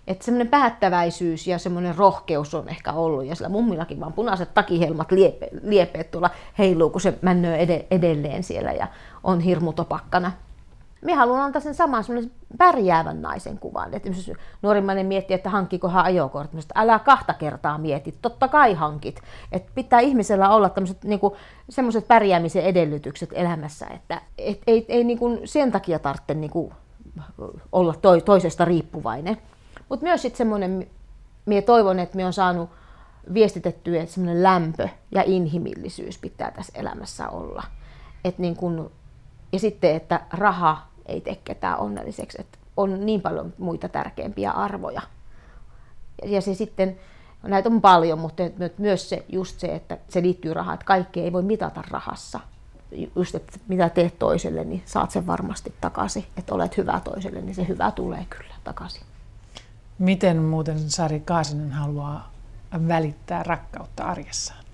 Että 0.06 0.24
semmoinen 0.24 0.48
päättäväisyys 0.48 1.46
ja 1.46 1.58
semmoinen 1.58 1.96
rohkeus 1.96 2.54
on 2.54 2.68
ehkä 2.68 2.92
ollut. 2.92 3.24
Ja 3.24 3.34
sillä 3.34 3.48
mummillakin 3.48 4.00
vaan 4.00 4.12
punaiset 4.12 4.54
takihelmat 4.54 5.12
liepe, 5.12 5.48
liepeet 5.62 6.10
tuolla 6.10 6.30
heiluu, 6.58 6.90
kun 6.90 7.00
se 7.00 7.18
männöö 7.22 7.56
ed- 7.56 7.86
edelleen 7.90 8.42
siellä 8.42 8.72
ja 8.72 8.86
on 9.24 9.40
hirmu 9.40 9.72
topakkana. 9.72 10.32
Minä 11.00 11.16
haluan 11.16 11.40
antaa 11.40 11.60
sen 11.60 11.74
saman 11.74 12.04
semmoisen 12.04 12.32
pärjäävän 12.58 13.22
naisen 13.22 13.58
kuvan. 13.58 13.94
Että 13.94 14.10
nuorimmainen 14.62 15.06
miettii, 15.06 15.34
että 15.34 15.50
hankkikohan 15.50 16.04
ajokortti. 16.04 16.56
Älä 16.74 16.98
kahta 16.98 17.34
kertaa 17.34 17.78
mieti, 17.78 18.14
totta 18.22 18.48
kai 18.48 18.74
hankit. 18.74 19.20
Että 19.52 19.72
pitää 19.74 20.00
ihmisellä 20.00 20.50
olla 20.50 20.68
tämmöiset 20.68 21.04
niin 21.04 21.20
semmoiset 21.68 22.08
pärjäämisen 22.08 22.64
edellytykset 22.64 23.30
elämässä, 23.32 23.86
että 23.86 24.20
et, 24.38 24.62
ei, 24.66 24.86
ei 24.88 25.04
niin 25.04 25.18
kuin 25.18 25.40
sen 25.44 25.72
takia 25.72 25.98
tarvitse 25.98 26.34
niin 26.34 26.50
kuin 26.50 26.72
olla 27.72 27.94
toi, 28.02 28.20
toisesta 28.20 28.64
riippuvainen. 28.64 29.38
Mutta 29.88 30.06
myös 30.06 30.22
sitten 30.22 30.38
semmoinen, 30.38 30.90
minä 31.46 31.62
toivon, 31.62 31.98
että 31.98 32.16
minä 32.16 32.26
on 32.26 32.32
saanut 32.32 32.70
viestitettyä, 33.34 34.02
että 34.02 34.14
semmoinen 34.14 34.42
lämpö 34.42 34.88
ja 35.10 35.22
inhimillisyys 35.26 36.18
pitää 36.18 36.50
tässä 36.50 36.78
elämässä 36.78 37.28
olla. 37.28 37.62
Et 38.24 38.38
niin 38.38 38.56
kun, 38.56 38.90
ja 39.52 39.58
sitten, 39.58 39.96
että 39.96 40.20
raha 40.32 40.88
ei 41.06 41.20
tee 41.20 41.36
ketään 41.44 41.78
onnelliseksi, 41.78 42.40
että 42.40 42.58
on 42.76 43.06
niin 43.06 43.22
paljon 43.22 43.54
muita 43.58 43.88
tärkeimpiä 43.88 44.50
arvoja. 44.50 45.02
Ja 46.24 46.40
se 46.40 46.54
sitten, 46.54 46.96
näitä 47.42 47.68
on 47.68 47.80
paljon, 47.80 48.18
mutta 48.18 48.42
myös 48.78 49.08
se, 49.08 49.24
just 49.28 49.60
se, 49.60 49.66
että 49.66 49.98
se 50.08 50.22
liittyy 50.22 50.54
rahaan, 50.54 50.74
että 50.74 50.86
kaikkea 50.86 51.24
ei 51.24 51.32
voi 51.32 51.42
mitata 51.42 51.82
rahassa. 51.90 52.40
Just, 53.16 53.34
että 53.34 53.58
mitä 53.68 53.88
teet 53.88 54.18
toiselle, 54.18 54.64
niin 54.64 54.82
saat 54.84 55.10
sen 55.10 55.26
varmasti 55.26 55.74
takaisin. 55.80 56.24
Että 56.36 56.54
olet 56.54 56.76
hyvä 56.76 57.00
toiselle, 57.04 57.40
niin 57.40 57.54
se 57.54 57.68
hyvä 57.68 57.90
tulee 57.90 58.26
kyllä 58.30 58.54
takaisin. 58.64 59.02
Miten 59.98 60.36
muuten 60.36 60.90
Sari 60.90 61.20
Kaasinen 61.20 61.72
haluaa 61.72 62.32
välittää 62.88 63.42
rakkautta 63.42 64.04
arjessaan? 64.04 64.64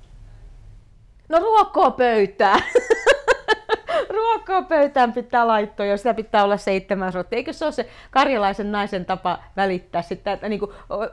No 1.28 1.38
ruokkoa 1.38 1.90
pöytää. 1.90 2.56
ruokapöytään 4.10 5.12
pitää 5.22 5.46
laittaa 5.46 5.86
ja 5.86 5.96
sitä 5.96 6.14
pitää 6.14 6.44
olla 6.44 6.56
seitsemän 6.56 7.12
sorttia. 7.12 7.36
Eikö 7.36 7.52
se 7.52 7.64
ole 7.64 7.72
se 7.72 7.88
karjalaisen 8.10 8.72
naisen 8.72 9.04
tapa 9.04 9.38
välittää 9.56 10.02
sitä, 10.02 10.32
että 10.32 10.48
niin 10.48 10.60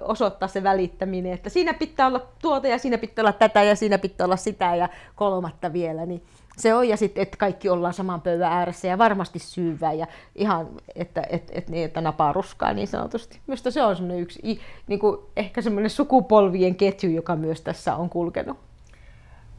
osoittaa 0.02 0.48
se 0.48 0.64
välittäminen, 0.64 1.34
että 1.34 1.50
siinä 1.50 1.74
pitää 1.74 2.08
olla 2.08 2.28
tuota 2.42 2.68
ja 2.68 2.78
siinä 2.78 2.98
pitää 2.98 3.24
olla 3.24 3.34
tätä 3.34 3.64
ja 3.64 3.76
siinä 3.76 3.98
pitää 3.98 4.26
olla 4.26 4.38
sitä 4.38 4.76
ja 4.76 4.90
kolmatta 5.16 5.74
vielä. 5.74 6.06
Niin 6.06 6.24
se 6.62 6.74
on 6.74 6.88
ja 6.88 6.98
sitten, 6.98 7.22
että 7.22 7.38
kaikki 7.38 7.70
ollaan 7.70 7.94
saman 7.94 8.22
pöydän 8.22 8.52
ääressä 8.52 8.88
ja 8.88 8.98
varmasti 8.98 9.40
syyvää 9.40 9.94
ja 9.94 10.08
ihan, 10.36 10.68
että, 10.96 11.24
että, 11.30 11.54
että, 11.56 11.72
niin, 11.72 11.86
että 11.86 12.02
napaa 12.02 12.34
ruskaa 12.34 12.74
niin 12.74 12.88
sanotusti. 12.88 13.40
Minusta 13.48 13.72
se 13.72 13.84
on 13.84 13.96
semmoinen 13.96 14.22
yksi, 14.22 14.60
niin 14.88 15.00
kuin 15.00 15.18
ehkä 15.36 15.62
semmoinen 15.62 15.90
sukupolvien 15.90 16.76
ketju, 16.76 17.10
joka 17.10 17.36
myös 17.36 17.62
tässä 17.62 17.96
on 17.96 18.10
kulkenut. 18.10 18.58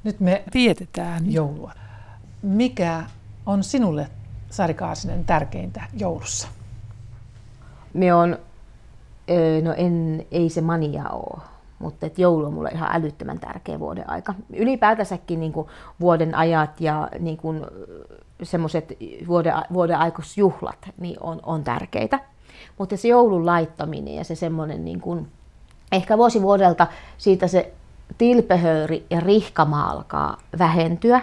Nyt 0.05 0.21
me 0.21 0.43
vietetään 0.55 1.33
joulua. 1.33 1.73
Mikä 2.43 3.05
on 3.47 3.65
sinulle, 3.65 4.09
Sari 4.51 4.75
Kaasinen, 4.75 5.25
tärkeintä 5.25 5.83
joulussa? 5.99 6.49
Me 7.95 8.15
on, 8.15 8.39
no 9.63 9.73
en, 9.77 10.27
ei 10.31 10.49
se 10.49 10.61
mania 10.61 11.09
ole 11.09 11.52
mutta 11.83 12.07
et 12.07 12.19
joulu 12.19 12.47
on 12.47 12.55
mulle 12.55 12.69
ihan 12.69 12.89
älyttömän 12.93 13.39
tärkeä 13.39 13.81
vuoden 13.81 14.11
aika. 14.11 14.35
Ylipäätänsäkin 14.57 15.41
niin 15.41 15.53
kuin 15.53 15.69
vuoden 16.01 16.35
ajat 16.35 16.81
ja 16.81 17.09
niin 17.19 17.37
kuin 17.37 17.67
semmoiset 18.43 18.97
vuoden, 19.29 19.55
vuoden 19.73 19.99
aikaisjuhlat 19.99 20.91
niin 21.01 21.17
on, 21.21 21.41
on 21.43 21.65
tärkeitä. 21.65 22.21
Mutta 22.79 22.97
se 22.97 23.09
joulun 23.09 23.47
laittaminen 23.47 24.15
ja 24.15 24.25
se 24.25 24.35
semmoinen 24.35 24.85
niin 24.85 25.01
kuin, 25.01 25.29
ehkä 25.93 26.19
vuosi 26.19 26.43
vuodelta 26.43 26.87
siitä 27.19 27.47
se 27.47 27.73
tilpehöyri 28.19 29.07
ja 29.11 29.21
rihkama 29.21 29.91
alkaa 29.91 30.39
vähentyä. 30.59 31.21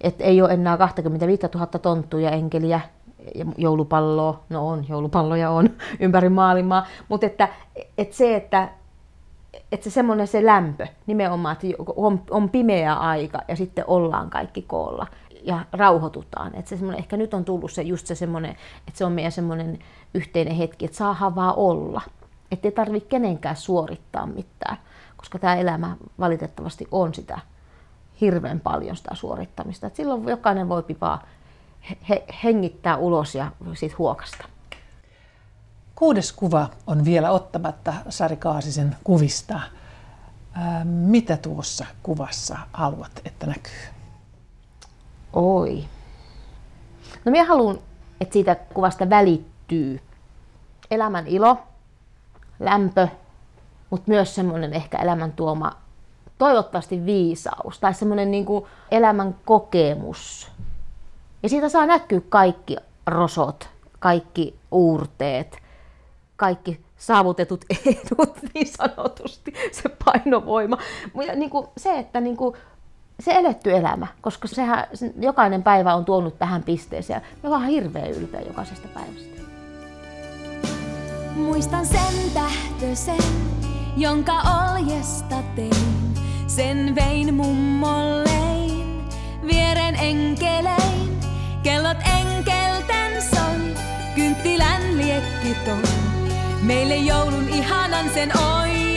Et 0.00 0.14
ei 0.18 0.42
ole 0.42 0.52
enää 0.52 0.76
25 0.76 1.42
000 1.54 1.66
tonttuja 1.66 2.30
enkeliä 2.30 2.80
ja 3.34 3.44
joulupalloa, 3.56 4.40
no 4.48 4.68
on, 4.68 4.84
joulupalloja 4.88 5.50
on 5.50 5.70
ympäri 6.00 6.28
maailmaa, 6.28 6.86
mutta 7.08 7.26
että, 7.26 7.48
että 7.98 8.16
se, 8.16 8.36
että 8.36 8.68
että 9.72 9.84
se 9.84 9.90
semmoinen 9.90 10.26
se 10.26 10.46
lämpö 10.46 10.86
nimenomaan, 11.06 11.52
että 11.52 11.82
on, 11.96 12.22
on 12.30 12.50
pimeä 12.50 12.94
aika 12.94 13.42
ja 13.48 13.56
sitten 13.56 13.84
ollaan 13.86 14.30
kaikki 14.30 14.62
koolla 14.62 15.06
ja 15.42 15.64
rauhoitutaan. 15.72 16.54
Että 16.54 16.68
se 16.68 16.76
semmoinen, 16.76 16.98
ehkä 16.98 17.16
nyt 17.16 17.34
on 17.34 17.44
tullut 17.44 17.72
se 17.72 17.82
just 17.82 18.06
se 18.06 18.14
semmoinen, 18.14 18.50
että 18.88 18.98
se 18.98 19.04
on 19.04 19.12
meidän 19.12 19.32
semmoinen 19.32 19.78
yhteinen 20.14 20.54
hetki, 20.54 20.84
että 20.84 20.96
saadaan 20.96 21.34
vaan 21.34 21.54
olla. 21.56 22.00
Että 22.50 22.68
ei 22.68 22.72
tarvitse 22.72 23.08
kenenkään 23.08 23.56
suorittaa 23.56 24.26
mitään, 24.26 24.76
koska 25.16 25.38
tämä 25.38 25.56
elämä 25.56 25.96
valitettavasti 26.18 26.88
on 26.90 27.14
sitä 27.14 27.38
hirveän 28.20 28.60
paljon 28.60 28.96
sitä 28.96 29.14
suorittamista. 29.14 29.86
Et 29.86 29.96
silloin 29.96 30.28
jokainen 30.28 30.68
voi 30.68 30.84
vaan 31.00 31.18
he, 32.08 32.24
hengittää 32.44 32.96
ulos 32.96 33.34
ja 33.34 33.50
siitä 33.74 33.94
huokasta. 33.98 34.44
Kuudes 35.94 36.32
kuva 36.32 36.68
on 36.86 37.04
vielä 37.04 37.30
ottamatta 37.30 37.94
Sari 38.08 38.36
Kaasisen 38.36 38.96
kuvista. 39.04 39.60
mitä 40.84 41.36
tuossa 41.36 41.86
kuvassa 42.02 42.58
haluat, 42.72 43.20
että 43.24 43.46
näkyy? 43.46 43.72
Oi. 45.32 45.84
No 47.24 47.32
minä 47.32 47.44
haluan, 47.44 47.78
että 48.20 48.32
siitä 48.32 48.54
kuvasta 48.54 49.10
välittyy 49.10 50.00
elämän 50.90 51.26
ilo, 51.26 51.58
lämpö, 52.60 53.08
mutta 53.90 54.10
myös 54.10 54.34
semmoinen 54.34 54.72
ehkä 54.72 54.98
elämän 54.98 55.32
tuoma 55.32 55.72
toivottavasti 56.38 57.06
viisaus 57.06 57.78
tai 57.80 57.94
semmoinen 57.94 58.30
niin 58.30 58.46
elämän 58.90 59.36
kokemus. 59.44 60.50
Ja 61.42 61.48
siitä 61.48 61.68
saa 61.68 61.86
näkyä 61.86 62.20
kaikki 62.28 62.76
rosot, 63.06 63.68
kaikki 63.98 64.58
uurteet, 64.70 65.63
kaikki 66.36 66.80
saavutetut 66.96 67.64
edut 67.86 68.38
niin 68.54 68.66
sanotusti, 68.66 69.54
se 69.72 69.88
painovoima. 70.04 70.78
Ja 71.26 71.34
niin 71.34 71.50
kuin 71.50 71.66
se, 71.76 71.98
että 71.98 72.20
niin 72.20 72.36
kuin 72.36 72.56
se 73.20 73.32
eletty 73.32 73.76
elämä, 73.76 74.06
koska 74.20 74.48
sehän, 74.48 74.86
jokainen 75.20 75.62
päivä 75.62 75.94
on 75.94 76.04
tuonut 76.04 76.38
tähän 76.38 76.62
pisteeseen. 76.62 77.22
Me 77.42 77.46
ollaan 77.48 77.66
hirveän 77.66 78.10
ylpeä 78.10 78.40
jokaisesta 78.40 78.88
päivästä. 78.88 79.34
Muistan 81.36 81.86
sen 81.86 82.30
tähtösen, 82.34 83.18
jonka 83.96 84.32
oljesta 84.32 85.36
tein. 85.56 86.14
Sen 86.46 86.94
vein 86.94 87.34
mummollein, 87.34 89.02
vieren 89.46 89.94
enkelein. 89.94 91.20
Kellot 91.62 91.96
enkelten 92.20 93.22
soi, 93.22 93.74
kynttilän 94.14 94.98
liekki 94.98 95.56
toi. 95.64 96.03
Meille 96.64 96.96
joulun 96.96 97.48
ihanan 97.48 98.10
sen 98.14 98.32
oikein. 98.38 98.93